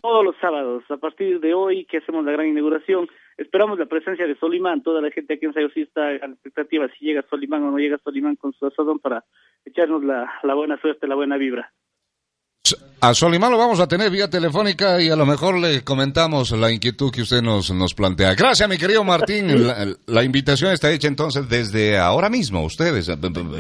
Todos 0.01 0.26
los 0.26 0.36
sábados, 0.41 0.84
a 0.89 0.97
partir 0.97 1.39
de 1.39 1.54
hoy 1.54 1.86
que 1.86 1.97
hacemos 1.99 2.26
la 2.26 2.34
gran 2.34 2.47
inauguración, 2.47 3.08
esperamos 3.38 3.79
la 3.79 3.86
presencia 3.86 4.27
de 4.27 4.36
Solimán. 4.36 4.84
Toda 4.84 5.01
la 5.01 5.11
gente 5.11 5.34
aquí 5.34 5.45
en 5.45 5.53
Sayosí 5.53 5.81
está 5.81 6.07
a 6.07 6.27
la 6.27 6.34
expectativa 6.34 6.88
si 6.97 7.05
llega 7.05 7.25
Solimán 7.29 7.63
o 7.63 7.71
no 7.71 7.77
llega 7.77 7.97
Solimán 7.97 8.36
con 8.36 8.53
su 8.53 8.65
asadón 8.65 8.99
para 8.99 9.23
echarnos 9.65 10.03
la 10.03 10.53
buena 10.53 10.79
suerte, 10.79 11.07
la 11.07 11.15
buena 11.15 11.38
vibra. 11.38 11.71
A 13.03 13.14
Solimán 13.14 13.51
lo 13.51 13.57
vamos 13.57 13.82
a 13.82 13.88
tener 13.89 14.09
vía 14.09 14.30
telefónica 14.30 15.01
y 15.01 15.09
a 15.09 15.18
lo 15.18 15.26
mejor 15.26 15.59
le 15.59 15.82
comentamos 15.84 16.51
la 16.51 16.72
inquietud 16.72 17.11
que 17.11 17.24
usted 17.24 17.41
nos, 17.41 17.70
nos 17.72 17.93
plantea. 17.93 18.34
Gracias, 18.34 18.70
mi 18.70 18.78
querido 18.78 19.03
Martín. 19.03 19.68
La, 19.68 19.93
la 20.05 20.24
invitación 20.24 20.72
está 20.72 20.89
hecha 20.89 21.09
entonces 21.09 21.49
desde 21.49 21.97
ahora 21.97 22.30
mismo, 22.30 22.64
ustedes. 22.64 23.11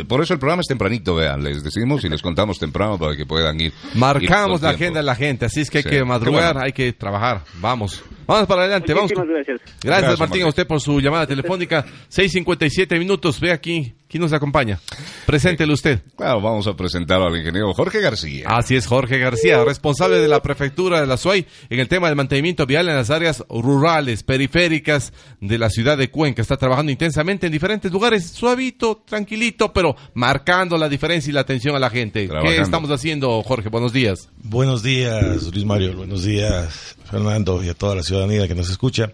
Por 0.07 0.21
eso 0.23 0.33
el 0.33 0.39
programa 0.39 0.61
es 0.61 0.67
tempranito, 0.69 1.15
vean. 1.15 1.43
Les 1.43 1.61
decimos 1.61 2.05
y 2.05 2.07
les 2.07 2.21
contamos 2.21 2.57
temprano 2.57 2.97
para 2.97 3.17
que 3.17 3.25
puedan 3.25 3.59
ir. 3.59 3.73
Marcamos 3.95 4.61
ir 4.61 4.63
la 4.63 4.69
tiempo. 4.69 4.83
agenda 4.83 4.99
de 5.01 5.05
la 5.05 5.15
gente, 5.15 5.45
así 5.47 5.59
es 5.59 5.69
que 5.69 5.79
hay 5.79 5.83
que 5.83 6.05
madrugar, 6.05 6.53
bueno. 6.53 6.65
hay 6.65 6.71
que 6.71 6.93
trabajar. 6.93 7.41
Vamos. 7.55 8.01
Vamos 8.25 8.47
para 8.47 8.61
adelante, 8.61 8.93
vamos. 8.93 9.11
Muchísimas 9.11 9.27
gracias. 9.27 9.59
Gracias, 9.59 9.83
Gracias, 9.83 10.19
Martín, 10.21 10.43
a 10.43 10.47
usted 10.47 10.65
por 10.65 10.79
su 10.79 11.01
llamada 11.01 11.27
telefónica. 11.27 11.85
6.57 12.09 12.97
minutos. 12.97 13.41
Ve 13.41 13.51
aquí. 13.51 13.93
¿Quién 14.07 14.21
nos 14.21 14.31
acompaña? 14.31 14.79
Preséntele 15.25 15.73
usted. 15.73 15.99
Claro, 16.15 16.39
vamos 16.39 16.67
a 16.67 16.75
presentar 16.75 17.19
al 17.19 17.35
ingeniero 17.35 17.73
Jorge 17.73 17.99
García. 17.99 18.45
Así 18.47 18.75
es, 18.75 18.85
Jorge 18.85 18.92
García, 19.01 19.63
responsable 19.63 20.19
de 20.19 20.27
la 20.27 20.41
prefectura 20.41 21.01
de 21.01 21.07
la 21.07 21.17
SUAY 21.17 21.45
en 21.69 21.79
el 21.79 21.87
tema 21.87 22.07
del 22.07 22.15
mantenimiento 22.15 22.65
vial 22.65 22.87
en 22.87 22.95
las 22.95 23.09
áreas 23.09 23.43
rurales, 23.49 24.23
periféricas 24.23 25.13
de 25.41 25.57
la 25.57 25.69
ciudad 25.69 25.97
de 25.97 26.11
Cuenca. 26.11 26.41
Está 26.41 26.57
trabajando 26.57 26.91
intensamente 26.91 27.47
en 27.47 27.51
diferentes 27.51 27.91
lugares, 27.91 28.29
suavito, 28.29 29.03
tranquilito, 29.05 29.73
pero 29.73 29.95
marcando 30.13 30.77
la 30.77 30.87
diferencia 30.87 31.31
y 31.31 31.33
la 31.33 31.41
atención 31.41 31.75
a 31.75 31.79
la 31.79 31.89
gente. 31.89 32.29
¿Qué 32.29 32.57
estamos 32.57 32.91
haciendo, 32.91 33.41
Jorge? 33.43 33.69
Buenos 33.69 33.93
días. 33.93 34.29
Buenos 34.37 34.83
días, 34.83 35.43
Luis 35.51 35.65
Mario. 35.65 35.97
Buenos 35.97 36.23
días, 36.23 36.95
Fernando, 37.09 37.63
y 37.63 37.69
a 37.69 37.73
toda 37.73 37.95
la 37.95 38.03
ciudadanía 38.03 38.47
que 38.47 38.55
nos 38.55 38.69
escucha. 38.69 39.11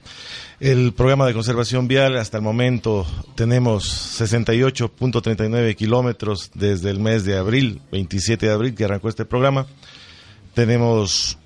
El 0.60 0.92
programa 0.94 1.26
de 1.26 1.34
conservación 1.34 1.88
vial, 1.88 2.18
hasta 2.18 2.36
el 2.38 2.44
momento 2.44 3.06
tenemos 3.36 4.20
68.39 4.20 5.76
kilómetros 5.76 6.52
desde 6.54 6.90
el 6.90 7.00
mes 7.00 7.24
de 7.24 7.38
abril, 7.38 7.82
27 7.94 8.46
de 8.48 8.52
abril, 8.52 8.76
que 8.76 8.84
arrancó 8.84 9.08
este 9.08 9.24
programa. 9.24 9.68
Tenemos 10.54 11.38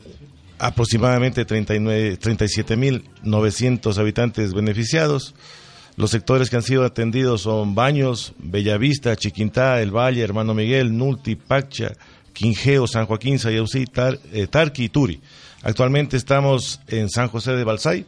aproximadamente 0.58 1.46
39 1.46 2.18
37.900 2.20 3.98
habitantes 4.00 4.54
beneficiados. 4.54 5.36
Los 5.96 6.10
sectores 6.10 6.50
que 6.50 6.56
han 6.56 6.64
sido 6.64 6.84
atendidos 6.84 7.42
son 7.42 7.76
Baños, 7.76 8.34
Bellavista, 8.40 9.16
Chiquintá, 9.16 9.80
El 9.80 9.92
Valle, 9.96 10.24
Hermano 10.24 10.56
Miguel, 10.56 10.98
Nulti, 10.98 11.36
Pacha, 11.36 11.92
Quinjeo, 12.34 12.88
San 12.88 13.06
Joaquín, 13.06 13.38
Sayausí, 13.38 13.86
Tar- 13.86 14.18
eh, 14.32 14.48
Tarqui 14.48 14.86
y 14.86 14.90
Turi. 14.90 15.22
Actualmente 15.62 16.18
estamos 16.18 16.82
en 16.88 17.12
San 17.12 17.28
José 17.28 17.52
de 17.52 17.64
Balsay, 17.64 18.08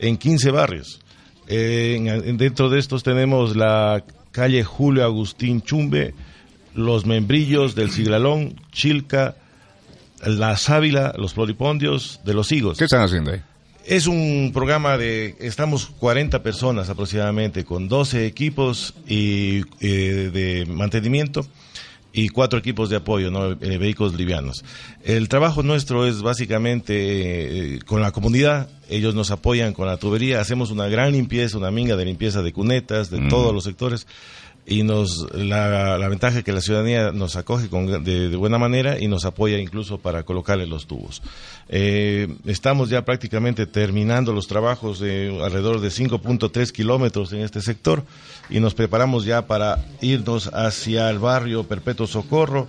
en 0.00 0.16
15 0.16 0.50
barrios. 0.50 1.00
Eh, 1.46 1.94
en- 1.98 2.08
en- 2.08 2.36
dentro 2.36 2.68
de 2.70 2.78
estos 2.80 3.02
tenemos 3.02 3.54
la 3.56 4.02
calle 4.32 4.64
Julio 4.64 5.04
Agustín 5.04 5.62
Chumbe, 5.62 6.14
los 6.74 7.06
Membrillos 7.06 7.74
del 7.74 7.90
Siglalón, 7.90 8.54
Chilca, 8.72 9.36
la 10.24 10.56
Sábila, 10.56 11.12
los 11.16 11.34
Floripondios 11.34 12.20
de 12.24 12.34
los 12.34 12.52
Higos. 12.52 12.78
¿Qué 12.78 12.84
están 12.84 13.02
haciendo 13.02 13.32
ahí? 13.32 13.40
Es 13.86 14.06
un 14.06 14.50
programa 14.52 14.96
de, 14.98 15.34
estamos 15.40 15.86
40 15.98 16.42
personas 16.42 16.90
aproximadamente, 16.90 17.64
con 17.64 17.88
12 17.88 18.26
equipos 18.26 18.94
y, 19.08 19.62
eh, 19.80 20.30
de 20.32 20.66
mantenimiento 20.68 21.46
y 22.12 22.28
cuatro 22.28 22.58
equipos 22.58 22.90
de 22.90 22.96
apoyo, 22.96 23.30
¿no? 23.30 23.52
Eh, 23.52 23.78
vehículos 23.78 24.14
livianos. 24.14 24.64
El 25.04 25.28
trabajo 25.28 25.62
nuestro 25.62 26.06
es 26.06 26.22
básicamente 26.22 27.74
eh, 27.74 27.78
con 27.86 28.00
la 28.02 28.10
comunidad, 28.12 28.68
ellos 28.88 29.14
nos 29.14 29.30
apoyan 29.30 29.72
con 29.72 29.86
la 29.86 29.96
tubería, 29.96 30.40
hacemos 30.40 30.70
una 30.70 30.88
gran 30.88 31.12
limpieza, 31.12 31.56
una 31.58 31.70
minga 31.70 31.96
de 31.96 32.04
limpieza 32.04 32.42
de 32.42 32.52
cunetas, 32.52 33.10
de 33.10 33.20
Mm. 33.20 33.28
todos 33.28 33.54
los 33.54 33.64
sectores 33.64 34.06
y 34.66 34.82
nos 34.82 35.26
la, 35.34 35.98
la 35.98 36.08
ventaja 36.08 36.38
es 36.38 36.44
que 36.44 36.52
la 36.52 36.60
ciudadanía 36.60 37.12
nos 37.12 37.36
acoge 37.36 37.68
con, 37.68 38.04
de, 38.04 38.28
de 38.28 38.36
buena 38.36 38.58
manera 38.58 39.00
y 39.00 39.08
nos 39.08 39.24
apoya 39.24 39.58
incluso 39.58 39.98
para 39.98 40.22
colocarle 40.22 40.66
los 40.66 40.86
tubos. 40.86 41.22
Eh, 41.68 42.28
estamos 42.46 42.90
ya 42.90 43.04
prácticamente 43.04 43.66
terminando 43.66 44.32
los 44.32 44.46
trabajos 44.46 45.00
de 45.00 45.40
alrededor 45.42 45.80
de 45.80 45.88
5.3 45.88 46.72
kilómetros 46.72 47.32
en 47.32 47.40
este 47.40 47.60
sector 47.60 48.04
y 48.48 48.60
nos 48.60 48.74
preparamos 48.74 49.24
ya 49.24 49.46
para 49.46 49.84
irnos 50.00 50.48
hacia 50.52 51.10
el 51.10 51.18
barrio 51.18 51.64
Perpetuo 51.64 52.06
Socorro 52.06 52.68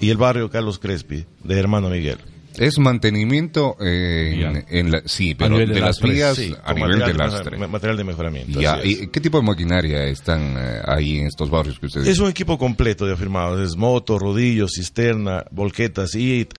y 0.00 0.10
el 0.10 0.16
barrio 0.16 0.50
Carlos 0.50 0.78
Crespi 0.78 1.26
de 1.44 1.58
Hermano 1.58 1.90
Miguel. 1.90 2.18
Es 2.58 2.78
mantenimiento 2.78 3.76
en, 3.80 4.64
en 4.68 4.90
la, 4.90 5.02
sí, 5.04 5.34
pero 5.34 5.58
de, 5.58 5.66
de 5.66 5.80
las 5.80 6.00
vías 6.00 6.36
sí, 6.36 6.54
a 6.64 6.72
nivel 6.72 6.92
de 6.92 6.98
material 6.98 7.30
de 7.30 7.36
lastre. 7.36 7.68
material 7.68 7.96
de 7.96 8.04
mejoramiento, 8.04 8.60
Ya. 8.60 8.80
¿y 8.84 9.08
¿Qué 9.08 9.20
tipo 9.20 9.38
de 9.38 9.44
maquinaria 9.44 10.04
están 10.04 10.56
eh, 10.58 10.80
ahí 10.86 11.18
en 11.18 11.26
estos 11.26 11.50
barrios 11.50 11.78
que 11.78 11.86
ustedes 11.86 12.06
Es 12.08 12.18
un 12.18 12.28
equipo 12.30 12.56
completo 12.58 13.06
de 13.06 13.12
afirmados, 13.14 13.60
es 13.60 13.76
moto, 13.76 14.18
rodillos, 14.18 14.72
cisterna, 14.74 15.44
volquetas 15.50 16.14
y 16.14 16.46